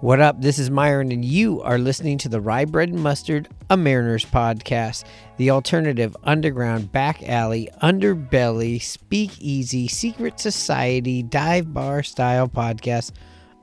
What 0.00 0.18
up? 0.18 0.40
This 0.40 0.58
is 0.58 0.70
Myron, 0.70 1.12
and 1.12 1.22
you 1.22 1.60
are 1.60 1.76
listening 1.76 2.16
to 2.18 2.30
the 2.30 2.40
Rye 2.40 2.64
Bread 2.64 2.88
and 2.88 3.02
Mustard, 3.02 3.50
a 3.68 3.76
Mariners 3.76 4.24
podcast, 4.24 5.04
the 5.36 5.50
alternative 5.50 6.16
underground 6.24 6.90
back 6.90 7.22
alley, 7.28 7.68
underbelly, 7.82 8.80
speakeasy, 8.80 9.88
secret 9.88 10.40
society, 10.40 11.22
dive 11.22 11.74
bar 11.74 12.02
style 12.02 12.48
podcast 12.48 13.12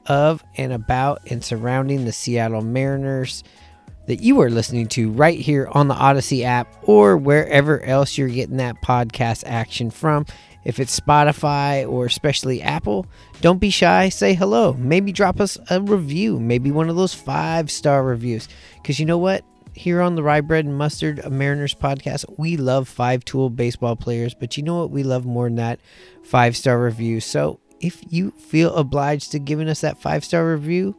of 0.06 0.44
and 0.58 0.72
about 0.72 1.22
and 1.32 1.44
surrounding 1.44 2.06
the 2.06 2.12
Seattle 2.12 2.62
Mariners 2.62 3.44
that 4.06 4.22
you 4.22 4.40
are 4.40 4.52
listening 4.52 4.86
to 4.90 5.10
right 5.10 5.40
here 5.40 5.68
on 5.72 5.88
the 5.88 5.96
Audacy 5.96 6.44
app 6.44 6.72
or 6.84 7.18
wherever 7.18 7.82
else 7.82 8.16
you're 8.16 8.30
getting 8.30 8.58
that 8.58 8.84
podcast 8.84 9.44
action 9.48 9.90
from. 9.90 10.24
If 10.68 10.82
it's 10.82 11.00
Spotify 11.00 11.90
or 11.90 12.06
especially 12.06 12.62
Apple, 12.62 13.06
don't 13.40 13.62
be 13.62 13.70
shy. 13.70 14.10
Say 14.10 14.34
hello. 14.34 14.74
Maybe 14.74 15.14
drop 15.14 15.40
us 15.40 15.58
a 15.70 15.80
review. 15.80 16.42
Maybe 16.42 16.72
one 16.72 16.90
of 16.90 16.98
those 16.98 17.14
five 17.14 17.72
star 17.72 18.04
reviews. 18.04 18.50
Because 18.76 19.00
you 19.00 19.06
know 19.06 19.18
what? 19.18 19.46
Here 19.72 20.02
on 20.02 20.16
the 20.16 20.24
Rye 20.24 20.42
Bread 20.42 20.66
and 20.66 20.78
Mustard 20.78 21.20
a 21.20 21.30
Mariners 21.30 21.74
podcast, 21.74 22.26
we 22.38 22.58
love 22.58 22.90
five 22.90 23.24
tool 23.24 23.50
baseball 23.50 23.96
players. 23.96 24.34
But 24.34 24.58
you 24.58 24.64
know 24.64 24.80
what? 24.80 24.92
We 24.92 25.04
love 25.04 25.26
more 25.26 25.46
than 25.46 25.56
that 25.56 25.80
five 26.22 26.58
star 26.58 26.84
review. 26.84 27.22
So 27.22 27.62
if 27.80 28.04
you 28.10 28.32
feel 28.32 28.76
obliged 28.76 29.32
to 29.32 29.40
giving 29.40 29.70
us 29.70 29.80
that 29.80 30.02
five 30.02 30.26
star 30.26 30.52
review, 30.52 30.98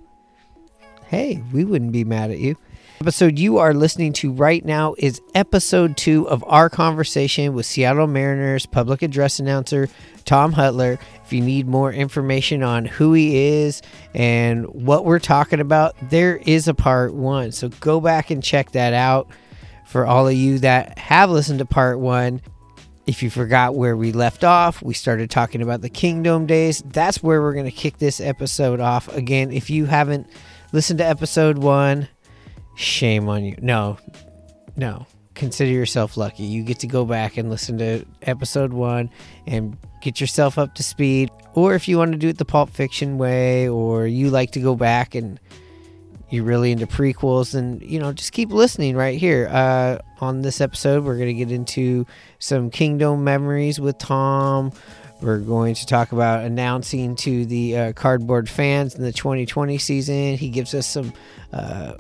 hey, 1.09 1.43
we 1.53 1.67
wouldn't 1.67 1.93
be 1.93 2.05
mad 2.05 2.31
at 2.31 2.39
you. 2.39 2.57
Episode 3.01 3.39
you 3.39 3.59
are 3.59 3.75
listening 3.75 4.13
to 4.13 4.33
right 4.33 4.65
now 4.65 4.97
is 4.99 5.23
episode 5.33 5.97
two 5.97 6.29
of 6.29 6.43
our 6.49 6.69
conversation 6.69 7.55
with 7.55 7.65
Seattle 7.65 8.09
Mariners 8.09 8.67
public 8.67 9.03
address 9.03 9.39
announcer 9.39 9.89
Tom 10.25 10.53
Hutyler. 10.53 10.99
If 11.25 11.33
you 11.33 11.41
need 11.41 11.69
more 11.69 11.93
information 11.93 12.65
on 12.65 12.87
who 12.87 13.13
he 13.13 13.37
is 13.37 13.83
and 14.15 14.67
what 14.67 15.05
we're 15.05 15.21
talking 15.21 15.61
about, 15.61 15.95
there 16.11 16.39
is 16.39 16.67
a 16.67 16.75
part 16.75 17.15
one. 17.15 17.53
So 17.53 17.69
go 17.69 18.01
back 18.01 18.33
and 18.33 18.43
check 18.43 18.73
that 18.73 18.95
out 18.95 19.29
for 19.87 20.05
all 20.05 20.27
of 20.27 20.35
you 20.35 20.59
that 20.59 20.99
have 20.99 21.31
listened 21.31 21.61
to 21.61 21.67
part 21.67 22.01
one. 22.01 22.43
If 23.07 23.23
you 23.23 23.31
forgot 23.31 23.77
where 23.77 23.97
we 23.97 24.11
left 24.11 24.43
off, 24.43 24.83
we 24.83 24.93
started 24.93 25.31
talking 25.31 25.63
about 25.63 25.83
the 25.83 25.89
Kingdome 25.89 26.47
days. 26.47 26.83
That's 26.85 27.23
where 27.23 27.41
we're 27.41 27.55
going 27.55 27.65
to 27.65 27.71
kick 27.71 27.99
this 27.99 28.21
episode 28.21 28.81
off. 28.81 29.07
Again, 29.15 29.53
if 29.53 29.71
you 29.71 29.87
haven't 29.87 30.27
listened 30.73 30.99
to 30.99 31.07
episode 31.07 31.59
one, 31.59 32.09
shame 32.79 33.29
on 33.29 33.45
you. 33.45 33.57
No, 33.61 33.99
no. 34.77 35.07
Consider 35.35 35.71
yourself 35.71 36.17
lucky. 36.17 36.45
You 36.45 36.63
get 36.63 36.81
to 36.81 36.87
go 36.87 37.05
back 37.05 37.37
and 37.37 37.51
listen 37.51 37.79
to 37.79 38.05
episode 38.23 38.73
one 38.73 39.11
and 39.47 39.77
get 40.01 40.21
yourself 40.21 40.59
up 40.59 40.75
to 40.77 40.83
speed. 40.83 41.31
Or 41.55 41.75
if 41.75 41.87
you 41.87 41.99
want 41.99 42.13
to 42.13 42.19
do 42.19 42.29
it 42.29 42.39
the 42.39 42.45
Pulp 42.45 42.71
Fiction 42.71 43.19
way, 43.19 43.69
or 43.69 44.07
you 44.07 44.31
like 44.31 44.53
to 44.53 44.61
go 44.61 44.75
back 44.75 45.15
and 45.15 45.39
you're 46.31 46.45
really 46.45 46.73
into 46.73 46.87
prequels, 46.87 47.55
and 47.55 47.83
you 47.83 47.99
know, 47.99 48.13
just 48.13 48.33
keep 48.33 48.51
listening 48.51 48.97
right 48.97 49.19
here. 49.19 49.49
Uh, 49.51 49.99
on 50.21 50.43
this 50.43 50.61
episode, 50.61 51.05
we're 51.05 51.17
going 51.17 51.29
to 51.29 51.35
get 51.35 51.53
into 51.53 52.05
some 52.39 52.71
Kingdome 52.71 53.23
memories 53.23 53.81
with 53.81 53.97
Tom. 53.99 54.73
We're 55.21 55.39
going 55.39 55.75
to 55.75 55.87
talk 55.87 56.13
about 56.13 56.45
announcing 56.45 57.17
to 57.17 57.45
the 57.47 57.77
uh, 57.77 57.93
cardboard 57.93 58.49
fans 58.49 58.95
in 58.95 59.03
the 59.03 59.13
2020 59.13 59.79
season. 59.79 60.37
He 60.37 60.49
gives 60.49 60.75
us 60.75 60.87
some 60.87 61.13
uh, 61.53 61.95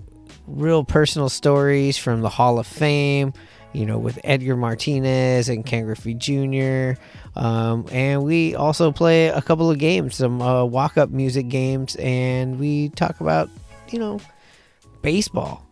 real 0.49 0.85
personal 0.85 1.29
stories 1.29 1.97
from 1.99 2.21
the 2.21 2.29
Hall 2.29 2.59
of 2.59 2.67
Fame, 2.67 3.33
you 3.73 3.85
know, 3.87 3.99
with 3.99 4.19
Edgar 4.25 4.57
Martinez 4.57 5.49
and 5.49 5.65
Ken 5.65 5.85
Griffey 5.85 6.15
Jr. 6.15 7.01
Um, 7.37 7.87
and 7.93 8.25
we 8.25 8.55
also 8.55 8.91
play 8.91 9.29
a 9.29 9.43
couple 9.43 9.71
of 9.71 9.79
games, 9.79 10.17
some 10.17 10.41
uh, 10.41 10.65
walk 10.65 10.97
up 10.97 11.11
music 11.11 11.49
games, 11.49 11.97
and 11.97 12.59
we 12.59 12.89
talk 12.91 13.21
about, 13.21 13.51
you 13.91 13.98
know, 13.98 14.20
baseball. 15.03 15.64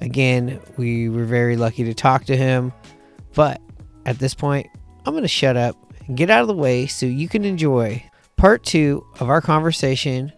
Again, 0.00 0.60
we 0.76 1.08
were 1.08 1.24
very 1.24 1.56
lucky 1.56 1.84
to 1.84 1.94
talk 1.94 2.24
to 2.26 2.36
him, 2.36 2.72
but 3.34 3.60
at 4.06 4.18
this 4.18 4.34
point, 4.34 4.68
I'm 5.04 5.12
going 5.12 5.22
to 5.22 5.28
shut 5.28 5.56
up 5.56 5.76
and 6.06 6.16
get 6.16 6.30
out 6.30 6.42
of 6.42 6.48
the 6.48 6.54
way 6.54 6.86
so 6.86 7.06
you 7.06 7.28
can 7.28 7.44
enjoy 7.44 8.02
part 8.36 8.64
two 8.64 9.04
of 9.20 9.28
our 9.28 9.40
conversation 9.40 10.32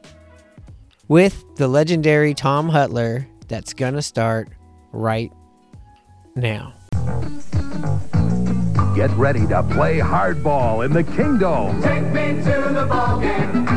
with 1.09 1.45
the 1.57 1.69
legendary 1.69 2.35
Tom 2.35 2.71
Hutyler 2.71 3.27
that's 3.51 3.75
going 3.75 3.95
to 3.95 4.01
start 4.01 4.49
right 4.93 5.33
now. 6.37 6.73
Get 8.95 9.11
ready 9.17 9.47
to 9.49 9.63
play 9.73 9.99
hardball 9.99 10.85
in 10.87 10.93
the 10.93 11.03
Kingdome. 11.03 11.83
Take 11.83 12.05
me 12.13 12.43
to 12.45 12.71
the 12.73 12.87
ball 12.89 13.21
game. 13.21 13.69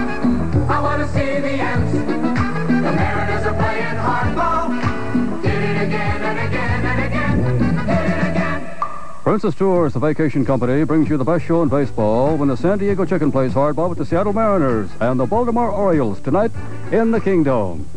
I 0.69 0.79
want 0.79 1.01
to 1.01 1.07
see 1.07 1.39
the 1.39 1.49
Ants. 1.49 1.91
The 1.91 2.91
Mariners 2.91 3.45
are 3.45 3.53
playing 3.55 3.97
hardball. 3.97 5.41
Did 5.41 5.63
it 5.63 5.87
again 5.87 6.21
and 6.21 6.39
again 6.39 6.85
and 6.85 7.05
again. 7.05 7.87
Did 7.87 8.11
it 8.11 8.31
again. 8.31 8.77
Princess 9.23 9.55
Tours, 9.55 9.93
the 9.93 9.99
vacation 9.99 10.45
company, 10.45 10.83
brings 10.83 11.09
you 11.09 11.17
the 11.17 11.23
best 11.23 11.45
show 11.45 11.63
in 11.63 11.69
baseball 11.69 12.37
when 12.37 12.49
the 12.49 12.57
San 12.57 12.77
Diego 12.77 13.05
Chicken 13.05 13.31
plays 13.31 13.53
hardball 13.53 13.89
with 13.89 13.97
the 13.97 14.05
Seattle 14.05 14.33
Mariners 14.33 14.91
and 14.99 15.19
the 15.19 15.25
Baltimore 15.25 15.71
Orioles 15.71 16.21
tonight 16.21 16.51
in 16.91 17.09
the 17.09 17.19
Kingdome. 17.19 17.87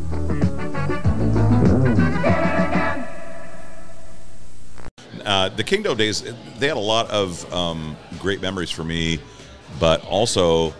Uh, 5.26 5.48
the 5.48 5.64
Kingdome 5.64 5.98
days, 5.98 6.22
they 6.58 6.68
had 6.68 6.76
a 6.76 6.80
lot 6.80 7.10
of 7.10 7.52
um, 7.52 7.96
great 8.20 8.40
memories 8.40 8.70
for 8.70 8.84
me, 8.84 9.18
but 9.80 10.04
also, 10.06 10.72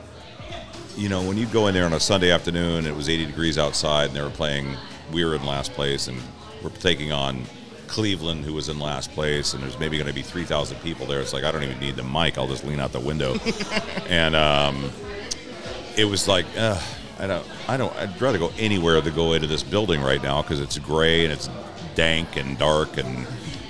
you 0.96 1.08
know, 1.08 1.20
when 1.20 1.36
you 1.36 1.46
go 1.46 1.66
in 1.66 1.74
there 1.74 1.84
on 1.84 1.92
a 1.92 2.00
Sunday 2.00 2.30
afternoon, 2.30 2.86
it 2.86 2.94
was 2.94 3.08
80 3.08 3.26
degrees 3.26 3.58
outside, 3.58 4.06
and 4.06 4.16
they 4.16 4.22
were 4.22 4.30
playing, 4.30 4.76
we 5.12 5.24
were 5.24 5.34
in 5.34 5.44
last 5.44 5.72
place, 5.72 6.06
and 6.06 6.16
we're 6.62 6.70
taking 6.70 7.10
on 7.10 7.42
Cleveland, 7.88 8.44
who 8.44 8.52
was 8.52 8.68
in 8.68 8.78
last 8.78 9.10
place, 9.10 9.52
and 9.52 9.64
there's 9.64 9.80
maybe 9.80 9.98
going 9.98 10.06
to 10.06 10.14
be 10.14 10.22
3,000 10.22 10.78
people 10.78 11.06
there. 11.06 11.20
It's 11.20 11.32
like, 11.32 11.42
I 11.42 11.50
don't 11.50 11.64
even 11.64 11.80
need 11.80 11.96
the 11.96 12.04
mic, 12.04 12.38
I'll 12.38 12.46
just 12.46 12.64
lean 12.64 12.78
out 12.78 12.92
the 12.92 13.00
window. 13.00 13.34
and 14.08 14.36
um, 14.36 14.92
it 15.96 16.04
was 16.04 16.28
like, 16.28 16.46
uh, 16.56 16.80
I 17.18 17.26
don't, 17.26 17.46
I 17.66 17.76
don't, 17.76 17.94
I'd 17.96 18.20
rather 18.20 18.38
go 18.38 18.52
anywhere 18.58 19.00
than 19.00 19.12
go 19.12 19.32
into 19.32 19.48
this 19.48 19.64
building 19.64 20.02
right 20.02 20.22
now 20.22 20.40
because 20.40 20.60
it's 20.60 20.78
gray 20.78 21.24
and 21.24 21.32
it's 21.32 21.50
dank 21.96 22.36
and 22.36 22.56
dark 22.58 22.96
and 22.98 23.26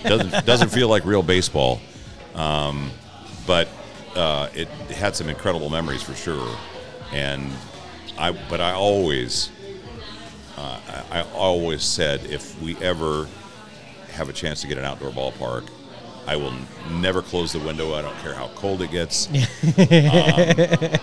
doesn't 0.09 0.47
doesn't 0.47 0.71
feel 0.71 0.89
like 0.89 1.05
real 1.05 1.22
baseball. 1.22 1.81
Um, 2.34 2.91
but 3.47 3.69
uh, 4.15 4.49
it 4.55 4.69
had 4.93 5.15
some 5.15 5.28
incredible 5.28 5.71
memories 5.71 6.03
for 6.03 6.15
sure. 6.15 6.56
And 7.12 7.53
I, 8.19 8.33
but 8.33 8.61
I 8.61 8.72
always, 8.72 9.50
uh, 10.56 10.81
I, 11.11 11.21
I 11.21 11.22
always 11.34 11.83
said 11.83 12.25
if 12.27 12.61
we 12.61 12.77
ever 12.78 13.28
have 14.12 14.28
a 14.28 14.33
chance 14.33 14.62
to 14.62 14.67
get 14.67 14.78
an 14.78 14.84
outdoor 14.84 15.11
ballpark, 15.11 15.69
I 16.27 16.34
will 16.37 16.55
never 16.91 17.23
close 17.23 17.53
the 17.53 17.61
window. 17.61 17.94
I 17.94 18.03
don't 18.03 18.17
care 18.19 18.34
how 18.34 18.49
cold 18.56 18.83
it 18.83 18.91
gets. 18.91 19.28
um, 19.28 19.34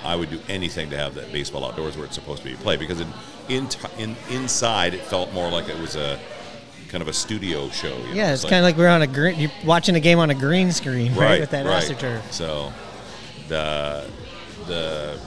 I 0.04 0.16
would 0.18 0.30
do 0.30 0.40
anything 0.50 0.90
to 0.90 0.98
have 0.98 1.16
that 1.16 1.32
baseball 1.32 1.66
outdoors 1.66 1.96
where 1.96 2.06
it's 2.06 2.16
supposed 2.16 2.44
to 2.44 2.50
be 2.50 2.56
played 2.56 2.80
because 2.80 3.00
in, 3.00 3.08
in, 3.48 3.68
in 3.98 4.16
inside 4.30 4.94
it 4.94 5.02
felt 5.02 5.32
more 5.32 5.50
like 5.50 5.70
it 5.70 5.80
was 5.80 5.96
a 5.96 6.20
kind 6.94 7.02
of 7.02 7.08
a 7.08 7.14
studio 7.14 7.68
show. 7.70 7.98
you 7.98 8.04
know? 8.10 8.14
Yeah, 8.14 8.34
it's 8.34 8.44
kind 8.44 8.58
of 8.58 8.64
like 8.64 8.78
we're 8.78 8.88
on 8.88 9.02
a 9.02 9.08
green. 9.08 9.40
You're 9.40 9.52
watching 9.66 9.96
a 9.96 10.00
game 10.00 10.20
on 10.20 10.30
a 10.30 10.36
green 10.36 10.72
screen, 10.72 11.12
right? 11.16 11.26
right 11.26 11.40
with 11.42 11.50
that 11.50 11.66
right. 11.66 11.84
AstroTurf. 11.84 12.32
So 12.32 12.72
the 13.48 14.08
the 14.68 15.20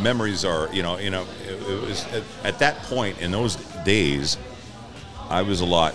memories 0.00 0.44
are 0.44 0.72
you 0.72 0.82
know 0.82 0.98
you 0.98 1.10
know 1.10 1.26
it, 1.46 1.54
it 1.54 1.80
was 1.80 2.04
at, 2.12 2.22
at 2.44 2.58
that 2.58 2.76
point 2.82 3.20
in 3.22 3.30
those 3.30 3.56
days, 3.86 4.36
I 5.30 5.40
was 5.40 5.62
a 5.62 5.64
lot 5.64 5.94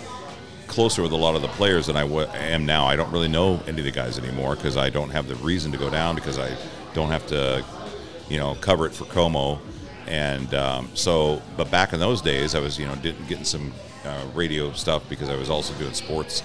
closer 0.66 1.00
with 1.02 1.12
a 1.12 1.16
lot 1.16 1.36
of 1.36 1.42
the 1.42 1.48
players 1.48 1.86
than 1.86 1.96
I 1.96 2.02
w- 2.02 2.26
am 2.26 2.66
now. 2.66 2.86
I 2.86 2.96
don't 2.96 3.12
really 3.12 3.28
know 3.28 3.60
any 3.68 3.78
of 3.78 3.84
the 3.84 3.92
guys 3.92 4.18
anymore 4.18 4.56
because 4.56 4.76
I 4.76 4.90
don't 4.90 5.10
have 5.10 5.28
the 5.28 5.36
reason 5.36 5.70
to 5.70 5.78
go 5.78 5.90
down 5.90 6.16
because 6.16 6.40
I 6.40 6.56
don't 6.92 7.10
have 7.10 7.24
to 7.28 7.64
you 8.28 8.38
know 8.38 8.56
cover 8.56 8.84
it 8.84 8.92
for 8.92 9.04
KOMO. 9.04 9.60
And 10.08 10.52
um, 10.54 10.90
so, 10.94 11.40
but 11.56 11.70
back 11.70 11.92
in 11.92 12.00
those 12.00 12.20
days, 12.20 12.54
I 12.54 12.58
was, 12.58 12.78
you 12.78 12.84
know, 12.84 12.94
getting 12.96 13.44
some 13.44 13.72
uh, 14.04 14.24
radio 14.34 14.72
stuff 14.72 15.08
because 15.08 15.28
I 15.28 15.36
was 15.36 15.50
also 15.50 15.74
doing 15.74 15.94
sports 15.94 16.42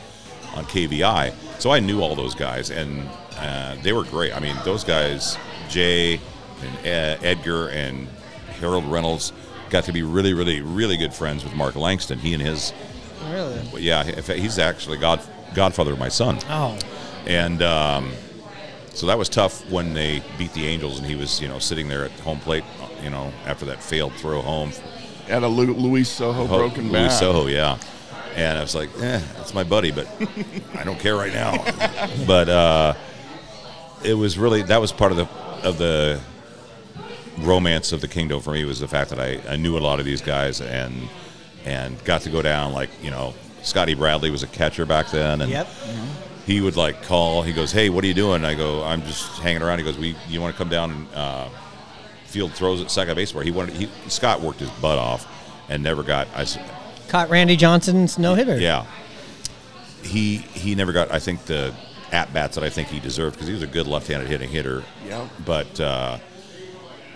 on 0.56 0.66
KVI. 0.66 1.34
So 1.60 1.72
I 1.72 1.80
knew 1.80 2.02
all 2.02 2.16
those 2.16 2.36
guys, 2.36 2.70
and 2.72 3.08
uh, 3.38 3.76
they 3.84 3.94
were 3.94 4.04
great. 4.04 4.34
I 4.36 4.40
mean, 4.40 4.56
those 4.66 4.84
guys, 4.84 5.38
Jay 5.70 6.16
and 6.62 6.86
Ed, 6.86 7.20
Edgar 7.24 7.70
and 7.70 8.08
Harold 8.60 8.86
Reynolds, 8.86 9.32
got 9.70 9.84
to 9.86 9.92
be 9.94 10.02
really, 10.02 10.34
really, 10.34 10.62
really 10.62 10.98
good 10.98 11.14
friends 11.14 11.44
with 11.44 11.54
Mark 11.56 11.76
Langston. 11.76 12.18
He 12.20 12.34
and 12.34 12.42
his, 12.42 12.74
Really? 13.30 13.82
yeah, 13.82 14.04
he's 14.04 14.58
actually 14.58 14.98
god, 14.98 15.22
godfather 15.54 15.94
of 15.94 16.00
my 16.00 16.10
son. 16.10 16.40
Oh, 16.50 16.78
And 17.28 17.62
um, 17.62 18.12
so 18.94 19.06
that 19.06 19.18
was 19.18 19.30
tough 19.30 19.70
when 19.70 19.94
they 19.94 20.24
beat 20.38 20.54
the 20.54 20.66
Angels, 20.66 20.98
and 20.98 21.08
he 21.08 21.16
was, 21.16 21.40
you 21.40 21.48
know, 21.48 21.60
sitting 21.60 21.88
there 21.88 22.06
at 22.06 22.12
home 22.22 22.40
plate, 22.40 22.64
you 23.04 23.10
know, 23.12 23.32
after 23.46 23.66
that 23.66 23.84
failed 23.84 24.14
throw 24.14 24.42
home 24.42 24.72
Had 25.30 25.44
a 25.44 25.48
Lu- 25.48 25.74
Luis 25.74 26.10
Sojo 26.20 26.48
Ho- 26.48 26.58
broken 26.58 26.92
Louis 26.92 27.08
back. 27.08 27.12
Sojo, 27.22 27.52
yeah. 27.52 27.78
And 28.36 28.58
I 28.58 28.62
was 28.62 28.74
like, 28.76 28.90
eh, 29.02 29.20
that's 29.38 29.54
my 29.54 29.64
buddy, 29.64 29.92
but 29.92 30.08
I 30.76 30.84
don't 30.84 31.00
care 31.00 31.16
right 31.16 31.34
now. 31.34 31.64
but 32.28 32.50
uh, 32.50 32.94
it 34.04 34.14
was 34.14 34.38
really 34.38 34.64
that 34.64 34.80
was 34.82 34.92
part 34.92 35.12
of 35.12 35.18
the 35.18 35.28
of 35.68 35.78
the 35.78 36.20
romance 37.40 37.92
of 37.92 38.02
the 38.02 38.08
Kingdome 38.08 38.42
for 38.42 38.52
me 38.54 38.66
was 38.66 38.80
the 38.80 38.88
fact 38.88 39.10
that 39.12 39.20
I, 39.20 39.40
I 39.48 39.56
knew 39.56 39.78
a 39.78 39.80
lot 39.80 40.00
of 40.00 40.06
these 40.06 40.22
guys 40.22 40.62
and 40.62 41.08
and 41.66 42.02
got 42.06 42.22
to 42.22 42.30
go 42.30 42.42
down 42.42 42.74
like 42.74 42.90
you 43.04 43.12
know 43.12 43.34
Scotty 43.62 43.94
Bradley 43.94 44.30
was 44.32 44.44
a 44.44 44.48
catcher 44.48 44.86
back 44.86 45.10
then 45.12 45.42
and 45.42 45.52
Yep. 45.52 45.68
he 46.46 46.62
would 46.62 46.76
like 46.78 47.04
call. 47.04 47.42
He 47.44 47.52
goes, 47.54 47.72
"Hey, 47.72 47.90
what 47.90 48.04
are 48.04 48.08
you 48.08 48.14
doing?" 48.14 48.46
I 48.46 48.54
go, 48.56 48.84
"I'm 48.84 49.04
just 49.04 49.38
hanging 49.40 49.62
around." 49.62 49.80
He 49.80 49.84
goes, 49.84 49.98
"We, 49.98 50.16
you 50.30 50.40
want 50.42 50.54
to 50.56 50.58
come 50.58 50.70
down 50.70 50.92
and 50.92 51.08
uh, 51.14 51.50
field 52.30 52.54
throws 52.54 52.82
at 52.82 52.92
second 52.92 53.16
base?" 53.16 53.34
Where 53.34 53.44
he 53.44 53.52
wanted, 53.52 53.76
he 53.76 53.90
Scott 54.08 54.42
worked 54.42 54.60
his 54.60 54.70
butt 54.70 54.98
off 54.98 55.28
and 55.70 55.84
never 55.84 56.04
got. 56.04 56.28
I, 56.36 56.46
Caught 57.10 57.30
Randy 57.30 57.56
Johnson's 57.56 58.18
no 58.20 58.36
hitter. 58.36 58.58
yeah, 58.60 58.86
he 60.04 60.38
he 60.38 60.76
never 60.76 60.94
got. 60.94 61.12
I 61.12 61.20
think 61.20 61.46
the 61.46 61.74
at 62.12 62.34
bats 62.34 62.56
that 62.56 62.64
I 62.64 62.70
think 62.70 62.88
he 62.88 63.00
deserved 63.00 63.36
because 63.36 63.48
he 63.48 63.54
was 63.54 63.64
a 63.64 63.68
good 63.68 63.86
left-handed 63.88 64.28
hitting 64.28 64.50
hitter. 64.50 64.84
Yep. 65.08 65.28
But 65.46 65.80
uh, 65.80 66.18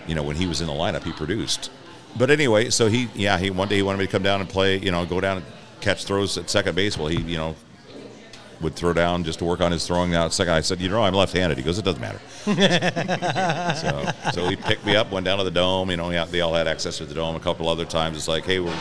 you 0.06 0.14
know, 0.14 0.22
when 0.22 0.36
he 0.36 0.46
was 0.46 0.60
in 0.60 0.66
the 0.66 0.72
lineup, 0.72 1.02
he 1.04 1.12
produced. 1.12 1.70
But 2.16 2.30
anyway, 2.30 2.70
so 2.70 2.88
he 2.88 3.08
yeah 3.14 3.38
he 3.38 3.50
one 3.50 3.68
day 3.68 3.76
he 3.76 3.82
wanted 3.82 3.98
me 3.98 4.06
to 4.06 4.12
come 4.12 4.22
down 4.22 4.40
and 4.40 4.48
play. 4.48 4.78
You 4.78 4.90
know, 4.92 5.04
go 5.06 5.20
down 5.20 5.38
and 5.38 5.46
catch 5.80 6.04
throws 6.04 6.38
at 6.38 6.48
second 6.50 6.74
base. 6.74 6.96
Well, 6.98 7.08
he 7.08 7.20
you 7.20 7.36
know 7.36 7.56
would 8.60 8.74
throw 8.74 8.92
down 8.92 9.24
just 9.24 9.38
to 9.40 9.44
work 9.44 9.60
on 9.60 9.72
his 9.72 9.86
throwing 9.86 10.14
out 10.14 10.32
second. 10.32 10.54
I 10.54 10.60
said, 10.60 10.80
you 10.80 10.88
know, 10.88 11.02
I'm 11.02 11.14
left-handed. 11.14 11.58
He 11.58 11.64
goes, 11.64 11.78
it 11.78 11.84
doesn't 11.84 12.00
matter. 12.00 12.20
so, 13.80 14.30
so 14.32 14.48
he 14.48 14.56
picked 14.56 14.84
me 14.86 14.96
up, 14.96 15.10
went 15.10 15.24
down 15.24 15.38
to 15.38 15.44
the 15.44 15.50
dome. 15.50 15.90
You 15.90 15.96
know, 15.96 16.10
yeah, 16.10 16.24
they 16.24 16.40
all 16.40 16.54
had 16.54 16.66
access 16.66 16.98
to 16.98 17.06
the 17.06 17.14
dome. 17.14 17.36
A 17.36 17.40
couple 17.40 17.68
other 17.68 17.84
times, 17.84 18.16
it's 18.16 18.28
like, 18.28 18.44
hey, 18.44 18.60
we're 18.60 18.76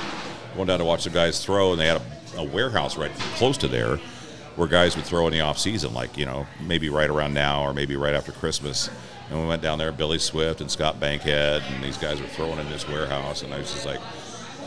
going 0.55 0.67
down 0.67 0.79
to 0.79 0.85
watch 0.85 1.03
the 1.03 1.09
guys 1.09 1.43
throw, 1.43 1.71
and 1.71 1.81
they 1.81 1.87
had 1.87 2.01
a, 2.35 2.39
a 2.39 2.43
warehouse 2.43 2.97
right 2.97 3.11
close 3.35 3.57
to 3.57 3.67
there, 3.67 3.97
where 4.55 4.67
guys 4.67 4.95
would 4.95 5.05
throw 5.05 5.27
in 5.27 5.33
the 5.33 5.41
off 5.41 5.57
season, 5.57 5.93
like 5.93 6.17
you 6.17 6.25
know, 6.25 6.45
maybe 6.61 6.89
right 6.89 7.09
around 7.09 7.33
now 7.33 7.63
or 7.63 7.73
maybe 7.73 7.95
right 7.95 8.13
after 8.13 8.31
Christmas. 8.31 8.89
And 9.29 9.41
we 9.41 9.47
went 9.47 9.61
down 9.61 9.77
there, 9.79 9.91
Billy 9.91 10.19
Swift 10.19 10.61
and 10.61 10.69
Scott 10.69 10.99
Bankhead, 10.99 11.63
and 11.67 11.83
these 11.83 11.97
guys 11.97 12.21
were 12.21 12.27
throwing 12.27 12.59
in 12.59 12.69
this 12.69 12.87
warehouse, 12.87 13.41
and 13.41 13.53
I 13.53 13.57
was 13.57 13.71
just 13.71 13.85
like 13.85 13.99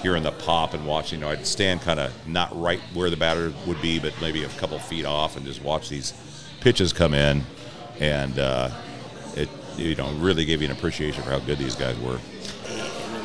hearing 0.02 0.22
the 0.22 0.32
pop 0.32 0.74
and 0.74 0.86
watching. 0.86 1.20
You 1.20 1.26
know, 1.26 1.30
I'd 1.30 1.46
stand 1.46 1.82
kind 1.82 2.00
of 2.00 2.12
not 2.26 2.58
right 2.58 2.80
where 2.94 3.10
the 3.10 3.16
batter 3.16 3.52
would 3.66 3.80
be, 3.80 3.98
but 3.98 4.14
maybe 4.20 4.44
a 4.44 4.48
couple 4.50 4.78
feet 4.78 5.04
off, 5.04 5.36
and 5.36 5.44
just 5.46 5.62
watch 5.62 5.88
these 5.88 6.12
pitches 6.60 6.92
come 6.92 7.14
in, 7.14 7.42
and 8.00 8.38
uh, 8.38 8.70
it 9.34 9.48
you 9.76 9.94
know 9.94 10.10
really 10.14 10.44
gave 10.44 10.62
you 10.62 10.68
an 10.68 10.76
appreciation 10.76 11.22
for 11.22 11.30
how 11.30 11.38
good 11.40 11.58
these 11.58 11.74
guys 11.74 11.98
were. 12.00 12.18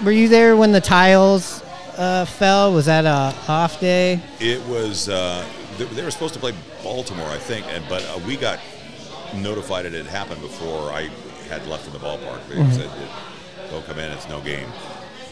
Were 0.04 0.12
you 0.12 0.30
there 0.30 0.56
when 0.56 0.72
the 0.72 0.82
tiles 0.82 1.62
uh, 1.98 2.26
fell? 2.26 2.74
Was 2.74 2.86
that 2.86 3.06
a 3.06 3.36
off 3.52 3.80
day? 3.80 4.22
It 4.40 4.62
was 4.68 5.10
uh, 5.10 5.46
they, 5.78 5.86
they 5.86 6.04
were 6.04 6.12
supposed 6.12 6.34
to 6.34 6.40
play 6.40 6.54
Baltimore, 6.84 7.28
I 7.28 7.38
think, 7.38 7.66
and 7.70 7.84
but 7.88 8.04
uh, 8.06 8.20
we 8.26 8.38
got 8.38 8.60
notified 9.36 9.86
it 9.86 9.94
had 9.94 10.08
happened 10.08 10.42
before 10.42 10.92
I 10.92 11.10
had 11.50 11.66
left 11.68 11.92
the 11.92 12.00
ballpark. 12.00 12.48
They 12.48 12.56
said, 12.72 12.90
"Don't 13.70 13.86
come 13.86 14.00
in; 14.00 14.12
it's 14.12 14.28
no 14.30 14.42
game." 14.42 14.68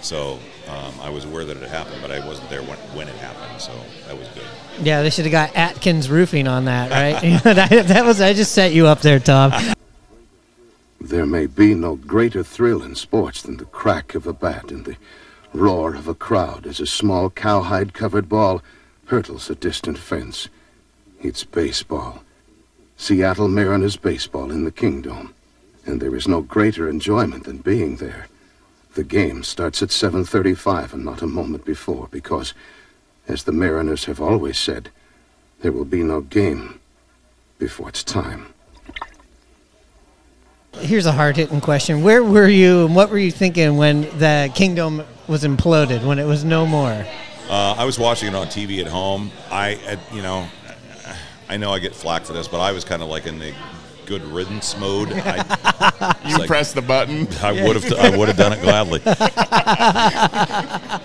So 0.01 0.39
um, 0.67 0.93
I 1.01 1.09
was 1.09 1.25
aware 1.25 1.45
that 1.45 1.57
it 1.57 1.61
had 1.61 1.69
happened, 1.69 2.01
but 2.01 2.11
I 2.11 2.25
wasn't 2.25 2.49
there 2.49 2.61
when, 2.61 2.77
when 2.95 3.07
it 3.07 3.15
happened. 3.15 3.61
So 3.61 3.71
that 4.07 4.17
was 4.17 4.27
good. 4.29 4.45
Yeah, 4.81 5.01
they 5.01 5.09
should 5.09 5.25
have 5.25 5.31
got 5.31 5.55
Atkins 5.55 6.09
Roofing 6.09 6.47
on 6.47 6.65
that, 6.65 6.91
right? 6.91 7.43
that, 7.43 7.87
that 7.87 8.05
was 8.05 8.21
I 8.21 8.33
just 8.33 8.53
set 8.53 8.73
you 8.73 8.87
up 8.87 9.01
there, 9.01 9.19
Tom. 9.19 9.51
There 11.01 11.25
may 11.25 11.45
be 11.45 11.73
no 11.73 11.95
greater 11.95 12.43
thrill 12.43 12.83
in 12.83 12.95
sports 12.95 13.41
than 13.41 13.57
the 13.57 13.65
crack 13.65 14.15
of 14.15 14.27
a 14.27 14.33
bat 14.33 14.69
and 14.71 14.85
the 14.85 14.97
roar 15.53 15.95
of 15.95 16.07
a 16.07 16.13
crowd 16.13 16.67
as 16.67 16.79
a 16.79 16.85
small 16.85 17.29
cowhide 17.29 17.93
covered 17.93 18.29
ball 18.29 18.61
hurtles 19.05 19.49
a 19.49 19.55
distant 19.55 19.97
fence. 19.97 20.49
It's 21.21 21.43
baseball. 21.43 22.23
Seattle 22.97 23.47
Mariners 23.47 23.97
baseball 23.97 24.51
in 24.51 24.65
the 24.65 24.71
Kingdome. 24.71 25.33
And 25.85 26.01
there 26.01 26.15
is 26.15 26.27
no 26.27 26.41
greater 26.41 26.87
enjoyment 26.89 27.45
than 27.45 27.57
being 27.57 27.95
there. 27.95 28.27
The 28.95 29.03
game 29.03 29.43
starts 29.43 29.81
at 29.83 29.89
7:35 29.89 30.93
and 30.93 31.05
not 31.05 31.21
a 31.21 31.27
moment 31.27 31.65
before 31.65 32.07
because 32.11 32.53
as 33.27 33.43
the 33.43 33.51
Mariners 33.51 34.05
have 34.05 34.19
always 34.19 34.57
said, 34.57 34.89
there 35.61 35.71
will 35.71 35.85
be 35.85 36.03
no 36.03 36.21
game 36.21 36.79
before 37.59 37.89
it's 37.89 38.03
time. 38.03 38.53
Here's 40.73 41.05
a 41.05 41.11
hard 41.11 41.35
hitting 41.35 41.61
question. 41.61 42.03
Where 42.03 42.23
were 42.23 42.47
you 42.47 42.85
and 42.85 42.95
what 42.95 43.09
were 43.09 43.17
you 43.17 43.31
thinking 43.31 43.77
when 43.77 44.01
the 44.17 44.51
Kingdome 44.55 45.03
was 45.27 45.43
imploded, 45.43 46.05
when 46.05 46.19
it 46.19 46.25
was 46.25 46.43
no 46.43 46.65
more? 46.65 47.05
Uh, 47.49 47.75
I 47.77 47.83
was 47.83 47.99
watching 47.99 48.29
it 48.29 48.35
on 48.35 48.47
TV 48.47 48.79
at 48.79 48.87
home. 48.87 49.31
I, 49.51 49.75
had, 49.75 49.99
you 50.13 50.21
know, 50.21 50.47
I 51.49 51.57
know 51.57 51.71
I 51.71 51.79
get 51.79 51.95
flack 51.95 52.23
for 52.23 52.33
this, 52.33 52.47
but 52.47 52.59
I 52.59 52.71
was 52.71 52.83
kind 52.83 53.01
of 53.01 53.09
like 53.09 53.25
in 53.25 53.39
the 53.39 53.53
good 54.09 54.23
riddance 54.23 54.75
mode. 54.77 55.09
I, 55.13 56.15
You 56.27 56.37
like- 56.39 56.47
press 56.47 56.73
the 56.73 56.81
button. 56.81 57.27
I 57.41 57.51
would 57.63 57.75
have. 57.81 57.93
I 57.93 58.15
would 58.17 58.27
have 58.27 58.37
done 58.37 58.51
it 58.53 58.61
gladly. 58.61 59.01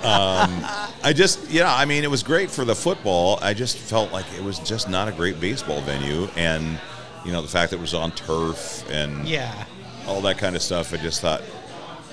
um, 0.04 0.64
I 1.02 1.12
just, 1.14 1.48
yeah. 1.50 1.72
I 1.74 1.84
mean, 1.84 2.02
it 2.04 2.10
was 2.10 2.22
great 2.22 2.50
for 2.50 2.64
the 2.64 2.74
football. 2.74 3.38
I 3.42 3.54
just 3.54 3.76
felt 3.76 4.12
like 4.12 4.24
it 4.36 4.42
was 4.42 4.58
just 4.60 4.88
not 4.88 5.06
a 5.08 5.12
great 5.12 5.38
baseball 5.40 5.80
venue, 5.82 6.28
and 6.36 6.80
you 7.24 7.32
know, 7.32 7.42
the 7.42 7.48
fact 7.48 7.70
that 7.70 7.76
it 7.76 7.80
was 7.80 7.94
on 7.94 8.10
turf 8.12 8.84
and 8.90 9.26
Yeah. 9.26 9.64
all 10.06 10.20
that 10.22 10.38
kind 10.38 10.56
of 10.56 10.62
stuff. 10.62 10.92
I 10.92 10.96
just 10.98 11.20
thought, 11.20 11.42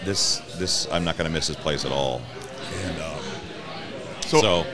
this, 0.06 0.40
this, 0.58 0.88
I'm 0.92 1.04
not 1.04 1.18
going 1.18 1.28
to 1.30 1.34
miss 1.34 1.48
this 1.48 1.58
place 1.58 1.84
at 1.86 1.92
all. 1.92 2.22
And 2.84 3.02
um, 3.02 3.20
So, 4.22 4.40
so, 4.42 4.66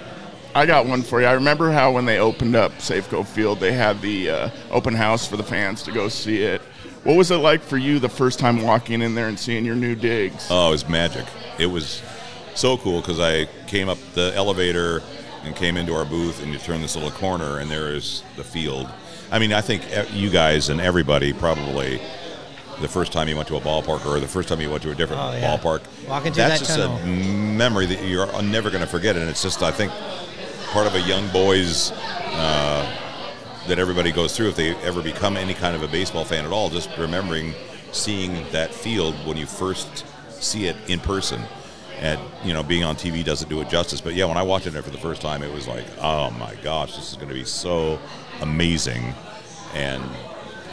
I 0.58 0.66
got 0.66 0.88
one 0.88 1.04
for 1.04 1.22
you. 1.22 1.28
I 1.28 1.34
remember 1.34 1.70
how 1.72 1.92
when 1.92 2.06
they 2.06 2.18
opened 2.18 2.56
up 2.56 2.72
Safeco 2.80 3.24
Field, 3.24 3.60
they 3.60 3.72
had 3.74 4.02
the 4.02 4.30
uh, 4.32 4.50
open 4.72 4.96
house 4.96 5.28
for 5.28 5.38
the 5.38 5.44
fans 5.44 5.84
to 5.84 5.92
go 5.92 6.10
see 6.10 6.42
it. 6.42 6.62
What 7.04 7.16
was 7.16 7.30
it 7.30 7.36
like 7.38 7.62
for 7.62 7.78
you 7.78 8.00
the 8.00 8.10
first 8.10 8.40
time 8.40 8.64
walking 8.64 9.04
in 9.04 9.14
there 9.14 9.28
and 9.28 9.38
seeing 9.38 9.64
your 9.66 9.76
new 9.76 9.94
digs? 9.94 10.48
Oh, 10.50 10.70
it 10.70 10.72
was 10.72 10.90
magic. 10.90 11.26
It 11.60 11.68
was 11.68 12.02
so 12.56 12.76
cool 12.78 13.02
because 13.02 13.20
I 13.20 13.46
came 13.68 13.88
up 13.88 14.00
the 14.16 14.34
elevator 14.36 15.04
and 15.44 15.56
came 15.56 15.78
into 15.78 15.94
our 15.94 16.06
booth, 16.06 16.42
and 16.42 16.52
you 16.52 16.58
turn 16.58 16.82
this 16.82 16.96
little 16.96 17.12
corner, 17.12 17.60
and 17.60 17.70
there 17.70 17.94
is 17.94 18.24
the 18.36 18.44
field. 18.44 18.90
I 19.32 19.38
mean, 19.38 19.54
I 19.54 19.62
think 19.62 19.84
e- 19.92 20.08
you 20.12 20.32
guys 20.32 20.70
and 20.70 20.82
everybody 20.82 21.34
probably 21.34 22.02
the 22.82 22.88
first 22.88 23.12
time 23.12 23.28
you 23.28 23.36
went 23.36 23.48
to 23.50 23.58
a 23.58 23.62
ballpark 23.62 24.08
or 24.08 24.20
the 24.20 24.28
first 24.28 24.50
time 24.50 24.60
you 24.60 24.72
went 24.72 24.82
to 24.84 24.92
a 24.92 24.96
different 24.96 25.22
Oh, 25.22 25.32
yeah. 25.34 25.56
ballpark. 25.56 25.82
Walking 26.08 26.34
through 26.34 26.44
that's 26.44 26.62
that 26.62 26.66
just 26.68 26.80
tunnel. 26.80 26.98
a 26.98 27.06
memory 27.06 27.86
that 27.86 28.04
you're 28.04 28.42
never 28.42 28.72
going 28.72 28.82
to 28.84 28.88
forget, 28.90 29.16
and 29.16 29.30
it's 29.30 29.44
just 29.44 29.62
I 29.62 29.70
think 29.72 29.92
part 30.68 30.88
of 30.88 30.96
a 30.96 31.02
young 31.02 31.28
boy's 31.30 31.92
uh, 31.92 32.98
that 33.68 33.80
everybody 33.80 34.12
goes 34.12 34.36
through 34.36 34.50
if 34.50 34.56
they 34.56 34.76
ever 34.78 35.02
become 35.02 35.38
any 35.38 35.54
kind 35.54 35.76
of 35.76 35.84
a 35.84 35.88
baseball 35.88 36.26
fan 36.26 36.46
at 36.46 36.52
all. 36.52 36.70
Just 36.70 36.90
remembering 36.98 37.54
seeing 37.92 38.34
that 38.52 38.74
field 38.74 39.16
when 39.26 39.38
you 39.38 39.46
first 39.46 40.06
see 40.30 40.68
it 40.68 40.76
in 40.88 41.00
person. 41.00 41.42
And 42.00 42.20
you 42.44 42.54
know, 42.54 42.64
being 42.64 42.84
on 42.84 42.96
TV 42.96 43.24
doesn't 43.24 43.50
do 43.50 43.60
it 43.62 43.70
justice. 43.70 44.02
But 44.02 44.14
yeah, 44.14 44.26
when 44.26 44.38
I 44.38 44.44
watched 44.44 44.68
it 44.68 44.72
for 44.84 44.92
the 44.92 45.00
first 45.00 45.22
time, 45.22 45.42
it 45.42 45.52
was 45.52 45.68
like, 45.68 45.86
oh 46.00 46.30
my 46.32 46.54
gosh, 46.62 46.96
this 46.96 47.12
is 47.12 47.16
going 47.16 47.30
to 47.30 47.34
be 47.34 47.44
so 47.44 48.00
amazing, 48.42 49.16
and 49.74 50.04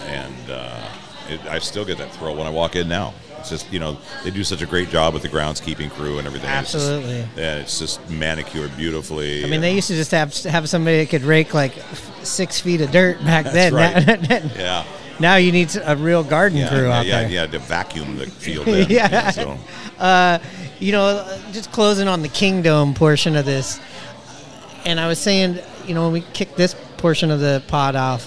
and 0.01 0.51
uh, 0.51 0.89
it, 1.29 1.41
I 1.47 1.61
still 1.61 1.85
get 1.85 1.97
that 1.99 2.13
thrill 2.13 2.37
when 2.37 2.47
I 2.47 2.51
walk 2.51 2.77
in 2.77 2.89
now. 2.89 3.15
It's 3.45 3.51
just 3.51 3.71
you 3.71 3.79
know 3.79 3.99
they 4.25 4.31
do 4.31 4.43
such 4.43 4.63
a 4.63 4.67
great 4.67 4.89
job 4.89 5.13
with 5.13 5.23
the 5.23 5.29
groundskeeping 5.29 5.91
crew 5.91 6.17
and 6.19 6.27
everything. 6.27 6.49
It's 6.49 6.73
just- 6.73 6.87
Absolutely. 6.91 7.29
yeah, 7.37 7.57
it's 7.57 7.79
just 7.79 8.09
manicured 8.09 8.75
beautifully. 8.75 9.45
I 9.45 9.49
mean, 9.49 9.61
they 9.61 9.75
used 9.75 9.89
to 9.89 9.95
just 9.95 10.13
have 10.13 10.35
have 10.45 10.67
somebody 10.69 10.99
that 10.99 11.11
could 11.11 11.23
rake 11.25 11.53
like 11.53 11.75
six 12.23 12.59
feet 12.59 12.81
of 12.81 12.91
dirt 12.91 13.23
back 13.23 13.45
then. 13.45 13.75
right. 13.75 13.95
Now, 14.31 14.41
yeah. 14.57 14.85
now 15.21 15.37
you 15.37 15.53
need 15.53 15.77
a 15.85 15.95
real 15.95 16.25
garden 16.25 16.59
Yeah, 16.59 16.69
crew 16.71 16.87
yeah, 16.89 16.99
out 16.99 17.07
yeah, 17.07 17.21
there. 17.21 17.29
yeah, 17.31 17.41
yeah, 17.43 17.47
to 17.49 17.59
vacuum 17.59 18.17
the 18.17 18.27
field. 18.31 18.67
In, 18.67 18.89
Yeah. 18.89 19.31
So, 19.31 19.59
you 20.81 20.93
know, 20.93 21.05
uh, 21.05 21.39
just 21.53 21.71
closing 21.71 22.09
on 22.09 22.23
the 22.23 22.29
Kingdome 22.29 22.95
portion 22.95 23.37
of 23.37 23.45
this, 23.45 23.79
and 24.87 24.99
I 24.99 25.07
was 25.07 25.19
saying, 25.19 25.59
you 25.87 25.95
know, 25.95 26.05
when 26.05 26.13
we 26.13 26.21
kick 26.33 26.57
this 26.57 26.75
portion 26.97 27.31
of 27.31 27.41
the 27.41 27.63
pod 27.69 27.95
off, 27.95 28.27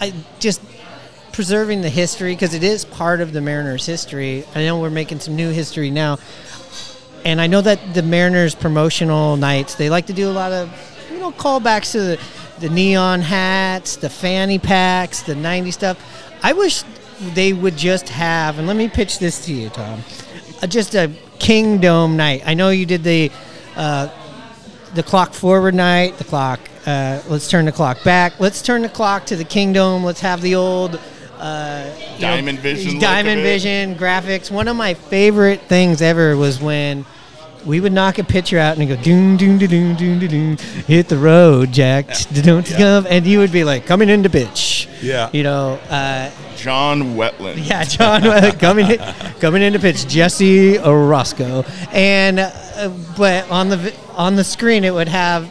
I 0.00 0.12
just 0.38 0.60
preserving 1.38 1.82
the 1.82 1.88
history 1.88 2.34
because 2.34 2.52
it 2.52 2.64
is 2.64 2.84
part 2.84 3.20
of 3.20 3.32
the 3.32 3.40
Mariners' 3.40 3.86
history. 3.86 4.44
I 4.56 4.64
know 4.64 4.80
we're 4.80 4.90
making 4.90 5.20
some 5.20 5.36
new 5.36 5.50
history 5.50 5.88
now, 5.88 6.18
and 7.24 7.40
I 7.40 7.46
know 7.46 7.60
that 7.60 7.94
the 7.94 8.02
Mariners 8.02 8.56
promotional 8.56 9.36
nights 9.36 9.76
they 9.76 9.88
like 9.88 10.06
to 10.06 10.12
do 10.12 10.28
a 10.28 10.32
lot 10.32 10.50
of, 10.50 10.68
you 11.12 11.20
know, 11.20 11.30
callbacks 11.30 11.92
to 11.92 12.00
the, 12.00 12.20
the 12.58 12.68
neon 12.68 13.20
hats, 13.20 13.94
the 13.94 14.10
fanny 14.10 14.58
packs, 14.58 15.22
the 15.22 15.34
'90s 15.34 15.74
stuff. 15.74 16.36
I 16.42 16.54
wish 16.54 16.82
they 17.34 17.52
would 17.52 17.76
just 17.76 18.08
have, 18.08 18.58
and 18.58 18.66
let 18.66 18.76
me 18.76 18.88
pitch 18.88 19.20
this 19.20 19.44
to 19.46 19.54
you, 19.54 19.68
Tom, 19.68 20.00
uh, 20.60 20.66
just 20.66 20.96
a 20.96 21.08
Kingdome 21.38 22.16
night. 22.16 22.42
I 22.46 22.54
know 22.54 22.70
you 22.70 22.84
did 22.84 23.04
the. 23.04 23.30
Uh, 23.76 24.08
the 24.94 25.02
clock 25.02 25.34
forward 25.34 25.74
night, 25.74 26.16
the 26.16 26.24
clock. 26.24 26.58
Uh, 26.86 27.20
let's 27.28 27.48
turn 27.50 27.66
the 27.66 27.72
clock 27.72 28.02
back. 28.04 28.40
Let's 28.40 28.62
turn 28.62 28.80
the 28.80 28.88
clock 28.88 29.26
to 29.26 29.36
the 29.36 29.44
Kingdome. 29.44 30.02
Let's 30.02 30.22
have 30.22 30.40
the 30.40 30.54
old 30.54 30.98
uh, 31.40 32.18
Diamond 32.18 32.58
Vision 32.58 32.98
Diamond. 32.98 33.42
Vision 33.42 33.94
graphics. 33.94 34.50
One 34.50 34.68
of 34.68 34.76
my 34.76 34.94
favorite 34.94 35.62
things 35.62 36.02
ever 36.02 36.36
was 36.36 36.60
when 36.60 37.04
we 37.66 37.80
would 37.80 37.92
knock 37.92 38.18
a 38.18 38.24
pitcher 38.24 38.58
out 38.58 38.78
and 38.78 38.88
go 38.88 38.96
doon 38.96 39.36
doon 39.36 39.58
doon 39.58 39.94
doon 39.96 40.18
doon, 40.18 40.28
doon 40.28 40.56
hit 40.86 41.08
the 41.08 41.18
road, 41.18 41.72
Jack. 41.72 42.06
Don't 42.32 42.66
come, 42.66 43.06
and 43.08 43.26
you 43.26 43.38
would 43.40 43.52
be 43.52 43.64
like 43.64 43.86
coming 43.86 44.08
into 44.08 44.30
pitch. 44.30 44.88
Yeah. 45.02 45.30
You 45.32 45.42
know, 45.42 45.74
uh, 45.90 46.30
John 46.56 47.14
Wetteland. 47.14 47.66
yeah, 47.68 47.84
John 47.84 48.22
coming 48.58 48.90
in, 48.90 48.98
coming 49.40 49.62
into 49.62 49.78
pitch, 49.78 50.06
Jesse 50.08 50.74
Orosco, 50.74 51.64
and 51.92 52.40
uh, 52.40 52.90
but 53.16 53.48
on 53.50 53.68
the 53.68 53.94
on 54.12 54.36
the 54.36 54.44
screen 54.44 54.84
it 54.84 54.92
would 54.92 55.08
have 55.08 55.48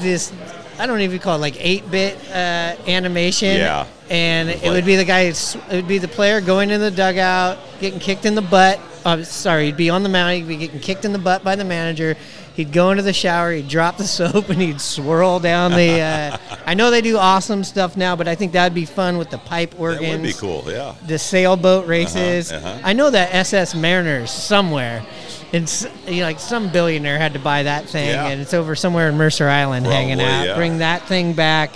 this. 0.00 0.32
I 0.80 0.86
don't 0.86 1.00
even 1.02 1.18
call 1.18 1.36
it 1.36 1.40
like 1.40 1.56
eight 1.58 1.90
bit 1.90 2.16
uh, 2.30 2.74
animation. 2.86 3.56
Yeah. 3.56 3.86
And 4.08 4.48
it 4.50 4.62
like- 4.62 4.72
would 4.72 4.84
be 4.86 4.96
the 4.96 5.04
guy. 5.04 5.20
It 5.20 5.56
would 5.70 5.86
be 5.88 5.98
the 5.98 6.08
player 6.08 6.40
going 6.40 6.70
in 6.70 6.80
the 6.80 6.90
dugout, 6.90 7.58
getting 7.80 8.00
kicked 8.00 8.24
in 8.26 8.34
the 8.34 8.42
butt. 8.42 8.80
Uh, 9.04 9.22
sorry, 9.22 9.66
he'd 9.66 9.76
be 9.76 9.88
on 9.90 10.02
the 10.02 10.08
mound. 10.08 10.34
He'd 10.36 10.48
be 10.48 10.56
getting 10.56 10.80
kicked 10.80 11.04
in 11.04 11.12
the 11.12 11.18
butt 11.18 11.42
by 11.44 11.56
the 11.56 11.64
manager. 11.64 12.16
He'd 12.54 12.72
go 12.72 12.90
into 12.90 13.02
the 13.02 13.12
shower. 13.14 13.52
He'd 13.52 13.68
drop 13.68 13.96
the 13.96 14.04
soap 14.18 14.50
and 14.50 14.60
he'd 14.60 14.80
swirl 14.80 15.38
down 15.40 15.70
the. 15.72 16.00
Uh, 16.00 16.36
I 16.66 16.74
know 16.74 16.90
they 16.90 17.00
do 17.00 17.16
awesome 17.16 17.64
stuff 17.64 17.96
now, 17.96 18.16
but 18.16 18.28
I 18.28 18.34
think 18.34 18.52
that'd 18.52 18.74
be 18.74 18.84
fun 18.84 19.16
with 19.16 19.30
the 19.30 19.38
pipe 19.38 19.70
That 19.70 19.80
organs 19.80 20.10
would 20.12 20.22
be 20.22 20.32
cool. 20.34 20.64
Yeah. 20.66 20.94
the 21.06 21.18
sailboat 21.18 21.86
races. 21.86 22.52
uh-huh. 22.52 22.80
I 22.84 22.92
know 22.92 23.08
that 23.10 23.34
SS 23.34 23.74
Mariners 23.74 24.30
somewhere. 24.30 25.02
It's 25.52 25.86
you 26.06 26.20
know, 26.20 26.26
like 26.26 26.38
some 26.40 26.70
billionaire 26.70 27.18
had 27.18 27.32
to 27.32 27.38
buy 27.40 27.64
that 27.64 27.88
thing, 27.88 28.08
Yeah. 28.08 28.28
and 28.28 28.40
it's 28.40 28.54
over 28.54 28.74
somewhere 28.76 29.08
in 29.08 29.16
Mercer 29.16 29.48
Island 29.48 29.86
hanging 29.86 30.20
out. 30.20 30.44
yeah. 30.46 30.54
Bring 30.54 30.78
that 30.78 31.02
thing 31.08 31.32
back, 31.32 31.72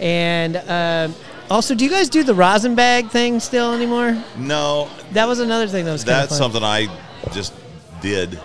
and 0.00 0.56
uh, 0.56 1.08
also, 1.50 1.74
do 1.74 1.84
you 1.84 1.90
guys 1.90 2.08
do 2.08 2.22
the 2.24 2.34
rosin 2.34 2.74
bag 2.74 3.08
thing 3.10 3.38
still 3.38 3.72
anymore? 3.74 4.16
No, 4.36 4.88
That 5.12 5.28
was 5.28 5.38
another 5.38 5.68
thing 5.68 5.84
that 5.84 5.92
was 5.92 6.04
that's 6.04 6.36
something 6.36 6.62
I 6.64 6.88
just 7.32 7.52
did. 8.00 8.38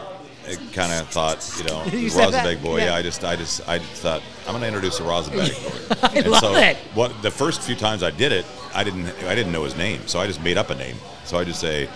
Kind 0.72 0.94
of 0.94 1.10
thought, 1.10 1.46
you 1.58 1.66
know, 1.66 1.84
You 1.92 2.10
that? 2.12 2.18
rosin 2.28 2.44
bag 2.44 2.64
boy. 2.64 2.78
Yeah. 2.78 2.86
Yeah. 2.86 2.96
I 2.96 3.02
just, 3.02 3.24
I 3.26 3.36
just, 3.36 3.68
I 3.68 3.80
just 3.80 4.02
thought 4.02 4.22
I'm 4.46 4.52
going 4.54 4.62
to 4.62 4.68
introduce 4.68 4.98
a 5.02 5.04
rosin 5.04 5.36
bag 5.38 5.52
boy. 5.90 5.96
I 6.04 6.12
and 6.20 6.28
love 6.28 6.40
so 6.42 6.56
it. 6.56 6.78
What 6.94 7.22
the 7.22 7.32
first 7.32 7.62
few 7.64 7.76
times 7.76 8.02
I 8.02 8.12
did 8.12 8.32
it, 8.32 8.46
I 8.74 8.86
didn't, 8.86 9.08
I 9.26 9.36
didn't 9.36 9.52
know 9.52 9.66
his 9.66 9.76
name, 9.76 10.08
so 10.08 10.20
I 10.22 10.28
just 10.28 10.42
made 10.42 10.58
up 10.58 10.70
a 10.70 10.76
name. 10.76 10.96
So 11.26 11.38
I 11.38 11.44
just 11.44 11.60
say, 11.60 11.90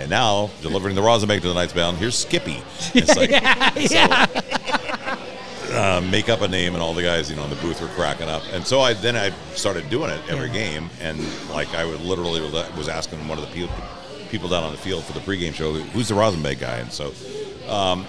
and 0.00 0.10
now 0.10 0.50
delivering 0.62 0.94
the 0.94 1.02
rosin 1.02 1.28
bag 1.28 1.42
to 1.42 1.48
the 1.48 1.54
Knights 1.54 1.72
Bound. 1.72 1.96
Here's 1.98 2.16
Skippy. 2.16 2.62
It's 2.94 3.16
like, 3.16 3.30
yeah, 3.30 4.26
uh, 5.72 6.00
make 6.10 6.28
up 6.28 6.40
a 6.40 6.48
name, 6.48 6.74
and 6.74 6.82
all 6.82 6.94
the 6.94 7.02
guys, 7.02 7.30
you 7.30 7.36
know, 7.36 7.44
in 7.44 7.50
the 7.50 7.56
booth 7.56 7.80
were 7.80 7.88
cracking 7.88 8.28
up. 8.28 8.42
And 8.52 8.66
so 8.66 8.80
I 8.80 8.94
then 8.94 9.16
I 9.16 9.30
started 9.54 9.88
doing 9.90 10.10
it 10.10 10.20
every 10.28 10.50
game, 10.50 10.90
and 11.00 11.18
like 11.50 11.72
I 11.74 11.84
would 11.84 12.00
literally 12.00 12.40
was 12.76 12.88
asking 12.88 13.26
one 13.28 13.38
of 13.38 13.46
the 13.46 13.52
people 13.52 13.74
people 14.28 14.48
down 14.48 14.62
on 14.62 14.72
the 14.72 14.78
field 14.78 15.04
for 15.04 15.12
the 15.12 15.20
pregame 15.20 15.54
show, 15.54 15.72
who's 15.72 16.08
the 16.08 16.14
rosin 16.14 16.42
bag 16.42 16.60
guy? 16.60 16.78
And 16.78 16.92
so 16.92 17.12
um, 17.68 18.06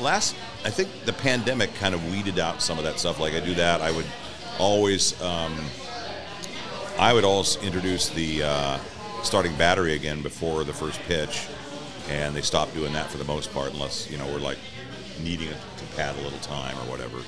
last, 0.00 0.34
I 0.64 0.70
think 0.70 0.88
the 1.04 1.12
pandemic 1.12 1.74
kind 1.74 1.94
of 1.94 2.10
weeded 2.10 2.38
out 2.38 2.62
some 2.62 2.78
of 2.78 2.84
that 2.84 2.98
stuff. 2.98 3.20
Like 3.20 3.34
I 3.34 3.40
do 3.40 3.54
that, 3.54 3.80
I 3.80 3.90
would 3.90 4.06
always, 4.58 5.20
um, 5.22 5.56
I 6.98 7.12
would 7.12 7.24
always 7.24 7.56
introduce 7.56 8.08
the 8.08 8.42
uh, 8.42 8.78
starting 9.24 9.54
battery 9.56 9.94
again 9.94 10.22
before 10.22 10.64
the 10.64 10.72
first 10.72 11.00
pitch, 11.02 11.46
and 12.08 12.34
they 12.34 12.42
stopped 12.42 12.74
doing 12.74 12.92
that 12.92 13.10
for 13.10 13.18
the 13.18 13.24
most 13.24 13.52
part, 13.52 13.72
unless 13.72 14.10
you 14.10 14.18
know 14.18 14.26
we're 14.26 14.38
like 14.38 14.58
needing 15.22 15.48
it 15.48 15.56
to 15.78 15.84
pad 15.96 16.16
a 16.16 16.22
little 16.22 16.38
time 16.40 16.76
or 16.78 16.90
whatever. 16.90 17.18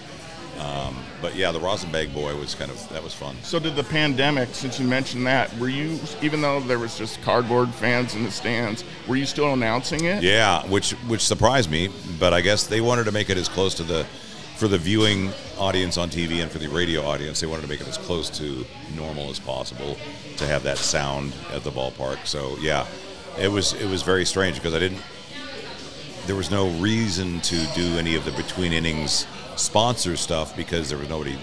Um, 0.59 0.97
but 1.21 1.37
yeah, 1.37 1.53
the 1.53 1.61
rosin 1.61 1.93
bag 1.93 2.15
boy 2.15 2.35
was 2.35 2.55
kind 2.55 2.71
of 2.71 2.89
that 2.91 3.03
was 3.03 3.13
fun. 3.13 3.37
So 3.43 3.59
did 3.59 3.77
the 3.77 3.85
pandemic, 3.85 4.51
since 4.53 4.81
you 4.81 4.87
mentioned 4.87 5.27
that, 5.27 5.55
were 5.59 5.69
you, 5.69 5.99
even 6.23 6.41
though 6.41 6.61
there 6.61 6.79
was 6.79 6.97
just 6.97 7.21
cardboard 7.23 7.75
fans 7.75 8.15
in 8.15 8.25
the 8.25 8.31
stands, 8.31 8.85
were 9.07 9.17
you 9.17 9.27
still 9.27 9.53
announcing 9.53 10.05
it? 10.05 10.23
Yeah, 10.23 10.67
which 10.67 10.93
which 11.09 11.21
surprised 11.21 11.71
me, 11.71 11.91
but 12.19 12.33
I 12.33 12.41
guess 12.41 12.67
they 12.67 12.81
wanted 12.81 13.05
to 13.05 13.13
make 13.13 13.29
it 13.29 13.37
as 13.37 13.49
close 13.49 13.75
to 13.75 13.83
the 13.83 14.07
for 14.57 14.69
the 14.69 14.79
viewing 14.79 15.31
audience 15.59 15.99
on 15.99 16.09
TV 16.09 16.43
and 16.43 16.51
for 16.51 16.59
the 16.59 16.69
radio 16.69 17.03
audience, 17.03 17.41
they 17.41 17.47
wanted 17.47 17.63
to 17.63 17.69
make 17.69 17.81
it 17.81 17.89
as 17.89 17.99
close 17.99 18.31
to 18.31 18.65
normal 18.97 19.31
as 19.31 19.39
possible 19.39 19.97
to 20.39 20.47
have 20.47 20.63
that 20.63 20.79
sound 20.79 21.35
at 21.53 21.63
the 21.63 21.71
ballpark. 21.71 22.27
So 22.27 22.57
yeah, 22.61 22.87
it 23.39 23.49
was 23.49 23.75
it 23.75 23.89
was 23.89 24.03
very 24.03 24.25
strange 24.25 24.57
because 24.57 24.75
I 24.75 24.79
didn't. 24.79 25.03
There 26.27 26.37
was 26.37 26.51
no 26.51 26.69
reason 26.81 27.41
to 27.43 27.67
do 27.75 27.99
any 27.99 28.17
of 28.17 28.25
the 28.25 28.33
between 28.33 28.73
innings 28.73 29.27
sponsor 29.57 30.17
stuff 30.17 30.57
because 30.57 30.89
there 30.89 30.99
was 30.99 31.09
nobody 31.09 31.39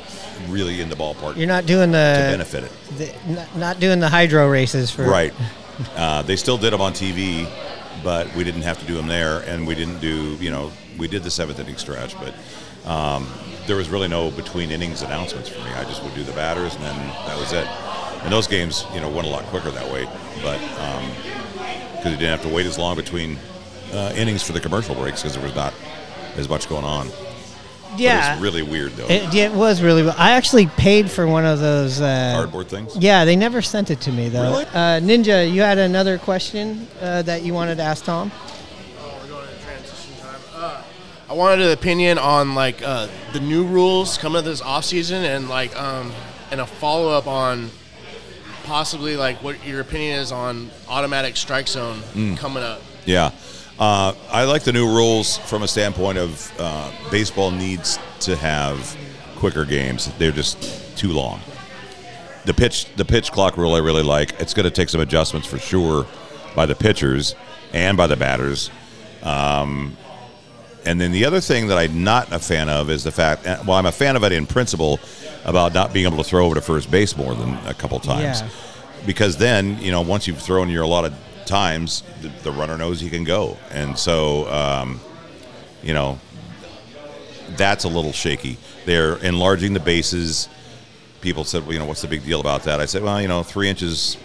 really 0.48 0.82
in 0.82 0.90
the 0.90 0.96
ballpark 0.96 1.36
you're 1.36 1.48
not 1.48 1.66
doing 1.66 1.92
the 1.92 2.14
to 2.16 2.30
benefit 2.30 2.64
it. 2.64 2.72
the 3.26 3.48
not 3.58 3.80
doing 3.80 4.00
the 4.00 4.10
hydro 4.10 4.48
races 4.48 4.92
for 4.92 5.04
Right. 5.04 5.34
Uh, 5.96 6.22
they 6.22 6.36
still 6.36 6.58
did 6.60 6.74
them 6.74 6.82
on 6.82 6.94
TV, 6.94 7.50
but 8.04 8.32
we 8.36 8.44
didn't 8.44 8.62
have 8.62 8.80
to 8.80 8.86
do 8.86 8.94
them 8.94 9.08
there, 9.08 9.40
and 9.48 9.66
we 9.66 9.74
didn't 9.74 10.00
do, 10.00 10.36
you 10.36 10.52
know, 10.52 10.72
we 11.00 11.08
did 11.08 11.24
the 11.24 11.32
seventh 11.32 11.60
inning 11.60 11.78
stretch, 11.78 12.16
but 12.20 12.36
um, 12.86 13.28
there 13.68 13.76
was 13.76 13.90
really 13.90 14.08
no 14.08 14.32
between 14.32 14.72
innings 14.72 15.02
announcements 15.02 15.50
for 15.50 15.60
me. 15.60 15.72
I 15.72 15.84
just 15.86 16.04
would 16.04 16.14
do 16.16 16.24
the 16.24 16.34
batters, 16.34 16.76
and 16.76 16.84
then 16.84 16.98
that 17.28 17.38
was 17.38 17.54
it. 17.54 17.66
And 18.24 18.32
those 18.32 18.48
games, 18.48 18.86
you 18.94 19.02
know, 19.02 19.10
went 19.10 19.28
a 19.28 19.30
lot 19.30 19.44
quicker 19.46 19.72
that 19.72 19.92
way, 19.92 20.06
but 20.42 20.60
because 21.96 22.12
you 22.12 22.18
didn't 22.18 22.40
have 22.40 22.42
to 22.42 22.54
wait 22.54 22.66
as 22.66 22.78
long 22.78 22.96
between 22.96 23.38
uh, 23.94 24.12
innings 24.16 24.44
for 24.44 24.54
the 24.54 24.60
commercial 24.60 24.96
breaks 24.96 25.22
because 25.22 25.36
there 25.36 25.44
was 25.44 25.56
not 25.56 25.74
as 26.36 26.50
much 26.50 26.68
going 26.68 26.84
on. 26.84 27.08
Yeah, 27.96 28.34
it's 28.34 28.42
really 28.42 28.64
weird 28.64 28.94
though. 28.94 29.06
it, 29.08 29.34
it 29.36 29.52
was 29.52 29.82
really. 29.82 30.10
I 30.10 30.32
actually 30.32 30.66
paid 30.66 31.12
for 31.12 31.28
one 31.28 31.46
of 31.46 31.60
those 31.60 32.02
uh, 32.02 32.34
Cardboard 32.36 32.68
things. 32.68 32.98
Yeah, 32.98 33.24
they 33.24 33.36
never 33.36 33.62
sent 33.62 33.92
it 33.92 34.02
to 34.02 34.12
me 34.12 34.30
though. 34.30 34.50
Really? 34.50 34.66
Uh, 34.66 35.00
Ninja, 35.00 35.52
you 35.52 35.62
had 35.62 35.78
another 35.78 36.18
question 36.18 36.88
uh, 37.02 37.22
that 37.22 37.44
you 37.44 37.54
wanted 37.54 37.76
to 37.76 37.84
ask 37.84 38.04
Tom. 38.04 38.32
I 41.34 41.36
wanted 41.36 41.66
an 41.66 41.72
opinion 41.72 42.20
on 42.20 42.54
like 42.54 42.84
uh, 42.84 43.08
the 43.32 43.40
new 43.40 43.66
rules 43.66 44.20
coming 44.20 44.38
up 44.38 44.46
this 44.46 44.62
off 44.62 44.86
season, 44.86 45.24
and 45.24 45.50
like 45.50 45.76
um, 45.76 46.12
and 46.52 46.62
a 46.62 46.66
follow 46.68 47.10
up 47.10 47.26
on 47.26 47.72
possibly 48.66 49.18
like 49.18 49.42
what 49.42 49.66
your 49.66 49.82
opinion 49.82 50.20
is 50.20 50.32
on 50.32 50.70
automatic 50.88 51.36
strike 51.36 51.68
zone 51.68 51.98
Mm. 52.14 52.38
coming 52.38 52.62
up. 52.62 52.84
Yeah. 53.06 53.32
Uh, 53.80 54.14
I 54.30 54.44
like 54.44 54.62
the 54.62 54.74
new 54.74 54.86
rules 54.86 55.40
from 55.40 55.64
a 55.64 55.68
standpoint 55.68 56.20
of 56.20 56.54
uh, 56.60 56.92
baseball 57.10 57.50
needs 57.50 57.98
to 58.20 58.36
have 58.36 58.96
quicker 59.36 59.66
games. 59.66 60.12
They're 60.20 60.32
just 60.32 60.96
too 60.96 61.14
long. 61.14 61.42
The 62.46 62.54
pitch, 62.54 62.94
the 62.96 63.06
pitch 63.06 63.32
clock 63.32 63.58
rule, 63.58 63.74
I 63.74 63.80
really 63.80 64.04
like. 64.04 64.40
It's 64.40 64.54
going 64.54 64.66
to 64.66 64.70
take 64.72 64.90
some 64.90 65.02
adjustments 65.02 65.48
for 65.48 65.58
sure 65.58 66.06
by 66.56 66.68
the 66.68 66.76
pitchers 66.76 67.34
and 67.74 67.98
by 67.98 68.06
the 68.06 68.18
batters. 68.18 68.70
Um, 69.24 69.98
and 70.86 71.00
then 71.00 71.12
the 71.12 71.26
other 71.26 71.40
thing 71.42 71.68
that 71.68 71.78
I'm 71.78 72.04
not 72.04 72.32
a 72.32 72.40
fan 72.40 72.70
of 72.70 72.90
is 72.90 73.04
the 73.04 73.12
fact. 73.12 73.46
uh, 73.48 73.62
Well, 73.66 73.78
I'm 73.78 73.86
a 73.86 73.92
fan 73.92 74.16
of 74.16 74.24
it 74.24 74.32
in 74.32 74.46
principle 74.46 75.00
about 75.46 75.74
not 75.74 75.94
being 75.94 76.06
able 76.06 76.18
to 76.18 76.24
throw 76.24 76.46
over 76.46 76.56
to 76.56 76.62
first 76.62 76.90
base 76.92 77.16
more 77.18 77.34
than 77.36 77.54
a 77.68 77.74
couple 77.74 78.00
times 78.00 78.42
Yeah. 78.42 78.50
because 79.06 79.38
then 79.38 79.78
you 79.82 79.92
know 79.92 80.02
once 80.02 80.28
you've 80.28 80.42
thrown 80.42 80.70
your 80.70 80.86
lot 80.86 81.06
of 81.06 81.14
times, 81.46 82.04
the, 82.22 82.30
the 82.44 82.52
runner 82.52 82.78
knows 82.78 83.00
he 83.02 83.10
can 83.10 83.24
go, 83.26 83.58
and 83.72 83.98
so 83.98 84.48
um, 84.52 85.00
you 85.82 85.94
know 85.94 86.20
that's 87.58 87.84
a 87.84 87.90
little 87.90 88.12
shaky. 88.14 88.58
They're 88.86 89.18
enlarging 89.18 89.74
the 89.74 89.80
bases. 89.80 90.50
People 91.22 91.44
said, 91.44 91.64
well, 91.64 91.74
you 91.74 91.80
know, 91.80 91.86
what's 91.86 92.02
the 92.02 92.08
big 92.08 92.26
deal 92.26 92.40
about 92.42 92.64
that? 92.64 92.80
I 92.82 92.86
said, 92.86 93.04
well, 93.04 93.22
you 93.22 93.28
know, 93.28 93.44
three 93.44 93.70
inches 93.70 94.18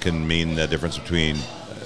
can 0.00 0.26
mean 0.26 0.56
the 0.56 0.66
difference 0.66 0.98
between 0.98 1.36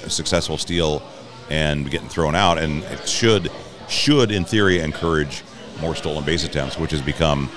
a 0.04 0.10
successful 0.10 0.58
steal 0.58 1.02
and 1.50 1.88
getting 1.90 2.08
thrown 2.08 2.34
out, 2.34 2.58
and 2.58 2.82
it 2.84 3.08
should 3.08 3.50
should 3.88 4.30
in 4.30 4.44
theory 4.44 4.80
encourage 4.80 5.42
more 5.80 5.94
stolen 5.94 6.24
base 6.24 6.44
attempts, 6.44 6.78
which 6.78 6.90
has 6.90 7.02
become 7.02 7.50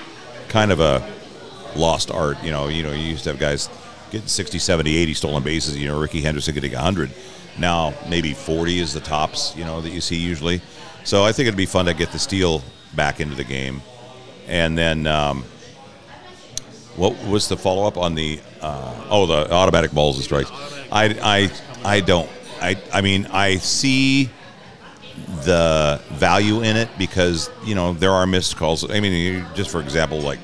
kind 0.48 0.72
of 0.72 0.80
a 0.80 1.08
lost 1.76 2.12
art. 2.12 2.42
You 2.44 2.52
know, 2.52 2.68
you 2.68 2.84
know, 2.84 2.92
you 2.92 3.04
used 3.04 3.24
to 3.24 3.32
have 3.32 3.40
guys 3.40 3.70
getting 4.12 4.28
60, 4.28 4.60
70, 4.60 4.96
80 4.96 5.14
stolen 5.14 5.44
bases. 5.44 5.78
You 5.78 5.88
know, 5.88 6.00
Rickey 6.00 6.22
Henderson 6.22 6.54
getting 6.54 6.74
100. 6.74 7.12
Now 7.58 7.94
maybe 8.10 8.34
40 8.34 8.80
is 8.80 8.94
the 8.94 9.00
tops. 9.00 9.56
You 9.56 9.66
know 9.66 9.82
that 9.82 9.90
you 9.90 10.02
see 10.02 10.18
usually. 10.18 10.62
So 11.04 11.24
I 11.24 11.32
think 11.32 11.48
it'd 11.48 11.58
be 11.58 11.66
fun 11.66 11.86
to 11.86 11.94
get 11.94 12.12
the 12.12 12.20
steal 12.20 12.64
back 12.96 13.20
into 13.20 13.36
the 13.36 13.44
game, 13.44 13.82
and 14.48 14.78
then. 14.78 15.08
Um, 15.08 15.44
what 16.96 17.16
was 17.26 17.48
the 17.48 17.58
follow 17.58 17.88
up 17.88 17.98
on 17.98 18.16
the? 18.16 18.40
Uh, 18.60 19.08
oh, 19.10 19.26
the 19.26 19.52
automatic 19.52 19.92
balls 19.92 20.18
and 20.18 20.24
strikes. 20.26 20.52
I, 20.92 21.16
I, 21.22 21.52
I 21.84 22.02
don't. 22.02 22.30
I, 22.62 22.82
I 22.94 23.02
mean, 23.02 23.28
I 23.28 23.56
see 23.56 24.30
the 25.44 26.02
value 26.12 26.62
in 26.62 26.78
it 26.78 26.90
because 26.98 27.50
you 27.66 27.76
know 27.76 27.94
there 27.94 28.12
are 28.12 28.28
missed 28.28 28.58
calls. 28.58 28.90
I 28.90 29.00
mean, 29.00 29.46
just 29.56 29.70
for 29.70 29.82
example, 29.82 30.20
like 30.20 30.40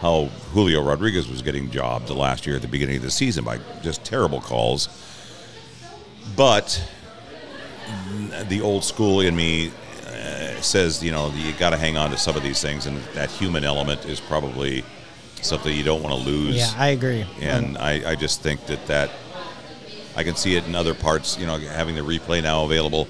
how 0.00 0.26
Julio 0.52 0.82
Rodriguez 0.82 1.28
was 1.28 1.42
getting 1.42 1.70
jobbed 1.70 2.06
the 2.06 2.14
last 2.14 2.46
year 2.46 2.56
at 2.56 2.62
the 2.62 2.68
beginning 2.68 2.96
of 2.96 3.02
the 3.02 3.10
season 3.10 3.44
by 3.44 3.58
just 3.82 4.04
terrible 4.04 4.40
calls. 4.40 4.88
But 6.36 6.82
the 8.48 8.60
old 8.60 8.84
school 8.84 9.20
in 9.20 9.36
me 9.36 9.72
uh, 10.06 10.60
says, 10.60 11.02
you 11.02 11.12
know, 11.12 11.32
you 11.34 11.52
got 11.54 11.70
to 11.70 11.76
hang 11.76 11.96
on 11.96 12.10
to 12.10 12.16
some 12.16 12.36
of 12.36 12.42
these 12.42 12.60
things, 12.62 12.86
and 12.86 12.98
that 13.14 13.30
human 13.30 13.64
element 13.64 14.06
is 14.06 14.20
probably 14.20 14.84
something 15.42 15.74
you 15.74 15.84
don't 15.84 16.02
want 16.02 16.14
to 16.14 16.20
lose. 16.20 16.56
Yeah, 16.56 16.72
I 16.76 16.88
agree. 16.88 17.26
And 17.40 17.76
I, 17.78 18.12
I 18.12 18.14
just 18.14 18.42
think 18.42 18.66
that 18.66 18.86
that 18.86 19.10
I 20.16 20.24
can 20.24 20.34
see 20.34 20.56
it 20.56 20.66
in 20.66 20.74
other 20.74 20.94
parts. 20.94 21.38
You 21.38 21.46
know, 21.46 21.58
having 21.58 21.94
the 21.94 22.02
replay 22.02 22.42
now 22.42 22.64
available, 22.64 23.08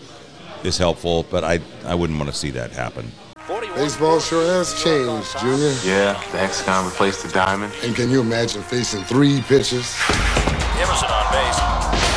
is 0.65 0.79
helpful, 0.79 1.25
but 1.31 1.45
I 1.45 1.61
I 1.85 1.95
wouldn't 1.95 2.19
want 2.19 2.31
to 2.31 2.37
see 2.37 2.51
that 2.51 2.71
happen. 2.73 3.11
Baseball 3.81 4.21
sure 4.21 4.45
has 4.45 4.75
changed, 4.83 5.39
Junior. 5.39 5.73
Yeah, 5.83 6.13
the 6.33 6.39
hexagon 6.39 6.85
replaced 6.85 7.23
the 7.23 7.33
diamond. 7.33 7.73
And 7.83 7.97
can 7.97 8.11
you 8.11 8.21
imagine 8.21 8.61
facing 8.63 9.03
three 9.05 9.41
pitches? 9.43 9.97
Emerson 10.77 11.09
on 11.09 11.33
base. 11.33 11.57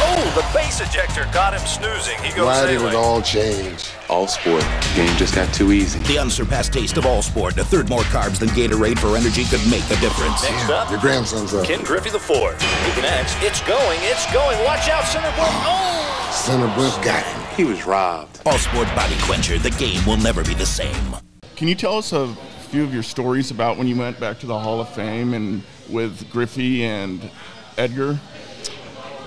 Oh, 0.03 0.33
the 0.35 0.45
base 0.57 0.81
ejector 0.81 1.23
got 1.31 1.53
him 1.53 1.65
snoozing. 1.65 2.17
He 2.21 2.35
goes 2.35 2.45
Why 2.45 2.65
did 2.65 2.81
it 2.81 2.95
all 2.95 3.21
change? 3.21 3.91
All 4.09 4.27
sport. 4.27 4.65
Game 4.95 5.15
just 5.15 5.35
got 5.35 5.53
too 5.53 5.71
easy. 5.71 5.99
The 5.99 6.17
unsurpassed 6.17 6.73
taste 6.73 6.97
of 6.97 7.05
all 7.05 7.21
sport. 7.21 7.57
A 7.57 7.63
third 7.63 7.87
more 7.87 8.03
carbs 8.11 8.39
than 8.39 8.49
Gatorade 8.49 8.99
for 8.99 9.15
energy 9.15 9.45
could 9.45 9.65
make 9.71 9.85
a 9.85 9.95
difference. 10.01 10.43
Next 10.43 10.69
up, 10.69 10.91
Your 10.91 10.99
grandson's 10.99 11.53
up. 11.53 11.65
Ken 11.65 11.83
Griffey 11.83 12.09
the 12.09 12.19
fourth. 12.19 12.59
Next, 13.01 13.37
it's 13.41 13.61
going, 13.61 13.99
it's 14.03 14.25
going. 14.33 14.61
Watch 14.65 14.89
out, 14.89 15.05
center 15.05 15.31
point. 15.31 15.49
Oh! 15.63 16.29
Center 16.33 16.67
Brooks 16.75 16.97
got 16.97 17.23
him. 17.23 17.55
He 17.55 17.63
was 17.63 17.85
robbed. 17.85 18.32
All 18.45 18.57
sport 18.57 18.87
body 18.93 19.15
quencher. 19.21 19.57
The 19.57 19.69
game 19.71 20.05
will 20.05 20.17
never 20.17 20.43
be 20.43 20.53
the 20.53 20.65
same. 20.65 21.15
Can 21.55 21.69
you 21.69 21.75
tell 21.75 21.97
us 21.97 22.11
a 22.11 22.27
few 22.67 22.83
of 22.83 22.93
your 22.93 23.03
stories 23.03 23.51
about 23.51 23.77
when 23.77 23.87
you 23.87 23.95
went 23.95 24.19
back 24.19 24.37
to 24.39 24.45
the 24.45 24.59
Hall 24.59 24.81
of 24.81 24.89
Fame 24.89 25.33
and 25.33 25.63
with 25.89 26.29
Griffey 26.29 26.83
and 26.83 27.31
Edgar? 27.77 28.19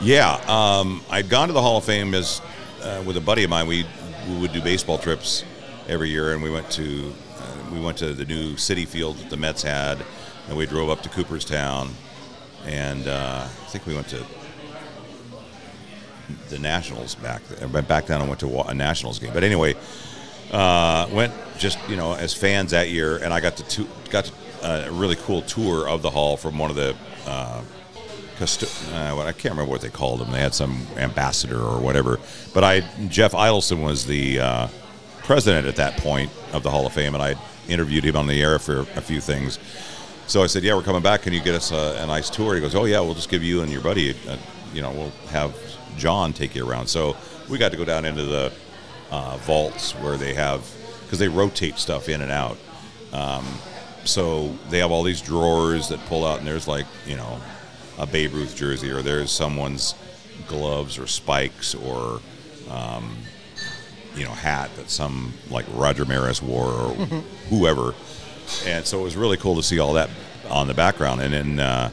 Yeah, 0.03 0.35
um, 0.47 1.03
I'd 1.09 1.31
gone 1.31 1.49
to 1.49 1.55
the 1.55 1.63
Hall 1.63 1.79
of 1.79 1.85
Fame 1.85 2.13
as 2.13 2.43
uh, 2.83 3.03
with 3.07 3.17
a 3.17 3.21
buddy 3.23 3.45
of 3.45 3.49
mine. 3.49 3.67
We 3.67 3.87
we 4.29 4.39
would 4.39 4.53
do 4.53 4.61
baseball 4.61 4.99
trips 4.99 5.45
every 5.89 6.11
year, 6.11 6.35
and 6.35 6.43
we 6.43 6.51
went 6.51 6.71
to 6.73 7.15
uh, 7.39 7.73
we 7.73 7.81
went 7.81 7.97
to 7.99 8.13
the 8.13 8.27
new 8.27 8.53
Citi 8.57 8.87
Field 8.87 9.17
that 9.17 9.31
the 9.31 9.39
Mets 9.39 9.63
had, 9.63 9.99
and 10.49 10.59
we 10.59 10.67
drove 10.67 10.91
up 10.91 11.01
to 11.05 11.09
Cooperstown, 11.09 11.89
and 12.67 13.09
uh, 13.09 13.45
I 13.47 13.67
think 13.69 13.87
we 13.87 13.95
went 13.95 14.09
to 14.09 14.23
the 16.49 16.59
Nationals 16.59 17.15
back. 17.15 17.43
I 17.61 17.67
went 17.67 17.89
back 17.89 18.07
down 18.07 18.21
and 18.21 18.29
went 18.29 18.41
to 18.41 18.61
a 18.61 18.75
Nationals 18.75 19.19
game. 19.19 19.33
But 19.33 19.45
anyway, 19.45 19.75
uh, 20.53 21.09
went 21.13 21.33
just 21.59 21.79
you 21.89 21.97
know 21.97 22.15
as 22.15 22.35
fans 22.35 22.71
that 22.71 22.91
year, 22.91 23.17
and 23.19 23.33
I 23.33 23.41
got 23.41 23.57
to 23.57 23.69
tu- 23.69 23.89
got 24.11 24.31
uh, 24.63 24.85
a 24.87 24.93
really 24.93 25.17
cool 25.17 25.43
tour 25.43 25.89
of 25.89 26.03
the 26.03 26.11
hall 26.11 26.37
from 26.37 26.59
one 26.59 26.71
of 26.71 26.77
the. 26.77 26.97
Uh, 27.27 27.63
custo- 28.37 28.93
uh, 28.93 29.19
I 29.23 29.33
can't 29.33 29.53
remember 29.55 29.71
what 29.71 29.81
they 29.81 29.89
called 29.89 30.21
him. 30.21 30.31
They 30.31 30.41
had 30.41 30.55
some 30.55 30.87
ambassador 30.97 31.61
or 31.61 31.81
whatever. 31.81 32.21
But 32.53 32.65
I 32.65 32.81
Jeff 33.09 33.33
Idelson 33.33 33.83
was 33.83 34.07
the 34.07 34.41
uh, 34.41 34.69
president 35.23 35.67
at 35.67 35.77
that 35.77 35.97
point 35.97 36.31
of 36.53 36.63
the 36.63 36.71
Hall 36.71 36.87
of 36.87 36.93
Fame, 36.93 37.15
and 37.15 37.23
I 37.23 37.35
interviewed 37.69 38.05
him 38.05 38.17
on 38.17 38.27
the 38.27 38.41
air 38.41 38.59
for 38.59 38.81
a 38.81 39.01
few 39.01 39.21
things. 39.21 39.59
So 40.27 40.43
I 40.43 40.47
said, 40.47 40.63
"Yeah, 40.65 40.75
we're 40.75 40.83
coming 40.83 41.03
back. 41.03 41.23
Can 41.23 41.33
you 41.33 41.41
get 41.41 41.55
us 41.55 41.73
a, 41.73 42.03
a 42.03 42.07
nice 42.07 42.31
tour?" 42.31 42.55
He 42.55 42.61
goes, 42.61 42.75
"Oh 42.75 42.85
yeah, 42.85 43.01
we'll 43.01 43.15
just 43.15 43.31
give 43.31 43.43
you 43.43 43.63
and 43.63 43.73
your 43.73 43.81
buddy. 43.83 44.15
uh 44.29 44.37
you 44.75 44.83
know, 44.83 44.91
we'll 44.91 45.13
have 45.31 45.55
John 45.97 46.33
take 46.33 46.55
you 46.55 46.69
around." 46.69 46.89
So 46.89 47.17
we 47.49 47.59
got 47.59 47.73
to 47.73 47.77
go 47.77 47.85
down 47.85 48.05
into 48.05 48.25
the 48.25 48.53
uh, 49.11 49.37
vaults 49.39 49.93
where 49.93 50.17
they 50.17 50.35
have 50.35 50.69
because 51.03 51.19
they 51.19 51.29
rotate 51.29 51.79
stuff 51.79 52.09
in 52.09 52.21
and 52.21 52.33
out. 52.33 52.59
Um, 53.13 53.45
so 54.05 54.49
they 54.71 54.79
have 54.79 54.91
all 54.91 55.03
these 55.03 55.21
drawers 55.21 55.89
that 55.89 56.01
pull 56.07 56.25
out, 56.27 56.39
and 56.39 56.47
there's 56.47 56.69
like 56.69 56.87
you 57.07 57.17
know 57.17 57.41
a 57.99 58.07
Babe 58.07 58.35
Ruth 58.35 58.57
jersey, 58.57 58.91
or 58.91 59.03
there's 59.03 59.31
someone's 59.31 59.95
gloves 60.49 60.99
or 60.99 61.07
spikes, 61.07 61.75
or 61.75 62.21
um, 62.71 63.17
you 64.15 64.25
know 64.25 64.33
hat 64.33 64.75
that 64.77 64.91
some 64.91 65.35
like 65.51 65.67
Roger 65.73 66.05
Maris 66.05 66.43
wore 66.43 66.71
or 66.71 66.95
whoever. 67.51 67.95
And 68.65 68.87
so 68.87 69.01
it 69.01 69.03
was 69.03 69.17
really 69.17 69.37
cool 69.37 69.57
to 69.57 69.63
see 69.63 69.81
all 69.81 69.95
that 69.95 70.09
on 70.49 70.69
the 70.69 70.75
background. 70.75 71.21
And 71.21 71.35
then 71.35 71.59
uh, 71.59 71.91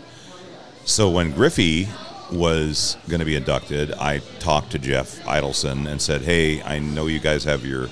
so 0.86 1.10
when 1.10 1.32
Griffey 1.32 1.88
was 2.34 2.98
going 3.08 3.20
to 3.20 3.25
be 3.25 3.36
inducted, 3.36 3.94
I 3.94 4.20
talked 4.40 4.72
to 4.72 4.80
Jeff 4.80 5.20
Idelson 5.24 5.88
and 5.88 6.02
said, 6.02 6.22
"Hey, 6.22 6.62
I 6.63 6.80
know 6.80 7.08
you 7.08 7.20
guys 7.20 7.44
have 7.44 7.66
your, 7.66 7.90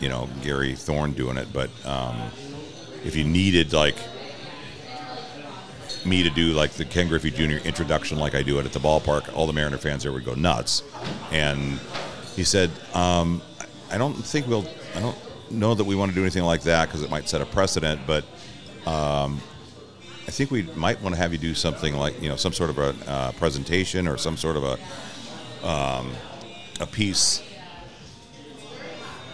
you 0.00 0.08
know, 0.08 0.28
Gary 0.42 0.74
Thorne 0.74 1.12
doing 1.12 1.36
it, 1.36 1.52
but 1.52 1.70
um, 1.86 2.16
if 3.04 3.14
you 3.14 3.24
needed 3.24 3.72
like 3.72 3.96
me 6.04 6.22
to 6.22 6.30
do 6.30 6.52
like 6.52 6.72
the 6.72 6.84
Ken 6.84 7.08
Griffey 7.08 7.30
Jr. 7.30 7.64
introduction, 7.66 8.18
like 8.18 8.34
I 8.34 8.42
do 8.42 8.58
it 8.58 8.64
at 8.64 8.72
the 8.72 8.80
ballpark, 8.80 9.34
all 9.34 9.46
the 9.46 9.52
Mariner 9.52 9.78
fans 9.78 10.02
there 10.02 10.12
would 10.12 10.24
go 10.24 10.34
nuts." 10.34 10.82
And 11.30 11.78
he 12.34 12.44
said, 12.44 12.70
um, 12.94 13.42
"I 13.90 13.98
don't 13.98 14.14
think 14.14 14.46
we'll. 14.46 14.66
I 14.96 15.00
don't 15.00 15.16
know 15.50 15.74
that 15.74 15.84
we 15.84 15.94
want 15.94 16.10
to 16.10 16.14
do 16.14 16.22
anything 16.22 16.44
like 16.44 16.62
that 16.62 16.86
because 16.86 17.02
it 17.02 17.10
might 17.10 17.28
set 17.28 17.40
a 17.40 17.46
precedent, 17.46 18.00
but." 18.06 18.24
Um, 18.86 19.42
I 20.30 20.32
think 20.32 20.52
we 20.52 20.62
might 20.76 21.02
want 21.02 21.12
to 21.16 21.20
have 21.20 21.32
you 21.32 21.38
do 21.38 21.56
something 21.56 21.96
like 21.96 22.22
you 22.22 22.28
know 22.28 22.36
some 22.36 22.52
sort 22.52 22.70
of 22.70 22.78
a 22.78 22.94
uh, 23.10 23.32
presentation 23.32 24.06
or 24.06 24.16
some 24.16 24.36
sort 24.36 24.56
of 24.56 24.62
a 24.62 25.68
um, 25.68 26.12
a 26.78 26.86
piece 26.86 27.42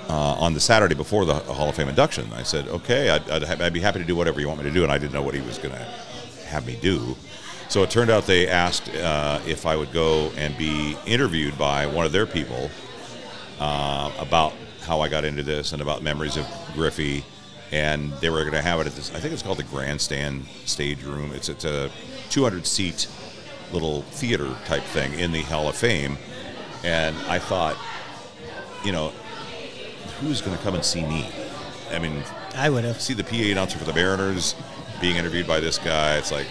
uh, 0.09 0.15
on 0.15 0.55
the 0.55 0.59
Saturday 0.59 0.95
before 0.95 1.27
the 1.27 1.35
Hall 1.35 1.69
of 1.69 1.75
Fame 1.75 1.91
induction. 1.91 2.33
I 2.33 2.45
said, 2.45 2.67
okay, 2.69 3.11
I'd, 3.11 3.29
I'd, 3.29 3.43
ha- 3.43 3.57
I'd 3.63 3.75
be 3.75 3.81
happy 3.81 3.99
to 3.99 4.07
do 4.07 4.17
whatever 4.17 4.41
you 4.41 4.49
want 4.49 4.61
me 4.61 4.65
to 4.65 4.73
do, 4.73 4.85
and 4.85 4.91
I 4.91 4.97
didn't 4.97 5.13
know 5.13 5.21
what 5.21 5.35
he 5.35 5.43
was 5.43 5.59
going 5.59 5.75
to 5.75 5.85
have 6.47 6.67
me 6.67 6.79
do. 6.81 7.15
So 7.69 7.83
it 7.83 7.91
turned 7.91 8.09
out 8.09 8.27
they 8.27 8.49
asked 8.49 8.89
uh, 8.95 9.39
if 9.47 9.67
I 9.67 9.77
would 9.77 9.93
go 9.93 10.31
and 10.39 10.57
be 10.57 10.97
interviewed 11.05 11.59
by 11.59 11.87
one 11.87 12.07
of 12.07 12.13
their 12.13 12.25
people 12.25 12.71
uh, 13.61 14.11
about 14.19 14.55
how 14.81 15.03
I 15.03 15.11
got 15.11 15.27
into 15.27 15.43
this 15.43 15.75
and 15.75 15.83
about 15.83 16.03
memories 16.03 16.39
of 16.39 16.47
Griffey 16.73 17.23
and 17.73 18.13
they 18.15 18.31
were 18.31 18.41
going 18.41 18.53
to 18.53 18.63
have 18.63 18.81
it 18.81 18.87
at 18.87 18.95
this. 18.95 19.15
I 19.15 19.21
think 19.21 19.33
it's 19.33 19.43
called 19.43 19.59
the 19.59 19.65
Grandstand 19.65 20.47
Stage 20.65 21.03
Room. 21.03 21.33
It's 21.33 21.49
it's 21.49 21.65
a 21.65 21.91
200 22.31 22.67
seat 22.67 23.09
little 23.73 24.03
theater 24.03 24.57
type 24.67 24.83
thing 24.85 25.19
in 25.19 25.33
the 25.33 25.43
Hall 25.43 25.69
of 25.69 25.77
Fame, 25.77 26.19
and 26.85 27.17
I 27.29 27.39
thought, 27.39 27.77
you 28.85 28.93
know, 28.93 29.09
who's 30.21 30.41
going 30.41 30.57
to 30.57 30.63
come 30.63 30.75
and 30.75 30.85
see 30.85 31.05
me? 31.05 31.29
I 31.91 31.99
mean, 31.99 32.23
I 32.55 32.71
would 32.71 32.85
have. 32.85 33.01
see 33.01 33.15
the 33.15 33.25
PA 33.25 33.51
announcer 33.51 33.79
for 33.79 33.85
the 33.85 33.93
Mariners 33.93 34.55
being 35.01 35.17
interviewed 35.17 35.47
by 35.47 35.61
this 35.61 35.79
guy. 35.79 36.17
It's 36.17 36.33
like 36.33 36.47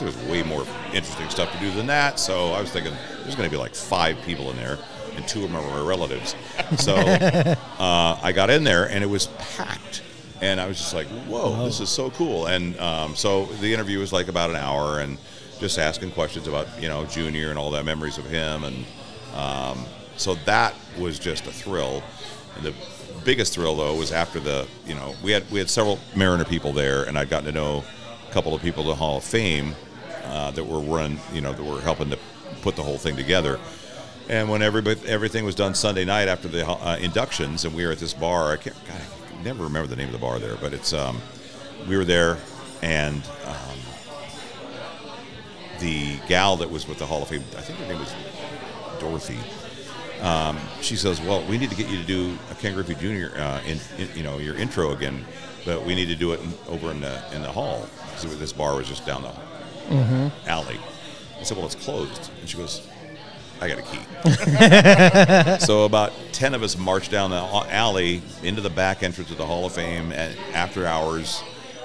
there's 0.00 0.16
way 0.26 0.42
more 0.42 0.66
interesting 0.92 1.28
stuff 1.28 1.52
to 1.52 1.58
do 1.58 1.70
than 1.72 1.86
that. 1.86 2.18
So 2.18 2.52
I 2.52 2.60
was 2.60 2.70
thinking 2.70 2.92
there's 3.22 3.36
going 3.36 3.48
to 3.48 3.54
be 3.54 3.60
like 3.60 3.74
five 3.74 4.20
people 4.22 4.50
in 4.50 4.56
there, 4.56 4.78
and 5.14 5.26
two 5.28 5.44
of 5.44 5.52
them 5.52 5.60
are 5.60 5.68
my 5.68 5.86
relatives. 5.86 6.34
So 6.78 6.94
uh, 7.78 8.18
I 8.22 8.32
got 8.32 8.50
in 8.50 8.64
there, 8.64 8.88
and 8.88 9.04
it 9.04 9.08
was 9.08 9.28
packed. 9.56 10.02
And 10.40 10.60
I 10.60 10.66
was 10.66 10.78
just 10.78 10.94
like, 10.94 11.06
"Whoa, 11.28 11.64
this 11.64 11.80
is 11.80 11.90
so 11.90 12.10
cool!" 12.10 12.46
And 12.46 12.78
um, 12.80 13.14
so 13.14 13.46
the 13.60 13.72
interview 13.74 13.98
was 13.98 14.12
like 14.12 14.28
about 14.28 14.50
an 14.50 14.56
hour, 14.56 15.00
and 15.00 15.18
just 15.60 15.78
asking 15.78 16.10
questions 16.12 16.48
about 16.48 16.66
you 16.80 16.88
know 16.88 17.04
Junior 17.04 17.50
and 17.50 17.58
all 17.58 17.70
that 17.72 17.84
memories 17.84 18.18
of 18.18 18.24
him, 18.24 18.64
and 18.64 18.84
um, 19.34 19.84
so 20.16 20.34
that 20.46 20.74
was 20.98 21.18
just 21.18 21.46
a 21.46 21.52
thrill. 21.52 22.02
And 22.56 22.64
the 22.64 22.74
biggest 23.24 23.54
thrill 23.54 23.76
though 23.76 23.94
was 23.94 24.12
after 24.12 24.40
the 24.40 24.66
you 24.86 24.94
know 24.94 25.14
we 25.22 25.32
had 25.32 25.48
we 25.50 25.58
had 25.58 25.68
several 25.68 25.98
Mariner 26.16 26.44
people 26.44 26.72
there, 26.72 27.04
and 27.04 27.18
I'd 27.18 27.28
gotten 27.28 27.46
to 27.46 27.52
know 27.52 27.84
a 28.28 28.32
couple 28.32 28.54
of 28.54 28.62
people 28.62 28.84
at 28.84 28.88
the 28.88 28.94
Hall 28.94 29.18
of 29.18 29.24
Fame 29.24 29.74
uh, 30.24 30.50
that 30.52 30.64
were 30.64 30.80
run 30.80 31.18
you 31.32 31.42
know 31.42 31.52
that 31.52 31.62
were 31.62 31.80
helping 31.80 32.10
to 32.10 32.18
put 32.62 32.76
the 32.76 32.82
whole 32.82 32.98
thing 32.98 33.16
together. 33.16 33.60
And 34.28 34.48
when 34.48 34.62
everybody 34.62 35.00
everything 35.06 35.44
was 35.44 35.54
done 35.54 35.74
Sunday 35.74 36.04
night 36.04 36.28
after 36.28 36.48
the 36.48 36.66
uh, 36.66 36.96
inductions, 37.00 37.64
and 37.64 37.74
we 37.74 37.84
were 37.84 37.92
at 37.92 37.98
this 37.98 38.14
bar, 38.14 38.52
I 38.52 38.56
can't 38.56 38.76
God, 38.86 38.96
I 38.96 39.19
never 39.44 39.64
remember 39.64 39.86
the 39.88 39.96
name 39.96 40.06
of 40.06 40.12
the 40.12 40.18
bar 40.18 40.38
there, 40.38 40.56
but 40.56 40.72
it's 40.72 40.92
um, 40.92 41.20
we 41.88 41.96
were 41.96 42.04
there, 42.04 42.38
and 42.82 43.22
um, 43.46 43.78
the 45.80 46.18
gal 46.28 46.56
that 46.58 46.70
was 46.70 46.86
with 46.86 46.98
the 46.98 47.06
Hall 47.06 47.22
of 47.22 47.28
Fame, 47.28 47.42
I 47.56 47.60
think 47.62 47.78
her 47.78 47.86
name 47.86 47.98
was 47.98 48.14
Dorothy. 49.00 49.38
Um, 50.22 50.58
she 50.82 50.96
says, 50.96 51.20
"Well, 51.20 51.42
we 51.48 51.56
need 51.56 51.70
to 51.70 51.76
get 51.76 51.88
you 51.88 51.96
to 51.98 52.04
do 52.06 52.36
a 52.50 52.54
Ken 52.56 52.74
Griffey 52.74 52.94
Jr. 52.94 53.34
Uh, 53.38 53.60
in, 53.66 53.78
in, 53.98 54.08
you 54.14 54.22
know, 54.22 54.38
your 54.38 54.54
intro 54.56 54.92
again, 54.92 55.24
but 55.64 55.84
we 55.86 55.94
need 55.94 56.06
to 56.06 56.16
do 56.16 56.32
it 56.32 56.40
in, 56.40 56.52
over 56.68 56.90
in 56.90 57.00
the 57.00 57.22
in 57.34 57.40
the 57.42 57.50
hall 57.50 57.88
because 58.14 58.38
this 58.38 58.52
bar 58.52 58.76
was 58.76 58.86
just 58.86 59.06
down 59.06 59.22
the 59.22 59.32
Mhm. 59.94 60.30
alley." 60.46 60.78
I 61.38 61.42
said, 61.44 61.56
"Well, 61.56 61.64
it's 61.66 61.74
closed," 61.74 62.30
and 62.40 62.48
she 62.48 62.58
goes, 62.58 62.82
"I 63.60 63.68
got 63.68 63.78
a 63.78 65.58
key." 65.58 65.60
so 65.66 65.84
about 65.84 66.12
ten 66.32 66.54
of 66.54 66.62
us 66.62 66.76
marched 66.76 67.10
down 67.10 67.30
the 67.30 67.36
alley 67.36 68.22
into 68.42 68.60
the 68.60 68.70
back 68.70 69.02
entrance 69.02 69.30
of 69.30 69.38
the 69.38 69.46
Hall 69.46 69.66
of 69.66 69.72
Fame, 69.72 70.12
and 70.12 70.36
after 70.52 70.86
hours, 70.86 71.42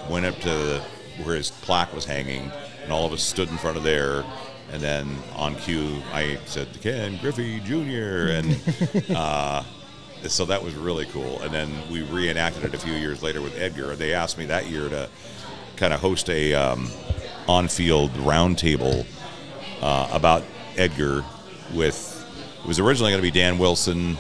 went 0.10 0.26
up 0.26 0.38
to 0.42 0.82
where 1.24 1.36
his 1.36 1.52
plaque 1.52 1.94
was 1.94 2.06
hanging, 2.06 2.52
and 2.84 2.92
all 2.92 3.06
of 3.06 3.14
us 3.14 3.22
stood 3.22 3.50
in 3.50 3.58
front 3.58 3.78
of 3.78 3.84
there. 3.84 4.24
And 4.72 4.82
then 4.82 5.18
on 5.36 5.56
cue, 5.56 6.02
I 6.12 6.40
said, 6.46 6.68
Ken 6.82 7.18
Griffey 7.18 7.60
Jr. 7.60 8.32
And 8.32 9.10
uh, 9.16 9.64
so 10.28 10.46
that 10.46 10.64
was 10.64 10.74
really 10.74 11.06
cool. 11.06 11.40
And 11.42 11.54
then 11.54 11.72
we 11.90 12.02
reenacted 12.02 12.64
it 12.66 12.74
a 12.74 12.78
few 12.78 12.94
years 12.94 13.22
later 13.22 13.42
with 13.42 13.56
Edgar. 13.58 13.96
They 13.96 14.14
asked 14.14 14.38
me 14.38 14.46
that 14.48 14.68
year 14.68 14.90
to 14.90 15.10
kind 15.76 15.94
of 15.94 16.00
host 16.00 16.30
a 16.30 16.54
um, 16.54 16.90
on-field 17.48 18.12
roundtable 18.14 19.06
uh, 19.82 20.10
about 20.12 20.44
Edgar. 20.78 21.24
With 21.74 22.12
it 22.64 22.68
was 22.68 22.80
originally 22.80 23.12
going 23.12 23.22
to 23.22 23.32
be 23.32 23.38
Dan 23.38 23.58
Wilson, 23.58 24.18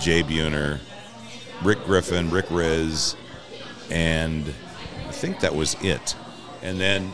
Jay 0.00 0.22
Buhner, 0.22 0.80
Rick 1.62 1.84
Griffin, 1.84 2.30
Rick 2.30 2.46
Rizzs, 2.46 3.16
and 3.90 4.44
I 5.08 5.12
think 5.12 5.40
that 5.40 5.54
was 5.54 5.76
it. 5.82 6.14
And 6.62 6.80
then 6.80 7.12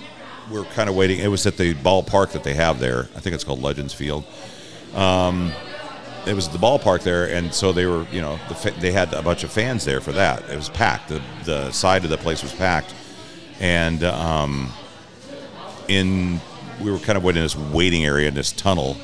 we're 0.51 0.65
kind 0.65 0.89
of 0.89 0.97
waiting. 0.97 1.19
It 1.19 1.29
was 1.29 1.47
at 1.47 1.57
the 1.57 1.75
ballpark 1.75 2.33
that 2.33 2.45
they 2.45 2.55
have 2.55 2.79
there. 2.79 3.09
I 3.17 3.21
think 3.21 3.35
it's 3.35 3.45
called 3.45 3.63
Legends 3.63 3.95
Field. 3.95 4.25
Um, 4.95 5.53
it 6.27 6.35
was 6.35 6.49
the 6.49 6.59
ballpark 6.59 7.03
there, 7.03 7.29
and 7.29 7.53
so 7.53 7.73
they 7.73 7.87
were, 7.87 8.07
you 8.13 8.21
know, 8.21 8.39
the, 8.49 8.55
fa- 8.55 8.75
they 8.79 8.93
had 8.93 9.13
a 9.13 9.23
bunch 9.23 9.43
of 9.45 9.51
fans 9.51 9.85
there 9.85 10.01
for 10.01 10.13
that. 10.13 10.49
It 10.49 10.57
was 10.57 10.69
packed. 10.69 11.09
The 11.09 11.21
the 11.45 11.71
side 11.73 12.05
of 12.05 12.11
the 12.11 12.19
place 12.19 12.43
was 12.43 12.55
packed, 12.55 12.95
and 13.61 14.05
um, 14.05 14.71
in 15.89 16.41
we 16.81 16.91
were 16.91 16.99
kind 16.99 17.17
of 17.17 17.25
waiting 17.25 17.41
in 17.41 17.45
this 17.45 17.57
waiting 17.57 18.05
area 18.05 18.29
in 18.29 18.35
this 18.35 18.53
tunnel, 18.53 18.97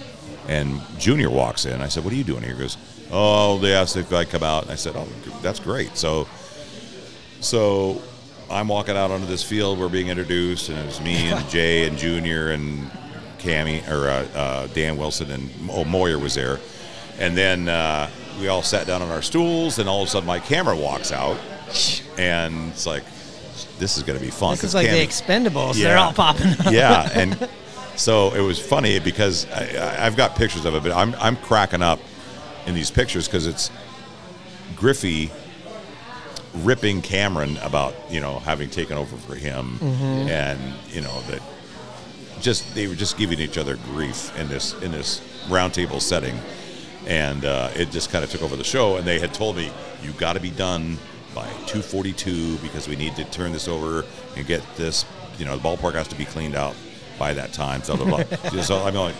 and 0.48 0.80
Junior 0.98 1.30
walks 1.30 1.64
in. 1.66 1.80
I 1.80 1.88
said, 1.88 2.04
"What 2.04 2.12
are 2.12 2.16
you 2.16 2.24
doing 2.24 2.42
here?" 2.42 2.54
He 2.54 2.58
goes, 2.58 2.76
"Oh, 3.10 3.58
they 3.58 3.74
asked 3.74 3.96
if 3.96 4.12
I 4.12 4.24
come 4.24 4.42
out." 4.42 4.64
And 4.64 4.72
I 4.72 4.76
said, 4.76 4.94
"Oh, 4.96 5.06
that's 5.42 5.60
great." 5.60 5.96
So, 5.96 6.26
so 7.40 8.00
I'm 8.50 8.68
walking 8.68 8.96
out 8.96 9.10
onto 9.10 9.26
this 9.26 9.42
field. 9.42 9.78
We're 9.78 9.88
being 9.88 10.08
introduced, 10.08 10.68
and 10.68 10.78
it 10.78 10.86
was 10.86 11.00
me 11.00 11.30
and 11.30 11.48
Jay 11.50 11.86
and 11.86 11.96
Junior 11.98 12.50
and 12.50 12.90
Cammy 13.38 13.86
or 13.88 14.08
uh, 14.08 14.26
uh, 14.36 14.66
Dan 14.68 14.96
Wilson 14.96 15.30
and 15.30 15.50
oh, 15.70 15.84
Moyer 15.84 16.18
was 16.18 16.34
there, 16.34 16.58
and 17.18 17.36
then 17.36 17.68
uh, 17.68 18.08
we 18.40 18.48
all 18.48 18.62
sat 18.62 18.86
down 18.86 19.02
on 19.02 19.10
our 19.10 19.22
stools, 19.22 19.78
and 19.78 19.88
all 19.88 20.02
of 20.02 20.08
a 20.08 20.10
sudden 20.10 20.26
Mike 20.26 20.44
Cameron 20.44 20.80
walks 20.80 21.12
out, 21.12 21.38
and 22.16 22.70
it's 22.70 22.86
like, 22.86 23.04
this 23.78 23.96
is 23.96 24.02
going 24.02 24.18
to 24.18 24.24
be 24.24 24.30
fun. 24.30 24.52
This 24.52 24.64
is 24.64 24.74
like 24.74 24.88
Cammy- 24.88 25.06
the 25.06 25.50
Expendables. 25.50 25.74
They're 25.74 25.98
all 25.98 26.12
popping 26.12 26.48
up. 26.48 26.72
yeah, 26.72 27.08
and 27.14 27.48
so 27.98 28.32
it 28.32 28.40
was 28.40 28.58
funny 28.58 28.98
because 29.00 29.46
I, 29.50 30.06
I've 30.06 30.16
got 30.16 30.36
pictures 30.36 30.64
of 30.64 30.74
it, 30.74 30.82
but 30.82 30.92
I'm 30.92 31.14
I'm 31.16 31.36
cracking 31.36 31.82
up 31.82 31.98
in 32.66 32.74
these 32.74 32.90
pictures 32.90 33.26
because 33.26 33.46
it's 33.46 33.70
Griffey 34.76 35.30
ripping 36.54 37.02
Cameron 37.02 37.56
about 37.58 37.94
you 38.10 38.20
know 38.20 38.38
having 38.40 38.70
taken 38.70 38.96
over 38.96 39.16
for 39.16 39.34
him, 39.34 39.78
Mhm. 39.80 40.28
and 40.30 40.60
you 40.90 41.00
know 41.02 41.20
that 41.30 41.42
just 42.40 42.74
they 42.74 42.86
were 42.86 42.94
just 42.94 43.18
giving 43.18 43.38
each 43.40 43.58
other 43.58 43.76
grief 43.92 44.36
in 44.38 44.48
this 44.48 44.74
in 44.82 44.92
this 44.92 45.20
roundtable 45.48 46.00
setting, 46.00 46.38
and 47.06 47.44
uh, 47.44 47.70
it 47.74 47.90
just 47.90 48.10
kind 48.10 48.24
of 48.24 48.30
took 48.30 48.42
over 48.42 48.56
the 48.56 48.64
show. 48.64 48.96
And 48.96 49.06
they 49.06 49.18
had 49.18 49.34
told 49.34 49.56
me 49.56 49.70
you 50.02 50.12
got 50.12 50.34
to 50.34 50.40
be 50.40 50.50
done 50.50 50.98
by 51.34 51.46
2:42 51.66 52.62
because 52.62 52.88
we 52.88 52.96
need 52.96 53.16
to 53.16 53.24
turn 53.24 53.52
this 53.52 53.66
over 53.68 54.04
and 54.36 54.46
get 54.46 54.62
this. 54.76 55.04
You 55.38 55.44
know, 55.44 55.56
the 55.56 55.62
ballpark 55.62 55.94
has 55.94 56.08
to 56.08 56.16
be 56.16 56.24
cleaned 56.24 56.54
out 56.56 56.74
by 57.18 57.34
that 57.34 57.52
time. 57.52 57.82
So, 57.82 57.96
blah, 57.96 58.22
blah, 58.24 58.62
so 58.62 58.82
I'm 58.84 58.94
like 58.94 59.14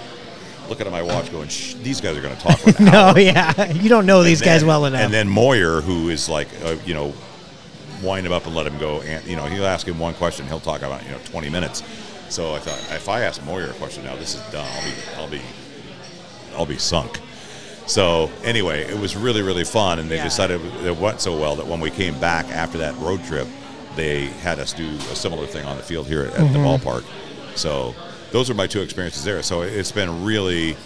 looking 0.68 0.87
at 0.87 0.92
my 0.92 1.02
watch, 1.02 1.30
going, 1.32 1.48
Shh, 1.48 1.74
"These 1.74 2.00
guys 2.00 2.16
are 2.16 2.20
going 2.22 2.37
to 2.37 2.40
talk." 2.42 2.58
For 2.58 2.70
an 2.70 2.84
no, 2.92 2.92
hour." 2.92 3.18
yeah, 3.18 3.70
you 3.72 3.88
don't 3.88 4.06
know 4.06 4.22
these 4.22 4.40
And 4.40 4.46
guys 4.46 4.61
then- 4.61 4.68
well 4.68 4.84
enough. 4.87 5.00
And 5.00 5.12
then 5.12 5.28
Moyer, 5.28 5.80
who 5.80 6.08
is 6.08 6.28
like, 6.28 6.48
uh, 6.64 6.76
you 6.84 6.94
know, 6.94 7.12
wind 8.02 8.26
him 8.26 8.32
up 8.32 8.46
and 8.46 8.54
let 8.54 8.66
him 8.66 8.78
go. 8.78 9.00
And 9.02 9.24
you 9.26 9.37
know, 9.37 9.46
he'll 9.46 9.66
ask 9.66 9.87
him 9.87 9.98
one 9.98 10.14
question, 10.14 10.46
he'll 10.46 10.61
talk 10.61 10.82
about 10.82 11.04
you 11.04 11.11
know 11.11 11.18
20 11.26 11.50
minutes. 11.50 11.82
So 12.28 12.54
I 12.54 12.58
thought, 12.58 12.78
if 12.94 13.08
I 13.08 13.22
ask 13.22 13.42
Moyer 13.44 13.70
a 13.70 13.72
question 13.74 14.04
now, 14.04 14.14
this 14.16 14.34
is 14.34 14.42
done. 14.52 14.68
I'll 14.70 14.82
be, 14.84 14.92
I'll 15.16 15.28
be, 15.30 15.40
I'll 16.58 16.66
be 16.66 16.76
sunk. 16.78 17.20
So 17.87 18.30
anyway, 18.44 18.82
it 18.82 18.98
was 18.98 19.16
really, 19.16 19.40
really 19.40 19.64
fun, 19.64 19.98
and 19.98 20.11
they 20.11 20.16
Yeah. 20.16 20.24
decided 20.24 20.61
it 20.84 20.94
went 20.98 21.22
so 21.22 21.38
well 21.38 21.56
that 21.56 21.66
when 21.66 21.80
we 21.80 21.88
came 21.90 22.20
back 22.20 22.44
after 22.50 22.76
that 22.78 22.94
road 22.98 23.24
trip, 23.24 23.48
they 23.96 24.26
had 24.26 24.58
us 24.58 24.74
do 24.74 24.87
a 25.11 25.16
similar 25.16 25.46
thing 25.46 25.64
on 25.64 25.78
the 25.78 25.82
field 25.82 26.06
here 26.06 26.24
at, 26.24 26.34
the 26.34 26.40
Mhm. 26.40 26.78
ballpark. 26.80 27.04
So 27.58 27.94
those 28.30 28.48
are 28.50 28.54
my 28.54 28.66
two 28.66 28.80
experiences 28.80 29.24
there. 29.24 29.42
So 29.42 29.62
it's 29.62 29.92
been 29.92 30.24
really, 30.24 30.76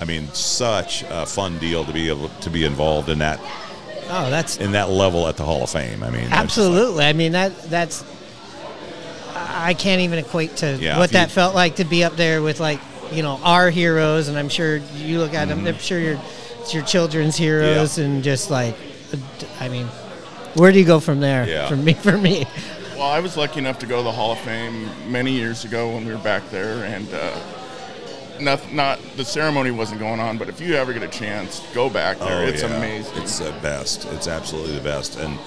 I 0.00 0.04
mean, 0.04 0.28
such 0.28 1.04
a 1.08 1.26
fun 1.26 1.58
deal 1.58 1.84
to 1.84 1.92
be 1.92 2.08
able 2.08 2.28
to 2.28 2.50
be 2.50 2.64
involved 2.64 3.08
in 3.08 3.18
that 3.18 3.40
oh, 4.08 4.30
that's 4.30 4.56
in 4.58 4.72
that 4.72 4.90
level 4.90 5.26
at 5.28 5.36
the 5.36 5.44
Hall 5.44 5.62
of 5.62 5.70
Fame. 5.70 6.02
I 6.02 6.10
mean, 6.10 6.22
just 6.22 6.30
like- 6.32 6.40
Absolutely. 6.40 7.04
I 7.04 7.12
mean 7.12 7.32
that 7.32 7.62
that's 7.64 8.04
I 9.34 9.74
can't 9.74 10.00
even 10.00 10.18
equate 10.18 10.56
to 10.56 10.76
Yeah, 10.80 10.98
what 10.98 11.04
if 11.06 11.12
you- 11.12 11.18
that 11.18 11.30
felt 11.30 11.54
like 11.54 11.76
to 11.76 11.84
be 11.84 12.04
up 12.04 12.16
there 12.16 12.42
with 12.42 12.60
like 12.60 12.80
you 13.12 13.22
know 13.22 13.38
our 13.42 13.70
heroes, 13.70 14.28
and 14.28 14.38
I'm 14.38 14.48
sure 14.48 14.76
you 14.96 15.18
look 15.18 15.34
at 15.34 15.48
them. 15.48 15.58
Mm-hmm. 15.58 15.66
I'm 15.68 15.78
sure 15.78 15.98
your 15.98 16.20
it's 16.60 16.72
your 16.72 16.84
children's 16.84 17.36
heroes, 17.36 17.98
and 17.98 18.22
just 18.22 18.50
like 18.50 18.74
I 19.60 19.68
mean, 19.68 19.86
where 20.54 20.72
do 20.72 20.78
you 20.78 20.84
go 20.84 21.00
from 21.00 21.20
there? 21.20 21.46
Yeah. 21.48 21.68
For 21.68 21.76
me, 21.76 21.92
for 21.94 22.16
me, 22.16 22.46
Well, 22.94 23.10
I 23.10 23.20
was 23.20 23.36
lucky 23.36 23.58
enough 23.58 23.78
to 23.80 23.86
go 23.86 23.98
to 23.98 24.02
the 24.02 24.12
Hall 24.12 24.32
of 24.32 24.38
Fame 24.40 24.88
many 25.10 25.32
years 25.32 25.64
ago 25.64 25.94
when 25.94 26.04
we 26.04 26.12
were 26.12 26.18
back 26.20 26.48
there, 26.50 26.84
and 26.84 27.08
uh, 27.12 27.38
not 28.38 28.72
not 28.72 29.00
the 29.16 29.24
ceremony 29.24 29.70
wasn't 29.70 29.98
going 30.00 30.20
on. 30.20 30.38
But 30.38 30.48
if 30.48 30.60
you 30.60 30.74
ever 30.74 30.92
get 30.92 31.02
a 31.02 31.08
chance, 31.08 31.60
go 31.74 31.88
back 31.88 32.18
there. 32.18 32.44
Oh, 32.44 32.46
it's 32.46 32.62
yeah. 32.62 32.76
amazing. 32.76 33.22
It's 33.22 33.38
the 33.38 33.50
best. 33.62 34.04
It's 34.12 34.28
absolutely 34.28 34.76
the 34.76 34.82
best. 34.82 35.16
And 35.18 35.38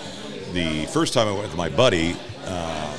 the 0.53 0.85
first 0.87 1.13
time 1.13 1.27
I 1.27 1.31
went 1.31 1.43
with 1.43 1.55
my 1.55 1.69
buddy, 1.69 2.15
uh, 2.45 2.97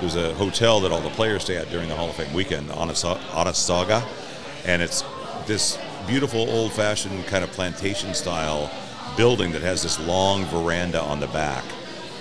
there's 0.00 0.16
a 0.16 0.32
hotel 0.34 0.80
that 0.80 0.92
all 0.92 1.00
the 1.00 1.10
players 1.10 1.42
stay 1.42 1.56
at 1.56 1.68
during 1.70 1.88
the 1.88 1.96
Hall 1.96 2.08
of 2.08 2.14
Fame 2.14 2.32
weekend, 2.32 2.68
Otesaga, 2.68 4.06
and 4.64 4.80
it's 4.80 5.02
this 5.46 5.78
beautiful 6.06 6.48
old-fashioned 6.48 7.26
kind 7.26 7.42
of 7.42 7.50
plantation-style 7.50 8.70
building 9.16 9.50
that 9.52 9.62
has 9.62 9.82
this 9.82 9.98
long 10.06 10.44
veranda 10.46 11.00
on 11.00 11.18
the 11.18 11.26
back, 11.28 11.64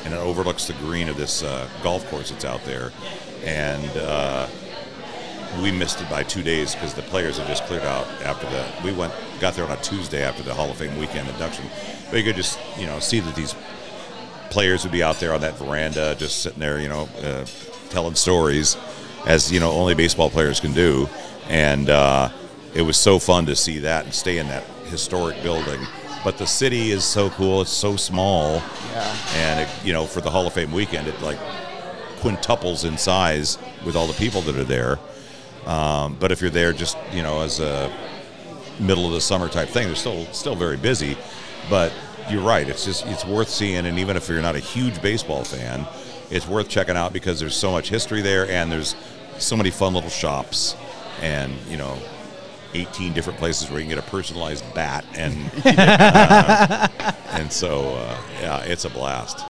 and 0.08 0.16
it 0.16 0.20
overlooks 0.20 0.66
the 0.66 0.74
green 0.74 1.10
of 1.10 1.18
this 1.18 1.44
uh, 1.44 1.68
golf 1.84 2.10
course 2.10 2.32
that's 2.32 2.46
out 2.46 2.64
there, 2.64 2.92
and. 3.44 3.90
Uh, 3.98 4.48
we 5.62 5.72
missed 5.72 6.02
it 6.02 6.10
by 6.10 6.24
two 6.24 6.44
days 6.44 6.76
because 6.76 6.94
the 6.94 7.02
players 7.04 7.38
had 7.38 7.48
just 7.48 7.64
cleared 7.64 7.84
out 7.84 8.06
after 8.22 8.46
the. 8.50 8.66
We 8.84 8.94
went, 8.94 9.14
got 9.40 9.56
there 9.56 9.66
on 9.66 9.72
a 9.72 9.82
Tuesday 9.82 10.22
after 10.22 10.44
the 10.44 10.54
Hall 10.54 10.70
of 10.70 10.78
Fame 10.78 10.98
weekend 11.00 11.28
induction. 11.30 11.66
But 12.10 12.18
you 12.18 12.24
could 12.26 12.36
just, 12.36 12.60
you 12.78 12.86
know, 12.86 13.00
see 13.00 13.20
that 13.22 13.36
these 13.36 13.56
players 14.50 14.84
would 14.84 14.92
be 14.92 15.04
out 15.04 15.20
there 15.20 15.34
on 15.34 15.42
that 15.42 15.58
veranda, 15.58 16.16
just 16.16 16.42
sitting 16.42 16.60
there, 16.60 16.80
you 16.80 16.90
know, 16.90 17.10
uh, 17.24 17.46
telling 17.90 18.16
stories, 18.16 18.78
as 19.26 19.52
you 19.52 19.60
know, 19.60 19.72
only 19.72 19.96
baseball 19.96 20.30
players 20.30 20.60
can 20.60 20.74
do. 20.74 21.10
And 21.50 21.90
uh, 21.90 22.30
it 22.74 22.82
was 22.82 22.98
so 22.98 23.20
fun 23.20 23.46
to 23.48 23.56
see 23.56 23.80
that 23.80 24.06
and 24.06 24.14
stay 24.14 24.38
in 24.38 24.48
that 24.50 24.64
historic 24.86 25.42
building. 25.42 25.80
But 26.24 26.38
the 26.38 26.48
city 26.48 26.92
is 26.92 27.04
so 27.04 27.30
cool; 27.30 27.62
it's 27.62 27.72
so 27.72 27.96
small, 27.96 28.62
Yeah. 28.94 29.16
and 29.36 29.60
it, 29.62 29.70
you 29.84 29.94
know, 29.94 30.06
for 30.06 30.20
the 30.22 30.30
Hall 30.30 30.46
of 30.46 30.54
Fame 30.54 30.72
weekend, 30.72 31.08
it 31.08 31.22
like 31.22 31.38
quintuples 32.20 32.84
in 32.86 32.98
size 32.98 33.58
with 33.86 33.96
all 33.96 34.08
the 34.08 34.14
people 34.14 34.42
that 34.42 34.56
are 34.58 34.64
there. 34.64 35.00
Um, 35.66 36.18
but 36.20 36.32
if 36.32 36.42
you're 36.42 36.50
there 36.50 36.74
just 36.74 36.98
you 37.14 37.22
know 37.22 37.42
as 37.42 37.60
a 37.60 37.92
middle 38.80 39.06
of 39.06 39.14
the 39.14 39.22
summer 39.22 39.48
type 39.48 39.70
thing, 39.70 39.88
they're 39.88 39.96
still 39.96 40.26
still 40.34 40.56
very 40.56 40.78
busy. 40.78 41.18
But 41.70 41.94
you're 42.30 42.44
right; 42.44 42.68
it's 42.68 42.84
just 42.84 43.06
it's 43.08 43.24
worth 43.26 43.50
seeing, 43.50 43.86
and 43.86 43.98
even 44.00 44.18
if 44.18 44.28
you're 44.28 44.42
not 44.42 44.56
a 44.56 44.60
huge 44.60 45.02
baseball 45.02 45.44
fan, 45.46 45.86
it's 46.30 46.48
worth 46.48 46.68
checking 46.68 46.98
out 46.98 47.14
because 47.14 47.40
there's 47.40 47.56
so 47.56 47.72
much 47.72 47.90
history 47.90 48.22
there, 48.22 48.50
and 48.50 48.70
there's 48.72 48.96
so 49.38 49.56
many 49.56 49.70
fun 49.72 49.94
little 49.94 50.10
shops, 50.10 50.76
and 51.22 51.54
you 51.70 51.78
know. 51.78 51.98
18 52.74 53.14
different 53.14 53.40
places 53.40 53.70
where 53.70 53.80
you 53.80 53.88
can 53.88 53.96
get 53.96 54.04
a 54.04 54.10
personalized 54.10 54.64
bat 54.74 55.06
and 55.16 55.36
uh, 55.66 56.88
and 57.32 57.52
so 57.52 57.96
uh, 57.96 58.22
yeah 58.42 58.60
it's 58.64 58.86
a 58.86 58.90
blast 58.90 59.48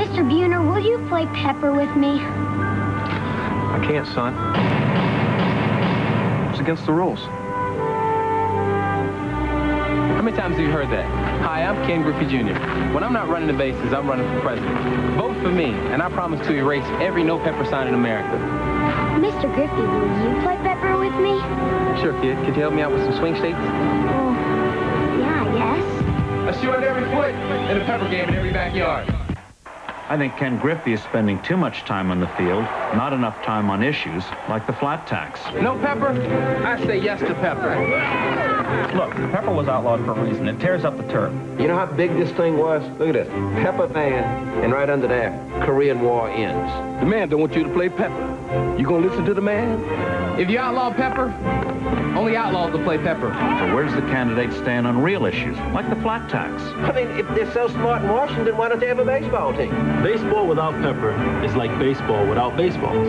Mr. 0.00 0.24
Buhner, 0.28 0.66
will 0.66 0.84
you 0.84 0.98
play 1.08 1.26
Pepper 1.26 1.72
with 1.72 1.94
me? 1.96 2.20
I 2.20 3.80
can't, 3.84 4.06
son. 4.08 4.34
It's 6.50 6.60
against 6.60 6.84
the 6.86 6.92
rules. 6.92 7.20
How 10.20 10.22
many 10.22 10.36
times 10.36 10.56
have 10.56 10.66
you 10.66 10.70
heard 10.70 10.90
that? 10.90 11.06
Hi, 11.42 11.62
I'm 11.62 11.76
Ken 11.86 12.02
Griffey 12.02 12.26
Jr. 12.26 12.52
When 12.92 13.02
I'm 13.02 13.12
not 13.12 13.28
running 13.28 13.46
the 13.46 13.54
bases, 13.54 13.92
I'm 13.92 14.06
running 14.06 14.28
for 14.34 14.40
president. 14.40 14.76
Vote 15.16 15.34
for 15.40 15.50
me, 15.50 15.70
and 15.92 16.02
I 16.02 16.10
promise 16.10 16.46
to 16.46 16.52
erase 16.54 16.84
every 17.00 17.24
no 17.24 17.38
pepper 17.38 17.64
sign 17.64 17.88
in 17.88 17.94
America. 17.94 18.36
Mr. 19.20 19.52
Griffey, 19.54 19.82
will 19.82 20.34
you 20.34 20.40
play 20.40 20.56
Pepper 20.62 20.96
with 20.96 21.12
me? 21.16 21.38
Sure, 22.00 22.18
kid. 22.22 22.42
Could 22.46 22.56
you 22.56 22.62
help 22.62 22.72
me 22.72 22.80
out 22.80 22.90
with 22.90 23.04
some 23.04 23.14
swing 23.18 23.36
states? 23.36 23.58
Oh, 23.58 24.32
yeah, 25.18 25.44
I 25.44 25.76
guess. 26.48 26.56
A 26.56 26.60
shoe 26.62 26.72
at 26.72 26.82
every 26.82 27.04
foot 27.10 27.34
and 27.34 27.82
a 27.82 27.84
pepper 27.84 28.08
game 28.08 28.30
in 28.30 28.34
every 28.34 28.50
backyard. 28.50 29.14
I 30.08 30.16
think 30.16 30.38
Ken 30.38 30.58
Griffey 30.58 30.94
is 30.94 31.02
spending 31.02 31.40
too 31.42 31.58
much 31.58 31.84
time 31.84 32.10
on 32.10 32.18
the 32.18 32.28
field, 32.28 32.64
not 32.96 33.12
enough 33.12 33.36
time 33.44 33.68
on 33.68 33.82
issues 33.82 34.24
like 34.48 34.66
the 34.66 34.72
flat 34.72 35.06
tax. 35.06 35.38
No 35.60 35.78
pepper? 35.78 36.08
I 36.64 36.82
say 36.86 36.98
yes 36.98 37.20
to 37.20 37.34
pepper. 37.34 37.76
Look, 38.96 39.12
pepper 39.32 39.52
was 39.52 39.68
outlawed 39.68 40.02
for 40.06 40.12
a 40.12 40.24
reason. 40.24 40.48
It 40.48 40.58
tears 40.60 40.86
up 40.86 40.96
the 40.96 41.06
turf. 41.12 41.32
You 41.60 41.68
know 41.68 41.76
how 41.76 41.86
big 41.86 42.14
this 42.14 42.32
thing 42.32 42.56
was? 42.56 42.82
Look 42.98 43.10
at 43.10 43.12
this. 43.12 43.28
Pepper 43.62 43.86
Van, 43.86 44.24
and 44.64 44.72
right 44.72 44.88
under 44.88 45.06
there, 45.06 45.30
Korean 45.62 46.00
War 46.00 46.30
ends. 46.30 46.72
The 47.00 47.06
man 47.06 47.28
don't 47.28 47.40
want 47.40 47.54
you 47.54 47.64
to 47.64 47.70
play 47.70 47.90
pepper. 47.90 48.39
You 48.50 48.84
gonna 48.84 49.06
listen 49.06 49.24
to 49.26 49.34
the 49.34 49.40
man? 49.40 49.78
If 50.40 50.50
you 50.50 50.58
outlaw 50.58 50.92
pepper, 50.92 51.32
only 52.16 52.36
outlaws 52.36 52.72
will 52.72 52.82
play 52.82 52.98
pepper. 52.98 53.32
So 53.60 53.72
where 53.72 53.84
does 53.84 53.94
the 53.94 54.00
candidate 54.02 54.52
stand 54.52 54.88
on 54.88 55.00
real 55.00 55.24
issues 55.24 55.56
like 55.72 55.88
the 55.88 55.94
flat 55.96 56.28
tax? 56.28 56.60
I 56.78 56.92
mean, 56.92 57.08
if 57.16 57.28
they're 57.28 57.52
so 57.52 57.68
smart 57.68 58.02
in 58.02 58.08
Washington, 58.08 58.56
why 58.56 58.68
don't 58.68 58.80
they 58.80 58.88
have 58.88 58.98
a 58.98 59.04
baseball 59.04 59.52
team? 59.52 59.70
Baseball 60.02 60.48
without 60.48 60.72
pepper 60.82 61.12
is 61.44 61.54
like 61.54 61.70
baseball 61.78 62.26
without 62.26 62.56
baseballs. 62.56 63.06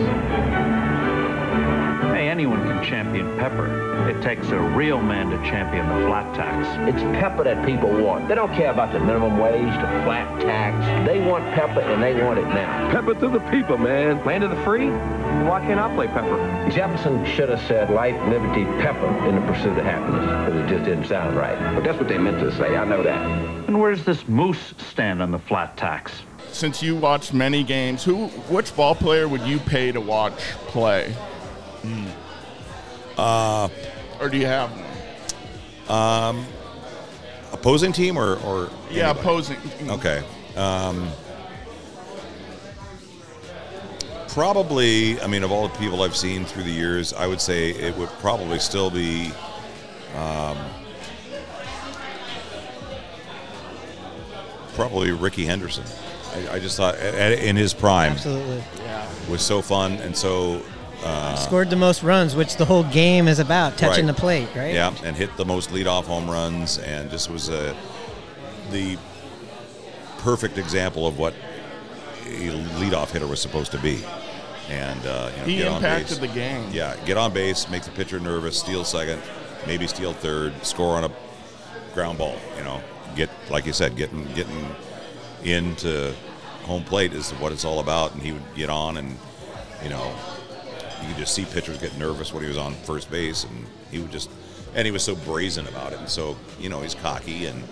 Hey, 2.22 2.28
any 2.28 2.44
anyone 2.44 2.62
can 2.68 2.84
champion 2.84 3.36
Pepper, 3.36 4.08
it 4.08 4.22
takes 4.22 4.46
a 4.50 4.56
real 4.56 5.02
man 5.02 5.30
to 5.30 5.36
champion 5.38 5.88
the 5.88 6.06
flat 6.06 6.32
tax. 6.36 6.68
It's 6.88 7.02
Pepper 7.18 7.42
that 7.42 7.66
people 7.66 7.90
want. 7.90 8.28
They 8.28 8.36
don't 8.36 8.54
care 8.54 8.70
about 8.70 8.92
the 8.92 9.00
minimum 9.00 9.38
wage, 9.38 9.74
the 9.74 9.88
flat 10.04 10.40
tax. 10.40 11.04
They 11.04 11.18
want 11.18 11.44
Pepper, 11.52 11.80
and 11.80 12.00
they 12.00 12.22
want 12.22 12.38
it 12.38 12.46
now. 12.46 12.92
Pepper 12.92 13.14
to 13.14 13.28
the 13.28 13.40
people, 13.50 13.76
man. 13.76 14.24
Land 14.24 14.44
of 14.44 14.50
the 14.50 14.62
free? 14.62 14.86
Why 14.86 15.58
can't 15.66 15.80
I 15.80 15.92
play 15.96 16.06
Pepper? 16.06 16.70
Jefferson 16.70 17.26
should 17.26 17.48
have 17.48 17.60
said 17.62 17.90
life, 17.90 18.14
liberty, 18.28 18.66
pepper 18.80 19.08
in 19.26 19.34
the 19.34 19.40
pursuit 19.40 19.76
of 19.76 19.84
happiness, 19.84 20.24
because 20.24 20.54
it 20.54 20.68
just 20.68 20.84
didn't 20.84 21.06
sound 21.06 21.36
right. 21.36 21.58
But 21.74 21.82
that's 21.82 21.98
what 21.98 22.06
they 22.06 22.18
meant 22.18 22.38
to 22.38 22.56
say. 22.56 22.76
I 22.76 22.84
know 22.84 23.02
that. 23.02 23.20
And 23.66 23.80
where's 23.80 24.04
this 24.04 24.28
moose 24.28 24.74
stand 24.78 25.20
on 25.20 25.32
the 25.32 25.40
flat 25.40 25.76
tax? 25.76 26.12
Since 26.52 26.84
you 26.84 26.94
watched 26.94 27.34
many 27.34 27.64
games, 27.64 28.04
who, 28.04 28.28
which 28.48 28.76
ball 28.76 28.94
player 28.94 29.26
would 29.26 29.40
you 29.40 29.58
pay 29.58 29.90
to 29.90 30.00
watch 30.00 30.38
play? 30.68 31.12
Uh, 33.16 33.68
Or 34.20 34.28
do 34.28 34.36
you 34.36 34.46
have 34.46 34.70
one? 34.70 35.98
um, 35.98 36.46
opposing 37.52 37.92
team 37.92 38.16
or, 38.16 38.36
or 38.40 38.70
Yeah, 38.90 39.10
anybody? 39.10 39.20
opposing. 39.20 39.56
Okay. 39.90 40.22
Um, 40.56 41.08
probably, 44.28 45.20
I 45.20 45.26
mean, 45.26 45.42
of 45.42 45.52
all 45.52 45.68
the 45.68 45.78
people 45.78 46.02
I've 46.02 46.16
seen 46.16 46.44
through 46.44 46.62
the 46.64 46.70
years, 46.70 47.12
I 47.12 47.26
would 47.26 47.40
say 47.40 47.70
it 47.70 47.96
would 47.96 48.08
probably 48.20 48.58
still 48.58 48.90
be. 48.90 49.30
Um, 50.16 50.58
probably 54.74 55.10
Rickey 55.12 55.44
Henderson. 55.44 55.84
I, 56.34 56.54
I 56.54 56.58
just 56.58 56.76
thought 56.76 56.94
at, 56.96 57.14
at- 57.14 57.38
in 57.40 57.56
his 57.56 57.74
prime 57.74 58.12
Absolutely. 58.12 58.62
Yeah, 58.78 59.06
was 59.28 59.42
so 59.42 59.60
fun 59.62 59.92
and 59.94 60.16
so. 60.16 60.62
Uh, 61.04 61.34
Scored 61.36 61.68
the 61.70 61.76
most 61.76 62.02
runs, 62.02 62.36
which 62.36 62.56
the 62.56 62.64
whole 62.64 62.84
game 62.84 63.26
is 63.28 63.38
about, 63.40 63.76
touching 63.76 64.06
Right. 64.06 64.14
the 64.14 64.20
plate, 64.20 64.48
right? 64.54 64.72
Yeah, 64.74 64.94
and 65.04 65.16
hit 65.16 65.36
the 65.36 65.44
most 65.44 65.70
leadoff 65.70 66.04
home 66.04 66.30
runs, 66.30 66.78
and 66.78 67.10
just 67.10 67.28
was 67.28 67.48
a, 67.48 67.74
the 68.70 68.96
perfect 70.18 70.58
example 70.58 71.06
of 71.06 71.18
what 71.18 71.34
a 72.26 72.50
leadoff 72.78 73.10
hitter 73.10 73.26
was 73.26 73.40
supposed 73.40 73.72
to 73.72 73.78
be. 73.78 74.02
And 74.70 75.04
uh, 75.06 75.30
you 75.34 75.38
know, 75.40 75.44
He 75.46 75.56
get 75.56 75.66
on 75.68 75.76
impacted 75.78 76.08
base. 76.08 76.18
the 76.18 76.28
game. 76.28 76.70
Yeah, 76.72 76.96
get 77.04 77.16
on 77.16 77.32
base, 77.32 77.68
make 77.68 77.82
the 77.82 77.90
pitcher 77.90 78.20
nervous, 78.20 78.56
steal 78.58 78.84
second, 78.84 79.20
maybe 79.66 79.86
steal 79.88 80.12
third, 80.12 80.52
score 80.64 80.96
on 80.96 81.04
a 81.04 81.10
ground 81.94 82.18
ball. 82.18 82.36
You 82.56 82.62
know, 82.64 82.80
get 83.16 83.28
like 83.50 83.66
you 83.66 83.72
said, 83.72 83.96
getting 83.96 84.24
getting 84.34 84.64
into 85.42 86.14
home 86.62 86.84
plate 86.84 87.12
is 87.12 87.32
what 87.32 87.50
it's 87.50 87.64
all 87.64 87.80
about. 87.80 88.12
And 88.14 88.22
he 88.22 88.30
would 88.32 88.54
get 88.54 88.70
on, 88.70 88.96
and 88.98 89.18
you 89.82 89.90
know, 89.90 90.14
you 91.02 91.08
could 91.08 91.18
just 91.18 91.34
see 91.34 91.44
pitchers 91.44 91.78
get 91.78 91.96
nervous 91.98 92.32
when 92.32 92.42
he 92.42 92.48
was 92.48 92.58
on 92.58 92.74
first 92.74 93.10
base, 93.10 93.44
and 93.44 93.66
he 93.90 93.98
would 93.98 94.12
just, 94.12 94.30
and 94.74 94.86
he 94.86 94.90
was 94.92 95.02
so 95.02 95.14
brazen 95.14 95.66
about 95.68 95.92
it, 95.92 95.98
and 95.98 96.08
so 96.08 96.36
you 96.60 96.68
know 96.68 96.80
he's 96.80 96.94
cocky 96.94 97.46
and. 97.46 97.62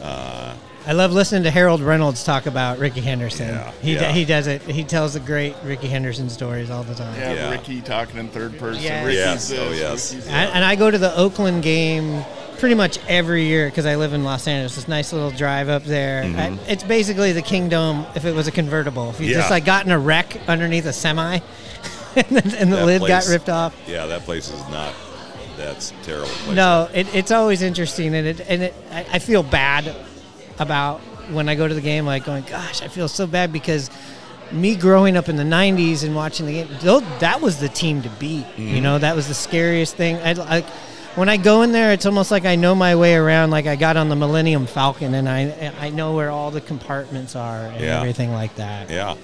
Uh, 0.00 0.54
I 0.84 0.94
love 0.94 1.12
listening 1.12 1.44
to 1.44 1.50
Harold 1.52 1.80
Reynolds 1.80 2.24
talk 2.24 2.46
about 2.46 2.80
Rickey 2.80 3.00
Henderson. 3.00 3.50
Yeah, 3.50 3.70
he, 3.82 3.94
yeah. 3.94 4.10
he 4.10 4.24
does 4.24 4.48
it. 4.48 4.62
He 4.62 4.82
tells 4.82 5.14
the 5.14 5.20
great 5.20 5.54
Rickey 5.64 5.86
Henderson 5.86 6.28
stories 6.28 6.70
all 6.70 6.82
the 6.82 6.96
time. 6.96 7.14
Yeah, 7.20 7.34
Yeah. 7.34 7.50
Ricky 7.52 7.80
talking 7.80 8.18
in 8.18 8.26
third 8.28 8.58
person. 8.58 8.82
Yes. 8.82 9.04
Ricky's 9.06 9.18
Yes. 9.20 9.48
this, 9.48 9.58
Oh, 9.60 9.70
yes. 9.70 10.12
Ricky's 10.12 10.28
And, 10.28 10.50
and 10.50 10.64
I 10.64 10.74
go 10.74 10.90
to 10.90 10.98
the 10.98 11.16
Oakland 11.16 11.62
game 11.62 12.24
pretty 12.58 12.74
much 12.74 12.98
every 13.06 13.44
year 13.44 13.66
because 13.68 13.86
I 13.86 13.94
live 13.94 14.12
in 14.12 14.24
Los 14.24 14.48
Angeles. 14.48 14.74
This 14.74 14.88
nice 14.88 15.12
little 15.12 15.30
drive 15.30 15.68
up 15.68 15.84
there. 15.84 16.24
I- 16.24 16.58
it's 16.66 16.82
basically 16.82 17.30
the 17.30 17.42
Kingdome 17.42 18.04
if 18.16 18.24
it 18.24 18.34
was 18.34 18.48
a 18.48 18.52
convertible. 18.52 19.10
If 19.10 19.20
you 19.20 19.26
Mm-hmm. 19.26 19.32
Yeah. 19.34 19.38
just 19.38 19.50
like 19.52 19.64
got 19.64 19.86
in 19.86 19.92
a 19.92 19.98
wreck 20.00 20.36
underneath 20.48 20.86
a 20.86 20.92
semi, 20.92 21.38
and, 22.16 22.26
then- 22.28 22.54
and 22.56 22.72
the 22.72 22.84
lid 22.84 23.02
got 23.06 23.26
ripped 23.28 23.48
off. 23.48 23.74
Yeah, 23.86 24.06
that 24.06 24.22
place 24.22 24.50
is 24.50 24.60
not. 24.68 24.94
That's 25.56 25.90
a 25.90 25.94
terrible. 26.02 26.26
Place. 26.28 26.56
No, 26.56 26.88
it, 26.94 27.14
it's 27.14 27.30
always 27.30 27.62
interesting, 27.62 28.14
and 28.14 28.26
it 28.26 28.40
and 28.48 28.62
it, 28.62 28.74
I, 28.90 29.06
I 29.12 29.18
feel 29.18 29.42
bad 29.42 29.94
about 30.58 31.00
when 31.30 31.48
I 31.48 31.54
go 31.54 31.68
to 31.68 31.74
the 31.74 31.80
game, 31.80 32.06
like 32.06 32.24
going, 32.24 32.42
gosh, 32.44 32.82
I 32.82 32.88
feel 32.88 33.06
so 33.08 33.26
bad 33.26 33.52
because 33.52 33.90
me 34.50 34.74
growing 34.76 35.16
up 35.16 35.28
in 35.28 35.36
the 35.36 35.42
'90s 35.44 36.04
and 36.04 36.14
watching 36.16 36.46
the 36.46 36.52
game, 36.52 36.68
that 37.20 37.40
was 37.40 37.58
the 37.60 37.68
team 37.68 38.02
to 38.02 38.08
beat. 38.18 38.46
You 38.56 38.76
Mhm. 38.78 38.82
know, 38.82 38.98
that 38.98 39.14
was 39.14 39.28
the 39.28 39.34
scariest 39.34 39.94
thing. 39.96 40.16
I 40.16 40.32
like 40.32 40.66
when 41.14 41.28
I 41.28 41.36
go 41.36 41.60
in 41.62 41.72
there, 41.72 41.92
it's 41.92 42.06
almost 42.06 42.30
like 42.30 42.46
I 42.46 42.56
know 42.56 42.74
my 42.74 42.96
way 42.96 43.14
around. 43.14 43.50
Like 43.50 43.66
I 43.66 43.76
got 43.76 43.96
on 43.98 44.08
the 44.08 44.16
Millennium 44.16 44.66
Falcon, 44.66 45.14
and 45.14 45.28
I 45.28 45.72
I 45.80 45.90
know 45.90 46.14
where 46.14 46.30
all 46.30 46.50
the 46.50 46.62
compartments 46.62 47.36
are 47.36 47.66
and 47.66 47.80
Yeah. 47.80 47.98
everything 48.00 48.32
like 48.32 48.54
that. 48.56 48.88
Yeah. 48.90 49.16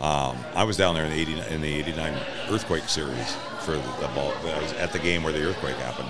Um, 0.00 0.36
I 0.54 0.64
was 0.64 0.76
down 0.76 0.94
there 0.94 1.04
in 1.04 1.10
the 1.10 1.20
80, 1.20 1.54
in 1.54 1.60
the 1.60 1.74
89 1.74 2.18
earthquake 2.50 2.88
series 2.88 3.34
for 3.60 3.72
the, 3.72 3.78
the 4.00 4.08
ball. 4.14 4.32
I 4.46 4.60
was 4.62 4.72
at 4.74 4.92
the 4.92 4.98
game 4.98 5.22
where 5.22 5.32
the 5.32 5.44
earthquake 5.46 5.76
happened. 5.76 6.08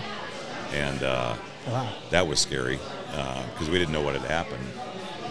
And 0.73 1.03
uh, 1.03 1.35
Wow. 1.69 1.93
that 2.11 2.27
was 2.27 2.39
scary 2.41 2.79
because 3.11 3.69
we 3.69 3.79
didn't 3.79 3.93
know 3.93 4.01
what 4.03 4.15
had 4.15 4.31
happened. 4.31 4.65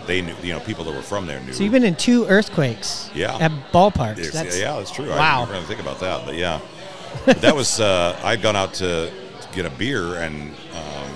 They 0.06 0.22
knew, 0.22 0.36
you 0.44 0.54
know, 0.54 0.60
people 0.60 0.84
that 0.86 0.94
were 0.94 1.02
from 1.02 1.26
there 1.28 1.40
knew. 1.40 1.54
So 1.54 1.64
you've 1.64 1.72
been 1.72 1.84
in 1.86 1.96
two 1.96 2.26
earthquakes. 2.28 3.10
Yeah. 3.14 3.38
At 3.38 3.52
ballparks. 3.72 4.32
That's, 4.32 4.60
yeah, 4.60 4.76
that's 4.78 4.92
true. 4.92 5.10
I 5.12 5.18
Wow. 5.18 5.40
didn't 5.46 5.54
really 5.56 5.66
think 5.68 5.80
about 5.80 6.00
that, 6.02 6.26
but 6.26 6.36
yeah, 6.36 6.60
but 7.26 7.40
that 7.42 7.56
was. 7.56 7.80
Uh, 7.80 8.20
I'd 8.24 8.42
gone 8.42 8.56
out 8.56 8.74
to 8.76 9.12
get 9.54 9.66
a 9.66 9.70
beer, 9.72 10.16
and 10.16 10.50
um, 10.74 11.12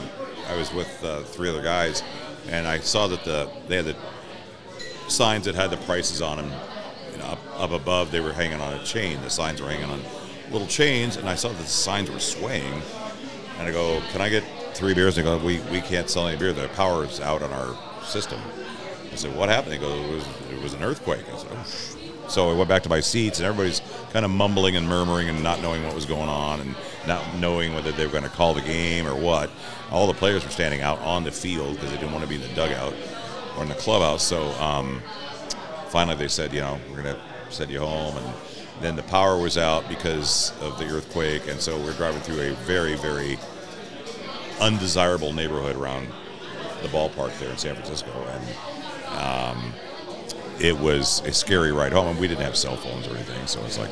I 0.47 0.55
was 0.55 0.71
with 0.73 1.03
uh, 1.03 1.21
three 1.23 1.49
other 1.49 1.61
guys, 1.63 2.03
and 2.49 2.67
I 2.67 2.79
saw 2.79 3.07
that 3.07 3.23
the 3.23 3.49
they 3.67 3.77
had 3.77 3.85
the 3.85 3.95
signs 5.09 5.45
that 5.45 5.55
had 5.55 5.69
the 5.71 5.77
prices 5.77 6.21
on 6.21 6.37
them. 6.37 6.51
Up, 7.33 7.39
up 7.59 7.71
above, 7.71 8.11
they 8.11 8.19
were 8.19 8.31
hanging 8.33 8.61
on 8.61 8.73
a 8.73 8.83
chain. 8.83 9.19
The 9.21 9.29
signs 9.29 9.61
were 9.61 9.69
hanging 9.69 9.89
on 9.89 10.01
little 10.51 10.67
chains, 10.67 11.17
and 11.17 11.27
I 11.27 11.35
saw 11.35 11.49
that 11.49 11.57
the 11.57 11.65
signs 11.65 12.11
were 12.11 12.19
swaying. 12.19 12.81
And 13.57 13.67
I 13.67 13.71
go, 13.71 14.01
"Can 14.11 14.21
I 14.21 14.29
get 14.29 14.43
three 14.73 14.93
beers?" 14.93 15.17
And 15.17 15.25
they 15.25 15.31
go, 15.31 15.43
"We 15.43 15.59
we 15.71 15.81
can't 15.81 16.09
sell 16.09 16.27
any 16.27 16.37
beer. 16.37 16.53
The 16.53 16.67
power's 16.69 17.19
out 17.19 17.41
on 17.41 17.51
our 17.51 17.75
system." 18.05 18.39
I 19.11 19.15
said, 19.15 19.35
"What 19.35 19.49
happened?" 19.49 19.73
They 19.73 19.77
go, 19.79 19.91
"It 19.91 20.09
was 20.13 20.25
it 20.51 20.61
was 20.61 20.73
an 20.73 20.83
earthquake." 20.83 21.25
I 21.33 21.37
said, 21.37 21.51
"Oh." 21.51 21.99
So 22.29 22.49
I 22.49 22.53
went 22.53 22.69
back 22.69 22.83
to 22.83 22.89
my 22.89 22.99
seats, 22.99 23.39
and 23.39 23.45
everybody's 23.45 23.81
kind 24.11 24.25
of 24.25 24.31
mumbling 24.31 24.75
and 24.75 24.87
murmuring 24.87 25.27
and 25.27 25.43
not 25.43 25.61
knowing 25.61 25.83
what 25.85 25.93
was 25.93 26.05
going 26.05 26.29
on 26.29 26.61
and 26.61 26.75
not 27.05 27.21
knowing 27.35 27.75
whether 27.75 27.91
they 27.91 28.05
were 28.05 28.11
going 28.11 28.23
to 28.23 28.29
call 28.29 28.53
the 28.53 28.61
game 28.61 29.07
or 29.07 29.15
what. 29.15 29.49
All 29.91 30.07
the 30.07 30.13
players 30.13 30.43
were 30.43 30.51
standing 30.51 30.81
out 30.81 30.99
on 30.99 31.23
the 31.23 31.31
field 31.31 31.75
because 31.75 31.91
they 31.91 31.97
didn't 31.97 32.11
want 32.11 32.23
to 32.23 32.29
be 32.29 32.35
in 32.35 32.41
the 32.41 32.55
dugout 32.55 32.93
or 33.57 33.63
in 33.63 33.69
the 33.69 33.75
clubhouse. 33.75 34.23
So 34.23 34.51
um, 34.53 35.01
finally, 35.93 36.17
they 36.17 36.27
said, 36.27 36.51
"You 36.51 36.61
know, 36.61 36.79
we're 36.89 37.03
going 37.03 37.15
to 37.15 37.21
send 37.53 37.69
you 37.71 37.79
home." 37.79 38.17
And 38.17 38.33
then 38.81 38.95
the 38.97 39.03
power 39.03 39.37
was 39.37 39.57
out 39.57 39.87
because 39.87 40.51
of 40.59 40.77
the 40.79 40.85
earthquake, 40.89 41.47
and 41.47 41.61
so 41.61 41.77
we're 41.79 41.93
driving 41.93 42.21
through 42.21 42.41
a 42.41 42.53
very, 42.65 42.95
very 42.95 43.37
undesirable 44.59 45.31
neighborhood 45.33 45.75
around 45.75 46.07
the 46.81 46.87
ballpark 46.89 47.37
there 47.39 47.49
in 47.51 47.57
San 47.57 47.75
Francisco, 47.75 48.09
and 48.33 49.17
um, 49.19 49.73
it 50.59 50.77
was 50.77 51.21
a 51.25 51.31
scary 51.33 51.71
ride 51.71 51.93
home. 51.93 52.07
And 52.07 52.19
we 52.19 52.27
didn't 52.27 52.43
have 52.43 52.57
cell 52.57 52.75
phones 52.75 53.07
or 53.07 53.11
anything, 53.15 53.45
so 53.47 53.63
it's 53.65 53.77
like 53.79 53.91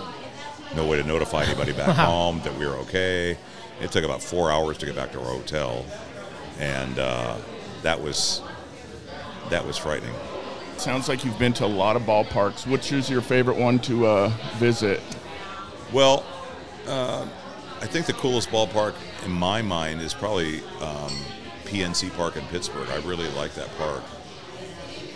no 0.76 0.86
way 0.88 0.98
to 0.98 1.04
notify 1.08 1.44
anybody 1.44 1.72
back 1.74 1.96
Wow. 1.98 2.06
home 2.34 2.42
that 2.44 2.58
we 2.58 2.66
were 2.66 2.76
okay. 2.88 3.38
It 3.82 3.92
took 3.92 4.04
about 4.04 4.22
four 4.22 4.52
hours 4.52 4.78
to 4.80 4.86
get 4.86 4.96
back 4.96 5.12
to 5.14 5.20
our 5.20 5.26
hotel, 5.34 5.86
and 6.60 6.98
uh, 7.00 7.38
that 7.84 8.02
was 8.02 8.42
that 9.50 9.66
was 9.66 9.78
frightening. 9.78 10.14
Sounds 10.82 11.08
like 11.08 11.24
you've 11.24 11.38
been 11.38 11.54
to 11.54 11.66
a 11.66 11.68
lot 11.68 11.96
of 11.96 12.02
ballparks. 12.02 12.66
Which 12.66 12.92
is 12.92 13.08
your 13.08 13.22
favorite 13.22 13.56
one 13.56 13.78
to 13.82 14.08
uh, 14.08 14.30
visit? 14.56 15.00
Well, 15.94 16.26
uh, 16.88 17.28
I 17.80 17.86
think 17.86 18.08
the 18.08 18.14
coolest 18.14 18.50
ballpark 18.50 18.96
in 19.24 19.32
my 19.32 19.62
mind 19.62 20.02
is 20.02 20.16
probably 20.16 20.56
um, 20.80 21.14
PNC 21.66 22.12
Park 22.18 22.36
in 22.36 22.44
Pittsburgh. 22.46 22.90
I 22.90 22.96
really 23.08 23.30
like 23.34 23.54
that 23.54 23.70
park. 23.78 24.02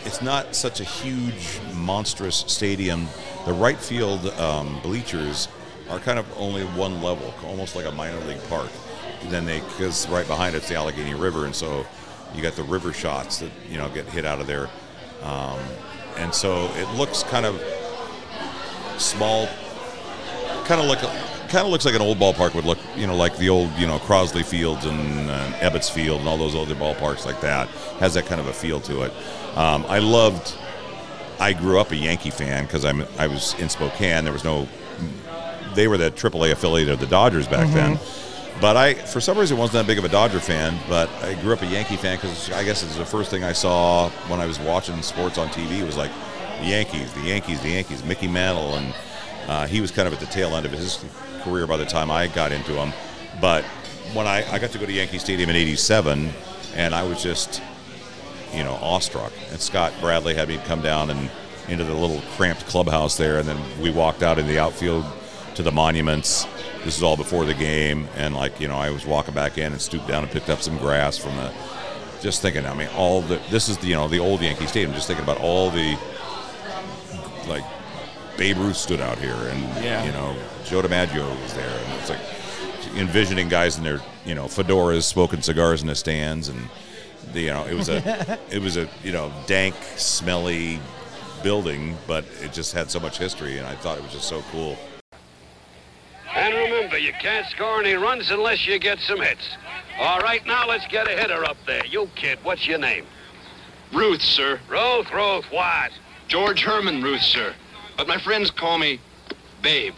It's 0.06 0.21
not 0.21 0.54
such 0.54 0.82
a 0.82 0.84
huge, 0.84 1.60
monstrous 1.73 2.45
stadium. 2.45 3.08
The 3.47 3.54
right 3.54 3.80
field 3.80 4.28
um, 4.39 4.80
bleachers 4.84 5.47
are 5.89 5.97
kind 5.97 6.19
of 6.19 6.28
only 6.38 6.63
one 6.63 7.01
level, 7.01 7.34
almost 7.43 7.75
like 7.75 7.88
a 7.88 7.91
minor 7.91 8.19
league 8.25 8.47
park. 8.49 8.69
Then 9.30 9.47
they, 9.47 9.62
because 9.62 10.08
right 10.10 10.28
behind 10.28 10.56
it's 10.56 10.69
the 10.69 10.75
Allegheny 10.75 11.15
River, 11.15 11.45
and 11.45 11.56
so 11.56 11.88
you 12.36 12.43
got 12.43 12.54
the 12.54 12.62
river 12.62 12.93
shots 12.93 13.39
that 13.39 13.49
you 13.67 13.80
know 13.80 13.89
get 13.89 14.06
hit 14.06 14.25
out 14.25 14.39
of 14.39 14.45
there, 14.45 14.69
um, 15.23 15.60
and 16.17 16.34
so 16.34 16.65
it 16.75 16.89
looks 16.95 17.23
kind 17.23 17.45
of 17.45 17.62
small 18.97 19.47
kind 20.65 20.82
of 20.82 20.88
look 20.88 20.99
kind 21.49 21.65
of 21.65 21.67
looks 21.67 21.86
like 21.86 21.95
an 21.95 22.01
old 22.01 22.17
ballpark 22.17 22.54
would 22.56 22.65
look 22.65 22.80
you 22.95 23.06
know 23.06 23.15
like 23.15 23.38
the 23.38 23.49
old 23.49 23.71
you 23.73 23.86
know 23.88 23.97
Crosley 23.99 24.43
Fields 24.43 24.86
and 24.86 25.30
uh, 25.30 25.51
Ebbets 25.60 25.91
Field 25.91 26.19
and 26.19 26.30
all 26.30 26.38
those 26.38 26.56
other 26.56 26.75
ballparks 26.75 27.25
like 27.25 27.41
that. 27.41 27.67
Has 27.99 28.13
that 28.15 28.25
kind 28.25 28.41
of 28.41 28.47
a 28.47 28.54
feel 28.54 28.80
to 28.82 29.04
it. 29.04 29.13
Um, 29.56 29.86
I 29.88 29.99
loved 29.99 30.56
I 31.39 31.54
grew 31.54 31.80
up 31.80 31.91
a 31.91 31.95
Yankee 31.95 32.30
fan 32.30 32.65
because 32.65 32.86
I'm 32.86 33.06
I 33.17 33.28
was 33.28 33.54
in 33.60 33.69
Spokane. 33.69 34.23
There 34.23 34.34
was 34.34 34.43
no 34.43 34.67
they 35.75 35.88
were 35.88 35.97
the 35.97 36.10
AAA 36.12 36.51
affiliate 36.54 36.89
of 36.89 36.99
the 36.99 37.08
Dodgers 37.08 37.47
back 37.47 37.67
then 37.73 37.99
but 38.62 38.78
I 38.78 38.94
for 38.94 39.20
some 39.20 39.38
reason 39.38 39.58
wasn't 39.58 39.86
that 39.86 39.88
big 39.88 39.98
of 39.98 40.06
a 40.06 40.10
Dodger 40.10 40.39
fan 40.39 40.78
but 40.88 41.10
I 41.24 41.34
grew 41.36 41.54
up 41.54 41.62
a 41.62 41.65
Yankee 41.65 41.98
fan 41.98 42.18
because 42.18 42.52
I 42.52 42.63
guess 42.63 42.84
it's 42.84 42.98
the 42.98 43.06
first 43.06 43.30
thing 43.30 43.44
I 43.44 43.54
saw 43.54 44.10
when 44.28 44.39
I 44.39 44.46
was 44.46 44.60
watching 44.60 45.02
sports 45.02 45.38
on 45.38 45.48
TV 45.50 45.86
was 45.86 45.98
like 45.98 46.12
the 46.60 46.68
Yankees 46.68 47.13
the 47.13 47.22
Yankees 47.22 47.62
the 47.62 47.70
Yankees 47.70 48.04
Mickey 48.04 48.28
Mantle 48.28 48.76
and 48.76 48.94
uh, 49.48 49.68
he 49.68 49.82
was 49.82 49.91
kind 49.91 50.08
of 50.08 50.13
at 50.13 50.20
the 50.20 50.26
tail 50.26 50.56
end 50.56 50.65
of 50.65 50.72
his 50.72 51.04
career 51.44 51.68
by 51.68 51.78
the 51.78 51.86
time 51.86 52.10
I 52.10 52.28
got 52.28 52.52
into 52.52 52.74
them. 52.74 52.91
But 53.39 53.63
when 54.13 54.28
I, 54.28 54.50
I 54.52 54.60
got 54.60 54.72
to 54.72 54.78
go 54.78 54.86
to 54.86 54.91
Yankee 54.91 55.20
Stadium 55.20 55.50
in 55.50 55.56
'87, 55.56 56.32
and 56.76 56.96
I 56.96 57.04
was 57.04 57.22
just, 57.22 57.62
you 58.54 58.63
know, 58.63 58.74
awestruck. 58.82 59.32
And 59.52 59.62
Scott 59.62 59.94
Bradley 60.02 60.34
had 60.34 60.48
me 60.48 60.58
come 60.65 60.82
down 60.82 61.10
and 61.10 61.30
into 61.68 61.84
the 61.84 61.94
little 61.94 62.22
cramped 62.36 62.65
clubhouse 62.68 63.18
there, 63.18 63.38
and 63.38 63.48
then 63.48 63.58
we 63.80 63.91
walked 63.91 64.24
out 64.24 64.39
in 64.39 64.48
the 64.48 64.60
outfield 64.60 65.06
to 65.56 65.63
the 65.63 65.72
monuments. 65.72 66.46
This 66.86 66.95
is 66.98 67.04
all 67.04 67.17
before 67.17 67.45
the 67.45 67.54
game, 67.56 68.08
and 68.15 68.36
like 68.36 68.62
you 68.62 68.67
know, 68.67 68.76
I 68.78 68.91
was 68.91 69.06
walking 69.06 69.34
back 69.34 69.58
in 69.58 69.71
and 69.74 69.82
stooped 69.82 70.08
down 70.08 70.24
and 70.24 70.32
picked 70.32 70.50
up 70.50 70.62
some 70.62 70.78
grass 70.78 71.17
from 71.17 71.36
the. 71.36 71.52
Just 72.21 72.41
thinking, 72.41 72.65
I 72.65 72.74
mean, 72.74 72.88
all 72.95 73.21
the 73.21 73.41
this 73.50 73.67
is 73.69 73.78
the 73.80 73.88
you 73.88 73.95
know 73.95 74.08
the 74.08 74.19
old 74.19 74.41
Yankee 74.41 74.67
Stadium. 74.67 74.93
Just 74.93 75.08
thinking 75.08 75.24
about 75.24 75.41
all 75.41 75.69
the 75.71 75.98
like 77.48 77.63
Babe 78.38 78.58
Ruth 78.58 78.78
stood 78.78 79.02
out 79.02 79.17
here, 79.17 79.34
and 79.36 79.62
Yeah. 79.84 80.06
you 80.06 80.12
know 80.12 80.36
Joe 80.65 80.82
DiMaggio 80.82 81.28
was 81.41 81.54
there, 81.54 81.67
and 81.67 81.93
it's 82.00 82.10
like 82.10 82.19
envisioning 82.98 83.50
guys 83.50 83.78
in 83.78 83.84
their 83.84 84.00
you 84.26 84.36
know 84.36 84.45
fedoras, 84.45 85.04
smoking 85.04 85.41
cigars 85.41 85.82
in 85.82 85.88
the 85.88 85.95
stands, 85.95 86.50
and 86.50 86.69
the, 87.34 87.41
you 87.41 87.50
know 87.54 87.65
it 87.65 87.74
was 87.74 87.89
a 87.89 88.39
it 88.52 88.62
was 88.62 88.78
a 88.78 88.88
you 89.04 89.12
know 89.12 89.32
dank, 89.48 89.76
smelly 89.98 90.80
building, 91.43 91.98
but 92.08 92.26
it 92.41 92.54
just 92.54 92.74
had 92.74 92.89
so 92.91 93.00
much 93.00 93.17
history, 93.17 93.58
and 93.58 93.67
I 93.67 93.76
thought 93.76 93.98
it 93.98 94.04
was 94.04 94.13
just 94.13 94.28
so 94.28 94.43
cool. 94.52 94.78
And 96.95 97.03
remember, 97.03 97.17
you 97.17 97.21
can't 97.21 97.45
score 97.47 97.81
any 97.81 97.93
runs 97.93 98.31
unless 98.31 98.65
you 98.65 98.79
get 98.79 98.99
some 98.99 99.19
hits. 99.19 99.58
All 99.99 100.19
right, 100.19 100.45
now 100.45 100.65
let's 100.67 100.88
get 100.88 101.08
a 101.08 101.12
hitter 101.12 101.43
up 101.43 101.58
there. 101.65 101.86
You 101.86 102.10
kid, 102.15 102.39
what's 102.43 102.67
your 102.67 102.77
name? 102.77 103.05
Ruth, 103.93 104.21
sir. 104.21 104.60
Ruth, 104.69 105.12
Ruth, 105.12 105.45
what? 105.51 105.91
George 106.27 106.62
Herman 106.62 107.03
Ruth, 107.03 107.21
sir. 107.21 107.53
But 107.97 108.08
my 108.08 108.17
friends 108.17 108.49
call 108.49 108.77
me 108.77 108.99
Babe. 109.62 109.93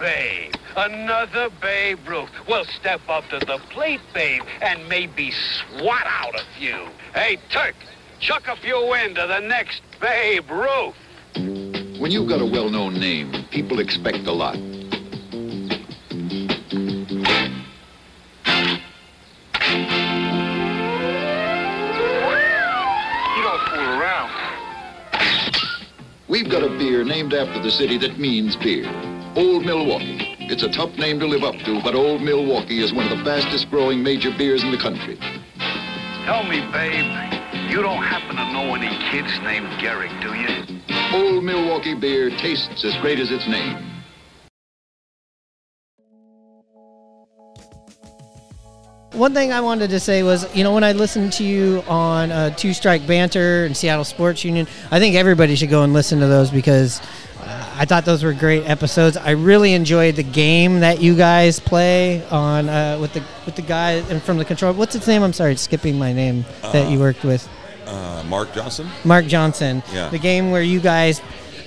Babe. 0.00 0.54
Another 0.76 1.50
Babe 1.60 1.98
Ruth. 2.08 2.30
Well, 2.48 2.64
step 2.64 3.00
up 3.08 3.28
to 3.28 3.38
the 3.38 3.58
plate, 3.70 4.00
Babe, 4.12 4.42
and 4.60 4.88
maybe 4.88 5.30
swat 5.30 6.06
out 6.06 6.34
a 6.34 6.42
few. 6.58 6.88
Hey, 7.14 7.38
Turk, 7.50 7.76
chuck 8.18 8.48
a 8.48 8.56
few 8.56 8.94
into 8.94 9.24
the 9.26 9.40
next 9.40 9.82
Babe 10.00 10.50
Ruth. 10.50 10.96
When 12.00 12.10
you've 12.10 12.28
got 12.28 12.40
a 12.40 12.46
well-known 12.46 12.94
name, 12.94 13.44
people 13.50 13.78
expect 13.78 14.26
a 14.26 14.32
lot. 14.32 14.58
We've 26.30 26.48
got 26.48 26.62
a 26.62 26.68
beer 26.68 27.02
named 27.02 27.34
after 27.34 27.60
the 27.60 27.72
city 27.72 27.98
that 27.98 28.20
means 28.20 28.54
beer. 28.54 28.86
Old 29.34 29.66
Milwaukee. 29.66 30.36
It's 30.38 30.62
a 30.62 30.70
tough 30.70 30.96
name 30.96 31.18
to 31.18 31.26
live 31.26 31.42
up 31.42 31.56
to, 31.64 31.82
but 31.82 31.96
Old 31.96 32.22
Milwaukee 32.22 32.84
is 32.84 32.92
one 32.92 33.10
of 33.10 33.18
the 33.18 33.24
fastest 33.24 33.68
growing 33.68 34.00
major 34.00 34.30
beers 34.38 34.62
in 34.62 34.70
the 34.70 34.78
country. 34.78 35.18
Tell 36.26 36.44
me, 36.44 36.60
Babe, 36.70 37.04
you 37.68 37.82
don't 37.82 38.04
happen 38.04 38.36
to 38.36 38.52
know 38.52 38.76
any 38.76 38.96
kids 39.10 39.36
named 39.42 39.66
Gehrig, 39.82 40.14
do 40.22 40.32
you? 40.38 40.80
Old 41.12 41.42
Milwaukee 41.42 41.94
beer 41.94 42.30
tastes 42.30 42.84
as 42.84 42.96
great 42.98 43.18
as 43.18 43.32
its 43.32 43.48
name. 43.48 43.89
One 49.20 49.34
thing 49.34 49.52
I 49.52 49.60
wanted 49.60 49.90
to 49.90 50.00
say 50.00 50.22
was, 50.22 50.46
you 50.56 50.64
know, 50.64 50.72
when 50.72 50.82
I 50.82 50.92
listened 50.92 51.34
to 51.34 51.44
you 51.44 51.84
on 51.86 52.32
uh, 52.32 52.50
Two 52.56 52.72
Strike 52.72 53.06
Banter 53.06 53.66
and 53.66 53.76
Seattle 53.76 54.04
Sports 54.04 54.44
Union, 54.46 54.66
I 54.90 54.98
think 54.98 55.14
everybody 55.14 55.56
should 55.56 55.68
go 55.68 55.82
and 55.82 55.92
listen 55.92 56.20
to 56.20 56.26
those 56.26 56.50
because 56.50 57.02
uh, 57.42 57.74
I 57.76 57.84
thought 57.84 58.06
those 58.06 58.24
were 58.24 58.32
great 58.32 58.64
episodes. 58.64 59.18
I 59.18 59.32
really 59.32 59.74
enjoyed 59.74 60.16
the 60.16 60.22
game 60.22 60.80
that 60.80 61.02
you 61.02 61.14
guys 61.14 61.60
play 61.60 62.26
on 62.28 62.70
uh, 62.70 62.96
with 62.98 63.12
the 63.12 63.22
with 63.44 63.56
the 63.56 63.62
guy 63.62 63.90
and 64.08 64.22
from 64.22 64.38
the 64.38 64.44
control. 64.46 64.72
What's 64.72 64.94
its 64.94 65.06
name? 65.06 65.22
I'm 65.22 65.34
sorry, 65.34 65.52
it's 65.52 65.60
skipping 65.62 65.98
my 65.98 66.14
name 66.14 66.46
that 66.62 66.90
you 66.90 66.96
Uh, 66.96 67.00
worked 67.00 67.22
with, 67.22 67.46
Uh, 67.86 68.22
Mark 68.26 68.54
Johnson, 68.54 68.88
Mark 69.04 69.26
Johnson. 69.26 69.82
Yeah. 69.92 70.08
The 70.08 70.18
game 70.18 70.50
where 70.50 70.62
you 70.62 70.80
guys. 70.80 71.20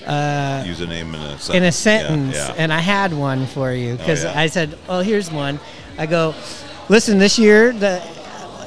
Uh, 0.08 0.64
use 0.66 0.82
a 0.82 0.88
name 0.88 1.14
in 1.14 1.22
a 1.22 1.38
sentence. 1.38 1.50
in 1.50 1.62
a 1.62 1.66
Yeah, 1.68 1.70
sentence, 1.72 2.36
yeah. 2.36 2.54
and 2.58 2.74
I 2.74 2.80
had 2.80 3.14
one 3.14 3.46
for 3.46 3.72
you 3.72 3.96
because 3.96 4.26
Oh, 4.26 4.30
yeah. 4.32 4.40
I 4.42 4.48
said, 4.48 4.76
"Oh, 4.90 5.02
here's 5.02 5.32
one." 5.32 5.60
I 5.98 6.08
go, 6.08 6.34
"Listen, 6.90 7.18
this 7.18 7.38
year 7.40 7.74
the 7.74 8.02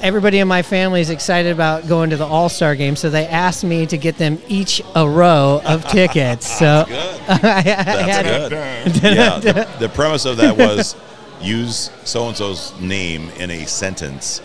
everybody 0.03 0.39
in 0.39 0.49
my 0.49 0.63
family 0.63 1.01
is 1.01 1.11
excited 1.11 1.53
about 1.53 1.89
going 1.89 2.11
to 2.11 2.17
the 2.17 2.27
All 2.27 2.49
Star 2.49 2.75
game, 2.75 2.97
so 2.97 3.11
they 3.11 3.27
asked 3.27 3.65
me 3.65 3.87
to 3.87 3.97
get 3.97 4.19
them 4.19 4.39
each 4.49 4.83
a 4.95 5.09
row 5.09 5.61
of 5.65 5.87
tickets." 5.89 6.47
So 6.59 6.85
I, 7.29 7.59
I 7.59 7.63
That's 7.63 8.49
good. 8.49 9.03
yeah, 9.03 9.39
the, 9.39 9.69
the 9.79 9.89
premise 9.89 10.25
of 10.25 10.37
that 10.39 10.57
was 10.57 10.97
use 11.41 11.91
so 12.05 12.29
and 12.29 12.37
so's 12.37 12.79
name 12.81 13.31
in 13.37 13.51
a 13.51 13.67
sentence. 13.67 14.41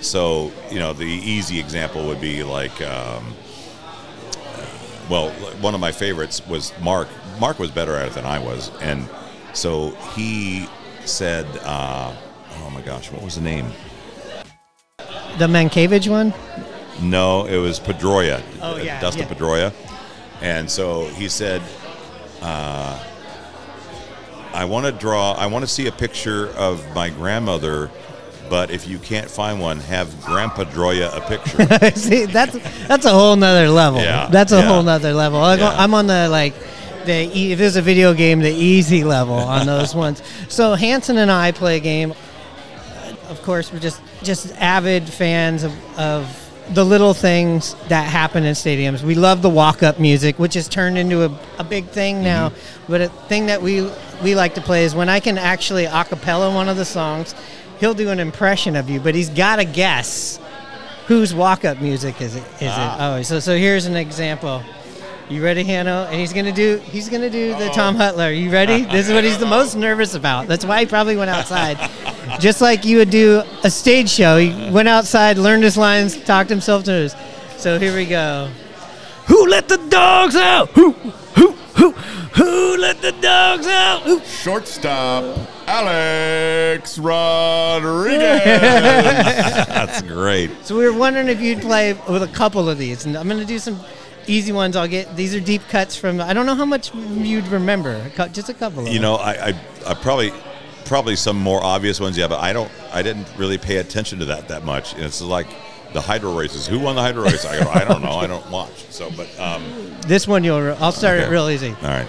So 0.00 0.52
you 0.70 0.78
know, 0.78 0.92
the 0.92 1.04
easy 1.04 1.58
example 1.58 2.06
would 2.06 2.20
be 2.20 2.44
like, 2.44 2.80
um, 2.82 3.34
well, 5.10 5.30
one 5.60 5.74
of 5.74 5.80
my 5.80 5.92
favorites 5.92 6.46
was 6.46 6.72
Mark. 6.80 7.08
Mark 7.40 7.58
was 7.58 7.70
better 7.70 7.96
at 7.96 8.08
it 8.08 8.14
than 8.14 8.24
I 8.24 8.38
was, 8.38 8.70
and 8.80 9.08
so 9.52 9.90
he 10.14 10.68
said, 11.04 11.46
uh, 11.62 12.14
"Oh 12.68 12.70
my 12.70 12.82
gosh, 12.82 13.10
what 13.10 13.22
was 13.22 13.34
the 13.34 13.40
name?" 13.40 13.72
the 15.38 15.46
Mankiewicz 15.46 16.08
one. 16.08 16.34
No, 17.00 17.46
it 17.46 17.58
was 17.58 17.78
Pedroia. 17.78 18.42
Oh, 18.60 18.76
yeah, 18.76 19.00
Dustin 19.00 19.28
yeah. 19.28 19.34
Pedroia. 19.34 19.72
And 20.40 20.68
so 20.70 21.06
he 21.06 21.28
said, 21.28 21.62
uh, 22.42 22.98
I 24.52 24.64
want 24.64 24.86
to 24.86 24.92
draw, 24.92 25.32
I 25.32 25.46
want 25.46 25.64
to 25.64 25.70
see 25.70 25.86
a 25.86 25.92
picture 25.92 26.48
of 26.56 26.84
my 26.94 27.08
grandmother, 27.08 27.90
but 28.50 28.70
if 28.70 28.88
you 28.88 28.98
can't 28.98 29.30
find 29.30 29.60
one, 29.60 29.78
have 29.80 30.24
Grandpa 30.24 30.64
Droya 30.64 31.16
a 31.16 31.20
picture. 31.20 31.96
See, 32.00 32.24
that's 32.24 32.56
that's 32.88 33.04
a 33.04 33.10
whole 33.10 33.36
nother 33.36 33.68
level. 33.68 34.00
Yeah, 34.00 34.26
That's 34.30 34.52
a 34.52 34.56
yeah. 34.56 34.62
whole 34.62 34.82
nother 34.82 35.12
level. 35.12 35.38
I 35.38 35.56
go, 35.56 35.64
Yeah. 35.64 35.76
I'm 35.76 35.92
on 35.92 36.06
the 36.06 36.28
like 36.30 36.54
the 37.04 37.24
if 37.52 37.58
there's 37.58 37.76
a 37.76 37.82
video 37.82 38.14
game, 38.14 38.40
the 38.40 38.50
easy 38.50 39.04
level 39.04 39.34
on 39.34 39.66
those 39.74 39.94
ones. 39.94 40.22
So 40.48 40.74
Hanson 40.74 41.18
and 41.18 41.30
I 41.30 41.52
play 41.52 41.76
a 41.76 41.80
game. 41.80 42.14
Of 43.28 43.42
course, 43.42 43.72
we're 43.72 43.78
just 43.78 44.00
just 44.22 44.52
avid 44.56 45.08
fans 45.08 45.62
of, 45.64 45.98
of 45.98 46.44
the 46.74 46.84
little 46.84 47.14
things 47.14 47.74
that 47.88 48.04
happen 48.08 48.44
in 48.44 48.54
stadiums. 48.54 49.02
We 49.02 49.14
love 49.14 49.42
the 49.42 49.48
walk 49.50 49.82
up 49.82 49.98
music, 49.98 50.38
which 50.38 50.54
has 50.54 50.68
turned 50.68 50.98
into 50.98 51.24
a, 51.24 51.38
a 51.58 51.64
big 51.64 51.86
thing 51.88 52.22
now. 52.22 52.52
But 52.88 53.00
a 53.02 53.08
thing 53.28 53.46
that 53.46 53.60
we 53.62 53.88
we 54.22 54.34
like 54.34 54.54
to 54.54 54.60
play 54.60 54.84
is 54.84 54.94
when 54.94 55.08
I 55.08 55.20
can 55.20 55.38
actually 55.38 55.84
a 55.84 56.04
cappella 56.04 56.52
one 56.54 56.68
of 56.68 56.76
the 56.76 56.84
songs. 56.84 57.34
He'll 57.80 57.94
do 57.94 58.10
an 58.10 58.18
impression 58.18 58.74
of 58.76 58.90
you, 58.90 58.98
but 58.98 59.14
he's 59.14 59.28
got 59.30 59.56
to 59.56 59.64
guess 59.64 60.40
whose 61.06 61.32
walk-up 61.32 61.80
music 61.80 62.20
is 62.20 62.34
it? 62.34 62.42
Is 62.60 62.70
Ah. 62.72 63.14
it? 63.14 63.18
Oh, 63.18 63.22
so 63.22 63.40
so 63.40 63.56
here's 63.56 63.86
an 63.86 63.96
example. 63.96 64.62
You 65.30 65.44
ready, 65.44 65.62
Hanno? 65.62 66.04
And 66.04 66.14
he's 66.14 66.32
gonna 66.32 66.52
do 66.52 66.78
he's 66.78 67.10
gonna 67.10 67.28
do 67.28 67.50
the 67.58 67.68
Tom 67.68 67.96
oh. 67.96 67.98
Hutyler. 67.98 68.34
You 68.34 68.50
ready? 68.50 68.82
This 68.98 69.08
is 69.08 69.12
what 69.12 69.24
he's 69.24 69.36
the 69.36 69.46
most 69.46 69.74
nervous 69.76 70.14
about. 70.14 70.48
That's 70.48 70.64
why 70.64 70.80
he 70.80 70.86
probably 70.86 71.18
went 71.18 71.28
outside. 71.28 71.78
Just 72.40 72.62
like 72.62 72.86
you 72.86 72.96
would 72.96 73.10
do 73.10 73.42
a 73.62 73.70
stage 73.70 74.08
show. 74.08 74.38
He 74.38 74.70
went 74.70 74.88
outside, 74.88 75.36
learned 75.36 75.64
his 75.64 75.76
lines, 75.76 76.16
talked 76.24 76.48
himself 76.48 76.84
to 76.84 76.92
his. 76.92 77.16
So 77.58 77.78
here 77.78 77.94
we 77.94 78.06
go. 78.06 78.48
Who 79.26 79.46
let 79.48 79.68
the 79.68 79.76
dogs 79.76 80.34
out? 80.34 80.70
Who 80.70 80.92
who 80.92 81.50
who 81.52 81.90
who 81.92 82.76
let 82.78 83.02
the 83.02 83.12
dogs 83.12 83.66
out? 83.66 84.02
Who? 84.04 84.20
Shortstop, 84.20 85.38
Alex 85.66 86.98
Rodriguez. 86.98 88.18
That's 88.48 90.00
great. 90.00 90.50
So 90.64 90.78
we 90.78 90.86
were 90.86 90.98
wondering 90.98 91.28
if 91.28 91.42
you'd 91.42 91.60
play 91.60 91.92
with 92.08 92.22
a 92.22 92.28
couple 92.28 92.70
of 92.70 92.78
these, 92.78 93.04
and 93.04 93.14
I'm 93.14 93.28
going 93.28 93.40
to 93.40 93.46
do 93.46 93.58
some 93.58 93.78
easy 94.28 94.52
ones. 94.52 94.76
I'll 94.76 94.88
get 94.88 95.16
these 95.16 95.34
are 95.34 95.40
deep 95.40 95.62
cuts 95.68 95.96
from. 95.96 96.20
I 96.20 96.32
don't 96.32 96.46
know 96.46 96.54
how 96.54 96.64
much 96.64 96.94
you'd 96.94 97.48
remember. 97.48 98.10
Just 98.32 98.48
a 98.48 98.54
couple 98.54 98.86
of 98.86 98.88
You 98.92 99.00
know, 99.00 99.16
I, 99.16 99.48
I, 99.48 99.60
I 99.86 99.94
probably, 99.94 100.32
probably 100.84 101.16
some 101.16 101.38
more 101.38 101.62
obvious 101.62 101.98
ones, 102.00 102.16
yeah, 102.16 102.28
but 102.28 102.40
I 102.40 102.52
don't, 102.52 102.70
I 102.92 103.02
didn't 103.02 103.26
really 103.36 103.58
pay 103.58 103.78
attention 103.78 104.18
to 104.20 104.24
that 104.26 104.48
that 104.48 104.64
much. 104.64 104.94
And 104.94 105.02
It's 105.04 105.20
like 105.20 105.48
the 105.92 106.00
hydro 106.00 106.36
races. 106.36 106.66
Who 106.66 106.78
won 106.78 106.94
the 106.96 107.02
hydro 107.02 107.24
race? 107.24 107.44
I 107.44 107.62
go, 107.62 107.70
I 107.70 107.84
don't 107.84 108.02
know. 108.02 108.12
I 108.12 108.26
don't 108.26 108.48
watch. 108.50 108.86
So, 108.90 109.10
but, 109.16 109.28
um, 109.40 109.62
This 110.06 110.28
one 110.28 110.44
you'll. 110.44 110.76
I'll 110.80 110.92
start 110.92 111.18
it 111.18 111.28
real 111.30 111.48
easy. 111.48 111.70
All 111.70 111.88
right. 111.88 112.08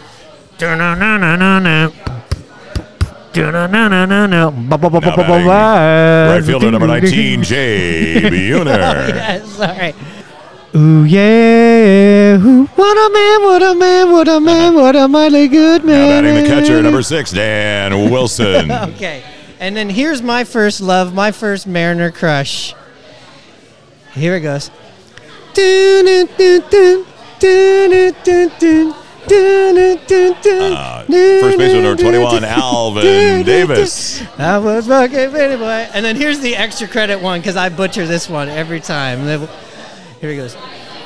Right 6.36 6.44
fielder 6.44 6.72
number 6.72 6.88
19, 6.88 7.44
Jay 7.44 8.22
Buhner. 8.24 8.66
yes, 9.10 9.60
all 9.60 9.68
right. 9.68 9.96
Ooh 10.76 11.04
yeah, 11.04 12.38
Ooh, 12.38 12.66
what 12.66 12.98
a 12.98 13.14
man, 13.14 13.42
what 13.42 13.64
a 13.64 13.76
man, 13.76 14.12
what 14.12 14.28
a 14.28 14.40
man, 14.40 14.76
what 14.76 14.96
a 14.96 15.08
mighty 15.08 15.48
good 15.48 15.84
man. 15.84 16.08
Now 16.08 16.22
batting 16.22 16.44
the 16.44 16.48
catcher, 16.48 16.82
number 16.84 17.02
six, 17.02 17.32
Dan 17.32 18.12
Wilson. 18.12 18.72
okay, 18.94 19.24
and 19.60 19.76
then 19.76 19.90
here's 19.90 20.22
my 20.22 20.44
first 20.44 20.80
love, 20.80 21.12
my 21.12 21.32
first 21.32 21.66
Mariner 21.66 22.12
crush. 22.12 22.76
Here 24.14 24.36
it 24.36 24.42
goes. 24.42 24.70
Uh, 30.76 31.04
first 31.42 31.58
baseman 31.58 31.84
number 31.84 32.02
21, 32.02 32.44
Alvin 32.44 33.44
Davis. 33.46 34.22
I 34.38 34.58
was 34.60 34.88
fucking 34.88 35.32
boy. 35.32 35.90
And 35.94 36.06
then 36.06 36.16
here's 36.16 36.40
the 36.40 36.56
extra 36.56 36.88
credit 36.88 37.22
one 37.22 37.40
because 37.40 37.56
I 37.56 37.70
butcher 37.70 38.06
this 38.06 38.30
one 38.30 38.50
every 38.50 38.80
time. 38.80 39.26
Then- 40.20 40.30
Here 40.30 40.30
he 40.32 40.36
goes. 40.38 40.56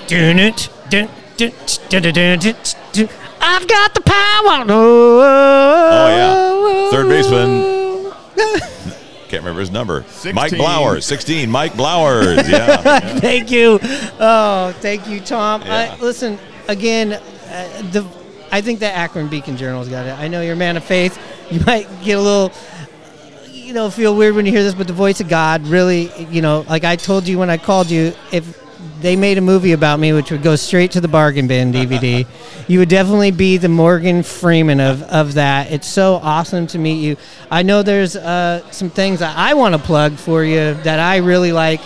Dun 0.08 0.40
it, 0.40 0.70
dun, 0.90 1.10
dun, 1.38 1.52
dun, 1.90 2.02
dun, 2.02 2.14
dun, 2.14 2.40
dun, 2.40 2.56
dun. 2.92 3.10
I've 3.42 3.68
got 3.68 3.94
the 3.94 4.02
power. 4.02 4.66
Oh, 4.70 6.08
yeah. 6.10 6.92
Third 6.92 7.10
baseman. 7.10 8.12
Can't 9.30 9.42
remember 9.44 9.62
his 9.62 9.72
number. 9.72 10.06
Mike 10.34 10.52
16. 10.52 10.60
Blowers, 10.60 11.06
16. 11.06 11.50
Mike 11.50 11.74
Blowers. 11.74 12.38
Yeah. 12.50 12.82
yeah. 12.86 13.00
thank 13.20 13.52
you. 13.52 13.80
Oh, 14.20 14.74
thank 14.80 15.08
you, 15.08 15.20
Tom. 15.20 15.62
Yeah. 15.62 15.96
I, 15.98 16.02
listen, 16.02 16.38
again, 16.68 17.14
uh, 17.14 17.20
the 17.92 18.06
I 18.52 18.62
think 18.62 18.80
the 18.80 18.92
Akron 18.92 19.30
Beacon 19.30 19.58
Journal's 19.58 19.90
got 19.90 20.06
it. 20.06 20.12
I 20.12 20.28
know 20.28 20.42
you're 20.42 20.54
a 20.54 20.56
man 20.56 20.78
of 20.78 20.84
faith. 20.84 21.18
You 21.52 21.60
might 21.62 21.88
get 22.04 22.20
a 22.20 22.22
little, 22.22 22.52
you 23.50 23.74
know, 23.74 23.90
feel 23.90 24.16
weird 24.16 24.36
when 24.36 24.46
you 24.46 24.52
hear 24.52 24.62
this, 24.64 24.76
but 24.76 24.86
the 24.86 24.94
voice 24.94 25.20
of 25.22 25.28
God 25.28 25.66
really, 25.68 26.12
you 26.26 26.44
know, 26.44 26.64
like 26.70 26.84
I 26.84 26.96
told 26.96 27.28
you 27.28 27.40
when 27.40 27.50
I 27.50 27.58
called 27.58 27.90
you, 27.90 28.14
if 28.32 28.63
they 29.02 29.16
made 29.16 29.38
a 29.38 29.42
movie 29.42 29.74
about 29.74 30.00
me, 30.00 30.14
which 30.14 30.32
would 30.32 30.44
go 30.44 30.56
straight 30.56 30.92
to 30.92 31.02
the 31.02 31.08
bargain 31.08 31.48
bin 31.48 31.72
DVD, 31.74 32.26
you 32.68 32.80
would 32.80 32.90
definitely 32.90 33.32
be 33.32 33.58
the 33.58 33.70
Morgan 33.70 34.24
Freeman 34.24 34.80
of, 34.80 35.04
of 35.04 35.34
that. 35.34 35.72
It's 35.72 35.88
so 35.88 36.16
awesome 36.16 36.68
to 36.68 36.78
meet 36.78 37.02
you. 37.02 37.18
I 37.52 37.64
know 37.64 37.84
there's 37.84 38.16
uh, 38.16 38.70
some 38.72 38.90
things 38.90 39.22
I 39.22 39.54
want 39.54 39.76
to 39.76 39.82
plug 39.82 40.14
for 40.14 40.44
you 40.44 40.74
that 40.84 41.00
I 41.00 41.18
really 41.18 41.52
like. 41.52 41.82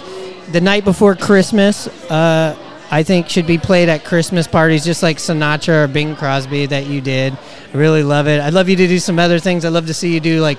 The 0.52 0.62
night 0.62 0.86
before 0.86 1.16
Christmas, 1.16 1.88
uh, 2.10 2.56
I 2.90 3.04
think 3.04 3.30
should 3.30 3.48
be 3.48 3.58
played 3.58 3.90
at 3.90 4.06
Christmas 4.06 4.48
parties, 4.48 4.86
just 4.86 5.04
like 5.04 5.18
Sinatra 5.18 5.84
or 5.84 5.88
Bing 5.88 6.16
Crosby 6.16 6.66
that 6.68 6.86
you 6.88 7.02
did. 7.02 7.34
I 7.74 7.78
really 7.78 8.04
love 8.04 8.28
it. 8.28 8.40
I'd 8.40 8.54
love 8.54 8.70
you 8.70 8.76
to 8.78 8.88
do 8.88 9.00
some 9.00 9.20
other 9.20 9.40
things. 9.40 9.66
I'd 9.66 9.74
love 9.74 9.88
to 9.88 9.94
see 9.94 10.14
you 10.14 10.20
do 10.20 10.40
like 10.40 10.58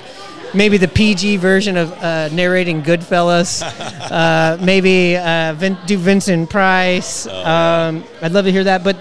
maybe 0.55 0.77
the 0.77 0.89
PG 0.89 1.39
version 1.39 1.77
of 1.77 1.93
uh, 2.03 2.29
narrating 2.29 2.83
Goodfellas. 2.83 3.63
uh, 4.11 4.59
maybe 4.63 5.17
uh, 5.17 5.55
Vin- 5.55 5.79
do 5.87 5.97
Vincent 5.97 6.51
Price. 6.51 7.27
um, 7.27 8.05
I'd 8.21 8.33
love 8.33 8.45
to 8.45 8.53
hear 8.53 8.65
that. 8.65 8.85
But 8.85 8.97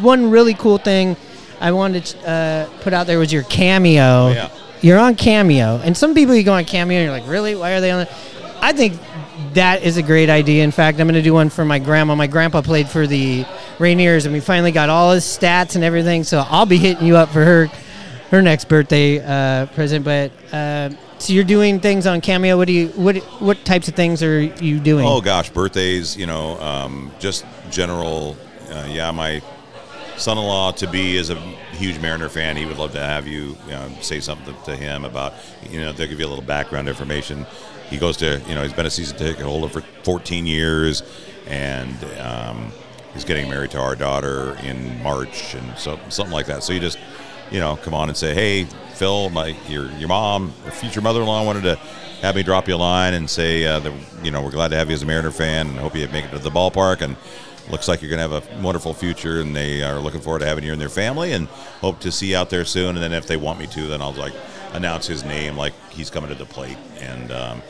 one 0.00 0.30
really 0.30 0.54
cool 0.54 0.78
thing 0.78 1.16
I 1.60 1.70
wanted 1.72 2.04
to 2.06 2.28
uh, 2.28 2.68
put 2.82 2.92
out 2.92 3.06
there 3.06 3.18
was 3.18 3.32
your 3.32 3.44
cameo. 3.44 4.30
yeah. 4.30 4.50
You're 4.80 4.98
on 4.98 5.14
Cameo, 5.14 5.80
and 5.82 5.96
some 5.96 6.12
people 6.14 6.34
you 6.34 6.42
go 6.42 6.52
on 6.52 6.66
Cameo, 6.66 6.98
and 6.98 7.06
you're 7.06 7.18
like, 7.18 7.26
really? 7.26 7.54
Why 7.54 7.72
are 7.72 7.80
they 7.80 7.90
on? 7.90 8.02
it? 8.02 8.12
I 8.60 8.74
think 8.74 9.00
that 9.54 9.82
is 9.82 9.96
a 9.96 10.02
great 10.02 10.30
idea. 10.30 10.64
In 10.64 10.70
fact, 10.70 11.00
I'm 11.00 11.06
going 11.06 11.14
to 11.14 11.22
do 11.22 11.34
one 11.34 11.50
for 11.50 11.64
my 11.64 11.78
grandma. 11.78 12.14
My 12.14 12.26
grandpa 12.26 12.62
played 12.62 12.88
for 12.88 13.06
the 13.06 13.44
Rainiers, 13.78 14.24
and 14.24 14.32
we 14.32 14.40
finally 14.40 14.72
got 14.72 14.88
all 14.88 15.12
his 15.12 15.24
stats 15.24 15.74
and 15.74 15.84
everything. 15.84 16.24
So 16.24 16.44
I'll 16.48 16.66
be 16.66 16.78
hitting 16.78 17.06
you 17.06 17.16
up 17.16 17.30
for 17.30 17.44
her 17.44 17.66
her 18.30 18.42
next 18.42 18.68
birthday 18.68 19.20
uh, 19.20 19.66
present. 19.66 20.04
But 20.04 20.32
uh, 20.52 20.90
so 21.18 21.32
you're 21.32 21.44
doing 21.44 21.80
things 21.80 22.06
on 22.06 22.20
Cameo. 22.20 22.56
What 22.56 22.66
do 22.66 22.72
you 22.72 22.88
what 22.88 23.16
what 23.40 23.64
types 23.64 23.88
of 23.88 23.94
things 23.94 24.22
are 24.22 24.40
you 24.40 24.80
doing? 24.80 25.06
Oh 25.06 25.20
gosh, 25.20 25.50
birthdays, 25.50 26.16
you 26.16 26.26
know, 26.26 26.60
um, 26.60 27.12
just 27.18 27.44
general. 27.70 28.36
Uh, 28.70 28.86
yeah, 28.88 29.10
my 29.10 29.40
son-in-law 30.16 30.72
to 30.72 30.88
be 30.88 31.16
is 31.16 31.30
a 31.30 31.36
huge 31.74 32.00
Mariner 32.00 32.28
fan. 32.28 32.56
He 32.56 32.66
would 32.66 32.78
love 32.78 32.92
to 32.92 33.00
have 33.00 33.26
you, 33.26 33.56
you 33.66 33.72
know, 33.72 33.90
say 34.00 34.20
something 34.20 34.54
to 34.64 34.76
him 34.76 35.04
about, 35.04 35.34
you 35.68 35.80
know, 35.80 35.92
they'll 35.92 36.08
give 36.08 36.20
you 36.20 36.26
a 36.26 36.28
little 36.28 36.44
background 36.44 36.88
information. 36.88 37.46
He 37.90 37.98
goes 37.98 38.16
to, 38.18 38.40
you 38.48 38.54
know, 38.54 38.62
he's 38.62 38.72
been 38.72 38.86
a 38.86 38.90
season 38.90 39.16
ticket 39.16 39.44
holder 39.44 39.68
for 39.68 39.80
14 40.02 40.46
years, 40.46 41.02
and 41.46 41.94
um, 42.20 42.72
he's 43.12 43.24
getting 43.24 43.48
married 43.48 43.70
to 43.72 43.78
our 43.78 43.94
daughter 43.94 44.56
in 44.62 45.02
March, 45.02 45.54
and 45.54 45.76
so 45.76 45.98
something 46.08 46.32
like 46.32 46.46
that. 46.46 46.62
So 46.62 46.72
you 46.72 46.80
just, 46.80 46.98
you 47.50 47.60
know, 47.60 47.76
come 47.76 47.94
on 47.94 48.08
and 48.08 48.16
say, 48.16 48.34
hey, 48.34 48.64
Phil, 48.94 49.28
my 49.30 49.48
your 49.68 49.90
your 49.92 50.08
mom, 50.08 50.52
or 50.64 50.70
future 50.70 51.00
mother-in-law 51.00 51.44
wanted 51.44 51.64
to 51.64 51.76
have 52.22 52.36
me 52.36 52.42
drop 52.42 52.68
you 52.68 52.74
a 52.74 52.76
line 52.76 53.12
and 53.12 53.28
say 53.28 53.66
uh, 53.66 53.78
that 53.80 53.92
you 54.22 54.30
know 54.30 54.40
we're 54.40 54.50
glad 54.50 54.68
to 54.68 54.76
have 54.76 54.88
you 54.88 54.94
as 54.94 55.02
a 55.02 55.06
Mariner 55.06 55.30
fan 55.30 55.68
and 55.68 55.78
hope 55.78 55.94
you 55.94 56.08
make 56.08 56.24
it 56.24 56.30
to 56.30 56.38
the 56.38 56.50
ballpark 56.50 57.02
and 57.02 57.16
looks 57.70 57.88
like 57.88 58.02
you're 58.02 58.10
going 58.10 58.28
to 58.28 58.34
have 58.34 58.58
a 58.58 58.62
wonderful 58.62 58.94
future 58.94 59.40
and 59.40 59.54
they 59.54 59.82
are 59.82 59.98
looking 59.98 60.20
forward 60.20 60.40
to 60.40 60.46
having 60.46 60.64
you 60.64 60.72
in 60.72 60.78
their 60.78 60.88
family 60.88 61.32
and 61.32 61.48
hope 61.80 62.00
to 62.00 62.12
see 62.12 62.30
you 62.30 62.36
out 62.36 62.50
there 62.50 62.64
soon. 62.64 62.96
And 62.96 63.02
then 63.02 63.12
if 63.12 63.26
they 63.26 63.36
want 63.36 63.58
me 63.58 63.66
to 63.68 63.86
then 63.86 64.02
I'll 64.02 64.12
like 64.12 64.34
announce 64.72 65.06
his 65.06 65.24
name 65.24 65.56
like 65.56 65.72
he's 65.90 66.10
coming 66.10 66.28
to 66.30 66.34
the 66.34 66.44
plate. 66.44 66.78
And 67.00 67.32
um, 67.32 67.62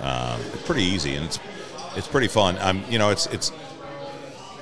um, 0.00 0.40
it's 0.52 0.62
pretty 0.62 0.84
easy 0.84 1.14
and 1.14 1.24
it's 1.24 1.38
it's 1.96 2.08
pretty 2.08 2.28
fun. 2.28 2.56
I'm 2.58 2.82
you 2.90 2.98
know 2.98 3.10
it's 3.10 3.26
it's 3.26 3.52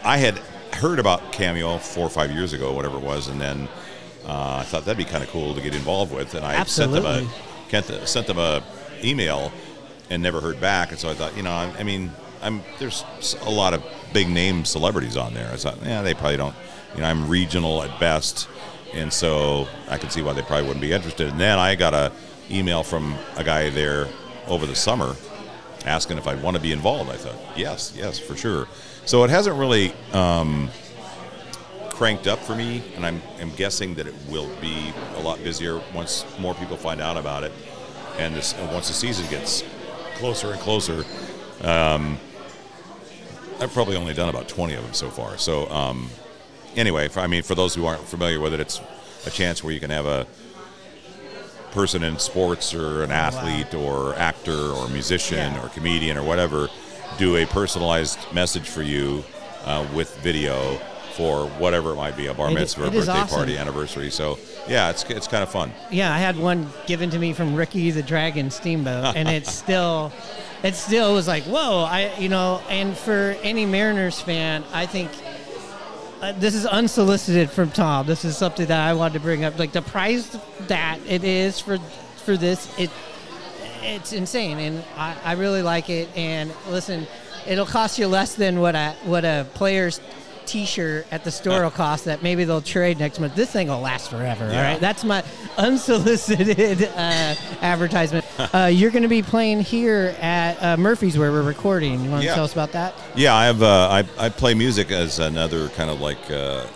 I 0.04 0.18
had 0.18 0.38
heard 0.72 0.98
about 0.98 1.32
Cameo 1.32 1.78
four 1.78 2.06
or 2.06 2.10
five 2.10 2.30
years 2.30 2.52
ago, 2.52 2.72
whatever 2.72 2.96
it 2.96 3.02
was, 3.02 3.28
and 3.28 3.40
then 3.40 3.68
uh, 4.26 4.56
I 4.60 4.64
thought 4.64 4.84
that'd 4.84 4.98
be 4.98 5.04
kind 5.04 5.22
of 5.22 5.30
cool 5.30 5.54
to 5.54 5.60
get 5.60 5.74
involved 5.74 6.14
with, 6.14 6.34
and 6.34 6.44
I 6.44 6.62
sent 6.64 6.92
them 6.92 7.06
a 7.06 7.26
sent, 7.70 8.08
sent 8.08 8.26
them 8.26 8.38
a 8.38 8.62
email 9.02 9.52
and 10.10 10.22
never 10.22 10.40
heard 10.40 10.60
back, 10.60 10.90
and 10.90 10.98
so 10.98 11.08
I 11.08 11.14
thought, 11.14 11.36
you 11.36 11.42
know, 11.42 11.50
I, 11.50 11.72
I 11.78 11.82
mean, 11.82 12.10
I'm 12.42 12.62
there's 12.78 13.04
a 13.42 13.50
lot 13.50 13.74
of 13.74 13.84
big 14.12 14.28
name 14.28 14.64
celebrities 14.64 15.16
on 15.16 15.34
there. 15.34 15.50
I 15.52 15.56
thought, 15.56 15.78
yeah, 15.82 16.02
they 16.02 16.14
probably 16.14 16.36
don't, 16.36 16.54
you 16.94 17.00
know, 17.00 17.06
I'm 17.06 17.28
regional 17.28 17.82
at 17.82 17.98
best, 18.00 18.48
and 18.92 19.12
so 19.12 19.68
I 19.88 19.98
can 19.98 20.10
see 20.10 20.22
why 20.22 20.32
they 20.32 20.42
probably 20.42 20.66
wouldn't 20.66 20.82
be 20.82 20.92
interested. 20.92 21.28
And 21.28 21.40
then 21.40 21.58
I 21.58 21.74
got 21.74 21.94
a 21.94 22.12
email 22.50 22.82
from 22.82 23.16
a 23.36 23.44
guy 23.44 23.70
there 23.70 24.08
over 24.46 24.66
the 24.66 24.74
summer 24.74 25.14
asking 25.84 26.18
if 26.18 26.26
I'd 26.26 26.42
want 26.42 26.56
to 26.56 26.62
be 26.62 26.72
involved. 26.72 27.10
I 27.10 27.16
thought, 27.16 27.36
yes, 27.56 27.92
yes, 27.96 28.18
for 28.18 28.36
sure. 28.36 28.68
So 29.04 29.24
it 29.24 29.30
hasn't 29.30 29.56
really 29.56 29.92
um, 30.12 30.70
cranked 31.90 32.26
up 32.26 32.38
for 32.38 32.54
me, 32.54 32.82
and 32.96 33.04
I'm, 33.04 33.20
I'm 33.40 33.50
guessing 33.50 33.94
that 33.94 34.06
it 34.06 34.14
will 34.28 34.48
be 34.60 34.92
a 35.16 35.20
lot 35.20 35.42
busier 35.42 35.80
once 35.94 36.24
more 36.38 36.54
people 36.54 36.76
find 36.76 37.00
out 37.00 37.16
about 37.16 37.42
it, 37.42 37.52
and, 38.18 38.34
this, 38.34 38.54
once 38.72 38.88
the 38.88 38.94
season 38.94 39.28
gets 39.28 39.64
closer 40.16 40.52
and 40.52 40.60
closer. 40.60 41.04
Um, 41.62 42.18
I've 43.62 43.72
probably 43.72 43.96
only 43.96 44.12
done 44.12 44.28
about 44.28 44.48
20 44.48 44.74
of 44.74 44.82
them 44.82 44.92
so 44.92 45.08
far. 45.08 45.38
So 45.38 45.68
um, 45.70 46.10
anyway, 46.74 47.06
for, 47.08 47.20
I 47.20 47.28
mean, 47.28 47.42
for 47.44 47.54
those 47.54 47.74
who 47.74 47.86
aren't 47.86 48.02
familiar 48.02 48.40
with 48.40 48.52
it, 48.54 48.60
it's 48.60 48.80
a 49.24 49.30
chance 49.30 49.62
where 49.62 49.72
you 49.72 49.78
can 49.78 49.90
have 49.90 50.04
a 50.06 50.26
person 51.70 52.02
in 52.02 52.18
sports 52.18 52.74
or 52.74 53.02
an 53.02 53.10
athlete 53.12 53.72
or 53.74 54.14
actor 54.16 54.52
or 54.72 54.88
musician 54.88 55.56
or 55.58 55.68
comedian 55.68 56.18
or 56.18 56.22
whatever 56.22 56.68
do 57.18 57.36
a 57.36 57.46
personalized 57.46 58.18
message 58.32 58.68
for 58.68 58.82
you 58.82 59.24
uh, 59.64 59.86
with 59.94 60.14
video 60.18 60.74
for 61.14 61.46
whatever 61.46 61.92
it 61.92 61.96
might 61.96 62.16
be 62.16 62.26
a 62.26 62.34
bar 62.34 62.50
It- 62.50 62.54
mitzvah, 62.54 62.86
it 62.86 62.92
birthday 62.92 63.12
awesome. 63.12 63.36
party, 63.36 63.56
anniversary. 63.58 64.10
So 64.10 64.38
yeah, 64.68 64.90
it's 64.90 65.04
it's 65.04 65.26
kind 65.26 65.42
of 65.42 65.50
fun. 65.50 65.72
Yeah, 65.90 66.12
I 66.12 66.18
had 66.18 66.36
one 66.36 66.70
given 66.86 67.10
to 67.10 67.18
me 67.18 67.32
from 67.32 67.54
Ricky 67.54 67.90
the 67.90 68.02
Dragon 68.02 68.50
Steamboat, 68.50 69.16
and 69.16 69.28
it's 69.28 69.52
still, 69.62 70.12
it 70.62 70.74
still 70.74 71.14
was 71.14 71.26
like, 71.26 71.44
whoa, 71.44 71.84
I, 71.84 72.14
you 72.18 72.28
know, 72.28 72.62
and 72.68 72.96
for 72.96 73.36
any 73.42 73.66
Mariners 73.66 74.20
fan, 74.20 74.64
I 74.72 74.86
think 74.86 75.10
uh, 76.20 76.32
this 76.38 76.54
is 76.54 76.66
unsolicited 76.66 77.50
from 77.50 77.70
Tom. 77.70 78.06
This 78.06 78.24
is 78.24 78.36
something 78.36 78.66
that 78.66 78.80
I 78.80 78.94
wanted 78.94 79.14
to 79.14 79.20
bring 79.20 79.44
up. 79.44 79.58
Like 79.58 79.72
the 79.72 79.82
price 79.82 80.36
that 80.68 80.98
it 81.06 81.24
is 81.24 81.58
for 81.58 81.78
for 82.24 82.36
this, 82.36 82.72
it 82.78 82.90
it's 83.82 84.12
insane, 84.12 84.58
and 84.58 84.84
I, 84.96 85.16
I 85.24 85.32
really 85.32 85.62
like 85.62 85.90
it. 85.90 86.08
And 86.16 86.52
listen, 86.68 87.06
it'll 87.46 87.66
cost 87.66 87.98
you 87.98 88.06
less 88.06 88.34
than 88.34 88.60
what 88.60 88.74
a 88.74 88.94
what 89.04 89.24
a 89.24 89.46
player's 89.54 90.00
T-shirt 90.46 91.06
at 91.10 91.24
the 91.24 91.30
store 91.30 91.62
will 91.62 91.70
cost. 91.70 92.04
That 92.06 92.22
maybe 92.22 92.44
they'll 92.44 92.60
trade 92.62 92.98
next 92.98 93.18
month. 93.20 93.34
This 93.34 93.50
thing 93.50 93.68
will 93.68 93.80
last 93.80 94.10
forever. 94.10 94.44
All 94.46 94.50
Yeah. 94.52 94.72
right, 94.72 94.80
that's 94.80 95.04
my 95.04 95.22
unsolicited 95.58 96.82
uh, 96.96 97.34
advertisement. 97.60 98.24
uh, 98.54 98.70
you're 98.72 98.90
going 98.90 99.02
to 99.02 99.08
be 99.08 99.22
playing 99.22 99.60
here 99.60 100.14
at 100.20 100.62
uh, 100.62 100.76
Murphy's 100.76 101.16
where 101.18 101.30
we're 101.32 101.42
recording. 101.42 102.02
You 102.04 102.10
want 102.10 102.22
to 102.22 102.28
Yeah. 102.28 102.34
tell 102.34 102.44
us 102.44 102.52
about 102.52 102.72
that? 102.72 102.94
Yeah, 103.14 103.34
I 103.34 103.44
have. 103.46 103.62
Uh, 103.62 103.88
I 104.18 104.26
I 104.26 104.28
play 104.28 104.54
music 104.54 104.90
as 104.90 105.18
another 105.18 105.68
kind 105.70 105.90
of 105.90 106.00
like 106.00 106.30
uh, 106.30 106.66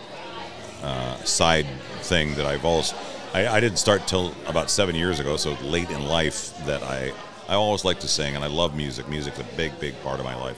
uh, 0.83 1.17
side 1.25 1.67
thing 2.03 2.35
that 2.35 2.47
I've 2.47 2.64
always. 2.64 2.95
I, 3.35 3.49
I 3.49 3.61
didn't 3.61 3.79
start 3.79 4.07
till 4.07 4.33
about 4.47 4.71
seven 4.71 4.95
years 4.95 5.21
ago, 5.21 5.37
so 5.37 5.53
late 5.62 5.91
in 5.91 6.07
life 6.07 6.57
that 6.67 6.83
I 6.83 7.12
I 7.49 7.55
always 7.55 7.85
like 7.85 8.01
to 8.01 8.09
sing 8.09 8.35
and 8.35 8.45
I 8.45 8.49
love 8.49 8.75
music. 8.77 9.09
Music's 9.09 9.39
a 9.41 9.45
big 9.57 9.79
big 9.81 10.01
part 10.03 10.19
of 10.21 10.25
my 10.25 10.35
life. 10.37 10.57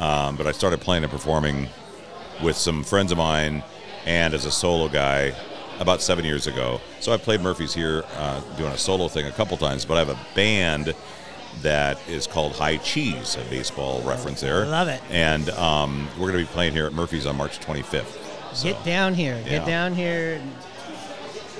Um, 0.00 0.36
but 0.36 0.46
I 0.48 0.52
started 0.52 0.80
playing 0.80 1.04
and 1.04 1.10
performing 1.12 1.68
with 2.42 2.56
some 2.56 2.82
friends 2.84 3.12
of 3.12 3.18
mine 3.18 3.62
and 4.06 4.34
as 4.34 4.44
a 4.44 4.50
solo 4.50 4.88
guy 4.88 5.34
about 5.80 6.00
seven 6.00 6.24
years 6.24 6.46
ago. 6.46 6.80
So 7.00 7.12
I 7.12 7.16
played 7.16 7.40
Murphy's 7.40 7.74
here 7.74 8.04
uh, 8.16 8.40
doing 8.56 8.72
a 8.72 8.78
solo 8.78 9.08
thing 9.08 9.26
a 9.26 9.32
couple 9.32 9.56
times, 9.56 9.84
but 9.84 9.96
I 9.96 10.00
have 10.00 10.10
a 10.10 10.18
band 10.34 10.94
that 11.62 11.98
is 12.08 12.26
called 12.26 12.52
High 12.52 12.76
Cheese, 12.78 13.36
a 13.36 13.50
baseball 13.50 14.02
reference 14.02 14.40
there. 14.40 14.64
I 14.64 14.68
Love 14.68 14.88
it. 14.88 15.00
And 15.10 15.48
um, 15.50 16.08
we're 16.18 16.30
going 16.32 16.44
to 16.44 16.50
be 16.50 16.52
playing 16.52 16.72
here 16.72 16.86
at 16.86 16.92
Murphy's 16.92 17.26
on 17.26 17.36
March 17.36 17.60
25th. 17.60 18.54
So, 18.54 18.64
Get 18.68 18.84
down 18.84 19.14
here. 19.14 19.40
yeah. 19.44 19.58
Get 19.58 19.66
down 19.66 19.94
here. 19.94 20.40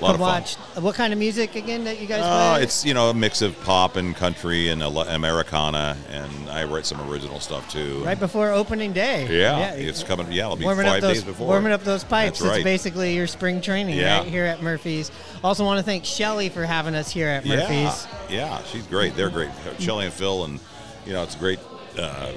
Lot 0.01 0.15
of 0.15 0.19
fun. 0.19 0.83
What 0.83 0.95
kind 0.95 1.13
of 1.13 1.19
music 1.19 1.55
again 1.55 1.85
that 1.85 1.99
you 2.01 2.07
guys 2.07 2.21
Uh, 2.23 2.55
play? 2.55 2.63
it's 2.63 2.83
you 2.85 2.93
know 2.93 3.09
a 3.09 3.13
mix 3.13 3.41
of 3.41 3.59
pop 3.63 3.95
and 3.95 4.15
country 4.15 4.67
and 4.69 4.83
Americana, 4.83 5.95
and 6.09 6.49
I 6.49 6.65
write 6.65 6.85
some 6.85 6.99
original 7.09 7.39
stuff 7.39 7.69
too. 7.71 8.03
right 8.03 8.19
before 8.19 8.51
opening 8.51 8.91
day. 8.93 9.27
Yeah, 9.29 9.71
it's 9.71 10.03
coming. 10.03 10.31
Yeah, 10.31 10.45
it'll 10.45 10.57
be 10.57 10.65
warming 10.65 10.85
five 10.85 10.95
up 10.95 11.01
those, 11.01 11.13
days 11.17 11.23
before. 11.23 11.47
Warming 11.47 11.71
up 11.71 11.83
those 11.83 12.03
pipes. 12.03 12.39
That's 12.39 12.49
right. 12.49 12.57
It's 12.57 12.63
basically 12.63 13.15
your 13.15 13.27
spring 13.27 13.61
training 13.61 13.97
Yeah. 13.97 14.19
right 14.19 14.27
here 14.27 14.45
at 14.45 14.61
Murphy's. 14.61 15.11
Also 15.43 15.63
want 15.63 15.77
to 15.79 15.83
thank 15.83 16.03
Shelly 16.05 16.49
for 16.49 16.65
having 16.65 16.93
us 16.95 17.09
here 17.11 17.27
at 17.29 17.45
Murphy's. 17.45 18.05
yeah, 18.29 18.61
she's 18.71 18.85
great. 18.87 19.15
They're 19.15 19.29
great. 19.29 19.49
Shelly 19.79 20.05
and 20.05 20.13
Phil, 20.13 20.43
and 20.45 20.59
you 21.05 21.13
know 21.13 21.23
it's 21.23 21.35
great. 21.35 21.59
Uh, 21.97 22.31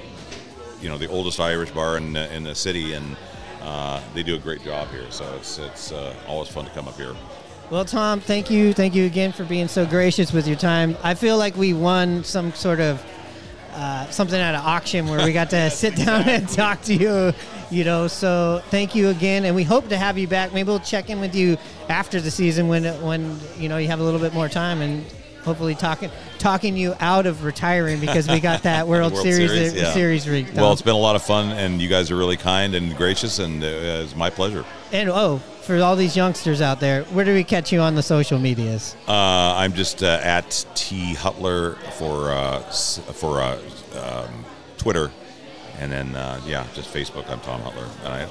you 0.81 0.87
know 0.87 0.97
the 0.97 1.07
oldest 1.07 1.39
Irish 1.41 1.71
bar 1.71 1.97
in 1.97 2.13
the, 2.13 2.33
in 2.33 2.43
the 2.43 2.55
city, 2.55 2.93
and 2.93 3.17
uh, 3.61 3.99
they 4.13 4.23
do 4.23 4.35
a 4.35 4.39
great 4.39 4.63
job 4.63 4.89
here. 4.91 5.05
So 5.09 5.25
it's 5.35 5.57
it's 5.59 5.91
uh, 5.91 6.13
always 6.27 6.47
fun 6.49 6.63
to 6.65 6.71
come 6.71 6.87
up 6.87 6.95
here. 6.95 7.15
Well, 7.69 7.85
Tom, 7.85 8.19
thank 8.19 8.49
you, 8.49 8.73
thank 8.73 8.95
you 8.95 9.05
again 9.05 9.31
for 9.31 9.43
being 9.43 9.67
so 9.67 9.85
gracious 9.85 10.33
with 10.33 10.47
your 10.47 10.55
time. 10.55 10.97
I 11.03 11.13
feel 11.13 11.37
like 11.37 11.55
we 11.55 11.73
won 11.73 12.23
some 12.23 12.51
sort 12.53 12.79
of 12.79 12.99
uh, 13.73 14.09
something 14.09 14.39
at 14.39 14.55
an 14.55 14.61
auction 14.63 15.07
where 15.07 15.23
we 15.23 15.33
got 15.33 15.51
to 15.51 15.69
sit 15.69 15.95
down 15.95 16.27
and 16.27 16.49
talk 16.49 16.81
to 16.83 16.95
you. 16.95 17.31
You 17.69 17.83
know, 17.83 18.07
so 18.07 18.63
thank 18.71 18.95
you 18.95 19.09
again, 19.09 19.45
and 19.45 19.55
we 19.55 19.63
hope 19.63 19.87
to 19.89 19.97
have 19.97 20.17
you 20.17 20.27
back. 20.27 20.51
Maybe 20.51 20.65
we'll 20.65 20.79
check 20.79 21.11
in 21.11 21.19
with 21.19 21.35
you 21.35 21.57
after 21.89 22.19
the 22.19 22.31
season 22.31 22.69
when 22.69 22.85
when 23.03 23.39
you 23.59 23.69
know 23.69 23.77
you 23.77 23.87
have 23.89 23.99
a 23.99 24.03
little 24.03 24.19
bit 24.19 24.33
more 24.33 24.49
time 24.49 24.81
and. 24.81 25.05
Hopefully, 25.43 25.75
talking 25.75 26.11
talking 26.37 26.75
you 26.75 26.95
out 26.99 27.25
of 27.25 27.43
retiring 27.43 27.99
because 27.99 28.27
we 28.27 28.39
got 28.39 28.63
that 28.63 28.87
World, 28.89 29.15
Series 29.17 29.73
yeah. 29.73 29.93
Series. 29.93 30.27
Well, 30.53 30.73
it's 30.73 30.81
been 30.81 30.95
a 30.95 30.97
lot 30.97 31.15
of 31.15 31.23
fun, 31.23 31.51
and 31.51 31.81
you 31.81 31.87
guys 31.87 32.11
are 32.11 32.15
really 32.15 32.37
kind 32.37 32.75
and 32.75 32.95
gracious, 32.95 33.39
and 33.39 33.63
uh, 33.63 33.67
it's 34.03 34.15
my 34.15 34.29
pleasure. 34.29 34.65
and 34.91 35.09
oh, 35.09 35.41
for 35.61 35.77
all 35.81 35.95
these 35.95 36.17
youngsters 36.17 36.61
out 36.61 36.79
there, 36.79 37.03
where 37.05 37.23
do 37.23 37.33
we 37.33 37.43
catch 37.43 37.71
you 37.71 37.79
on 37.79 37.95
the 37.95 38.01
social 38.01 38.39
medias? 38.39 38.95
Uh, 39.07 39.53
I'm 39.55 39.73
just 39.73 40.01
uh, 40.03 40.19
at 40.23 40.65
T 40.73 41.13
Hutyler 41.13 41.77
for 41.93 42.31
uh, 42.31 42.59
for 43.13 43.39
uh, 43.41 43.59
um, 44.01 44.45
Twitter, 44.77 45.11
and 45.77 45.91
then 45.91 46.15
uh, 46.15 46.41
yeah, 46.45 46.65
just 46.73 46.93
Facebook. 46.93 47.29
I'm 47.29 47.39
Tom 47.41 47.61
Hutyler, 47.61 47.87
and 48.03 48.07
I 48.07 48.27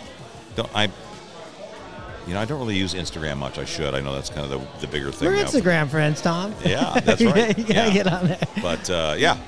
don't 0.57 0.77
I. 0.77 0.89
You 2.29 2.35
know, 2.35 2.41
I 2.41 2.45
don't 2.45 2.59
really 2.61 2.77
use 2.77 2.93
Instagram 2.95 3.39
much. 3.39 3.59
I 3.59 3.65
should. 3.65 3.95
I 3.95 4.01
know 4.01 4.13
that's 4.15 4.29
kind 4.29 4.51
of 4.53 4.61
the, 4.81 4.87
the 4.87 4.87
bigger 4.93 5.11
thing. 5.11 5.29
We're 5.31 5.37
now. 5.37 5.45
Instagram 5.45 5.89
friends, 5.89 6.21
Tom. 6.21 6.55
Yeah, 6.65 7.01
that's 7.01 7.23
right. 7.25 7.57
you 7.57 7.65
gotta 7.65 7.89
Yeah. 7.89 7.91
get 7.91 8.07
on 8.07 8.27
there. 8.29 8.39
But 8.63 8.91
uh, 8.91 9.15
yeah, 9.19 9.39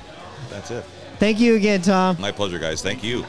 that's 0.49 0.71
it. 0.71 0.83
Thank 1.19 1.39
you 1.39 1.55
again, 1.55 1.83
Tom. 1.83 2.17
My 2.19 2.31
pleasure, 2.31 2.57
guys. 2.57 2.81
Thank 2.81 3.03
you. 3.03 3.23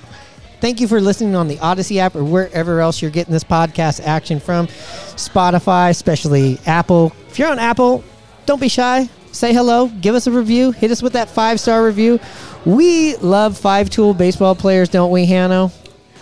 Thank 0.62 0.80
you 0.80 0.88
for 0.88 1.00
listening 1.00 1.34
on 1.34 1.48
the 1.48 1.56
Audacy 1.56 1.98
app 1.98 2.14
or 2.16 2.24
wherever 2.24 2.80
else 2.80 3.02
you're 3.02 3.10
getting 3.10 3.32
this 3.32 3.44
podcast 3.44 4.00
action 4.00 4.40
from. 4.40 4.68
Spotify, 4.68 5.90
especially 5.90 6.58
Apple. 6.66 7.12
If 7.28 7.38
you're 7.38 7.50
on 7.50 7.58
Apple, 7.58 8.02
don't 8.46 8.60
be 8.60 8.68
shy. 8.68 9.08
Say 9.32 9.52
hello. 9.52 9.88
Give 10.00 10.14
us 10.14 10.26
a 10.26 10.30
review. 10.30 10.70
Hit 10.72 10.90
us 10.90 11.02
with 11.02 11.12
that 11.14 11.28
five 11.28 11.60
star 11.60 11.84
review. 11.84 12.18
We 12.64 13.16
love 13.16 13.58
five 13.58 13.90
tool 13.90 14.14
baseball 14.14 14.54
players, 14.54 14.88
don't 14.88 15.10
we, 15.10 15.26
Hanno? 15.26 15.70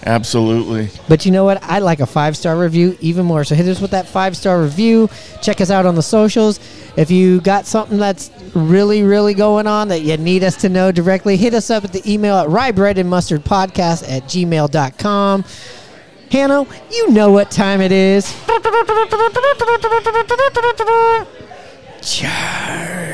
Absolutely. 0.05 0.88
But 1.09 1.26
you 1.26 1.32
know 1.32 1.44
what? 1.44 1.62
I 1.62 1.78
like 1.80 2.01
a 2.01 2.07
five 2.07 2.36
star 2.36 2.59
review 2.59 2.96
even 3.01 3.26
more. 3.26 3.44
So 3.44 3.55
hit 3.55 3.68
us 3.68 3.80
with 3.80 3.90
that 3.90 4.09
five 4.09 4.36
star 4.36 4.62
review. 4.62 5.11
Check 5.42 5.61
us 5.61 5.70
out 5.70 5.86
on 5.86 5.94
the 5.94 6.03
socials. 6.03 6.59
If 6.96 7.11
you 7.11 7.40
got 7.42 7.66
something 7.66 7.98
that's 7.98 8.30
really, 8.55 9.03
really 9.03 9.34
going 9.34 9.66
on 9.66 9.88
that 9.88 10.01
you 10.03 10.16
need 10.16 10.42
us 10.42 10.57
to 10.57 10.68
know 10.68 10.90
directly, 10.90 11.36
hit 11.36 11.55
us 11.55 11.70
up 11.70 11.84
at 11.84 11.92
the 11.92 12.03
email 12.11 12.36
at 12.36 12.48
rye 12.48 12.72
bread 12.72 12.98
and 12.98 13.09
mustard 13.11 13.44
podcast 13.44 14.11
at 14.11 14.24
gmail.com. 14.24 15.44
Hanno, 16.30 16.66
you 16.90 17.11
know 17.11 17.32
what 17.32 17.51
time 17.51 17.80
it 17.80 17.92
is. 17.92 18.34
Ciao. 22.03 23.10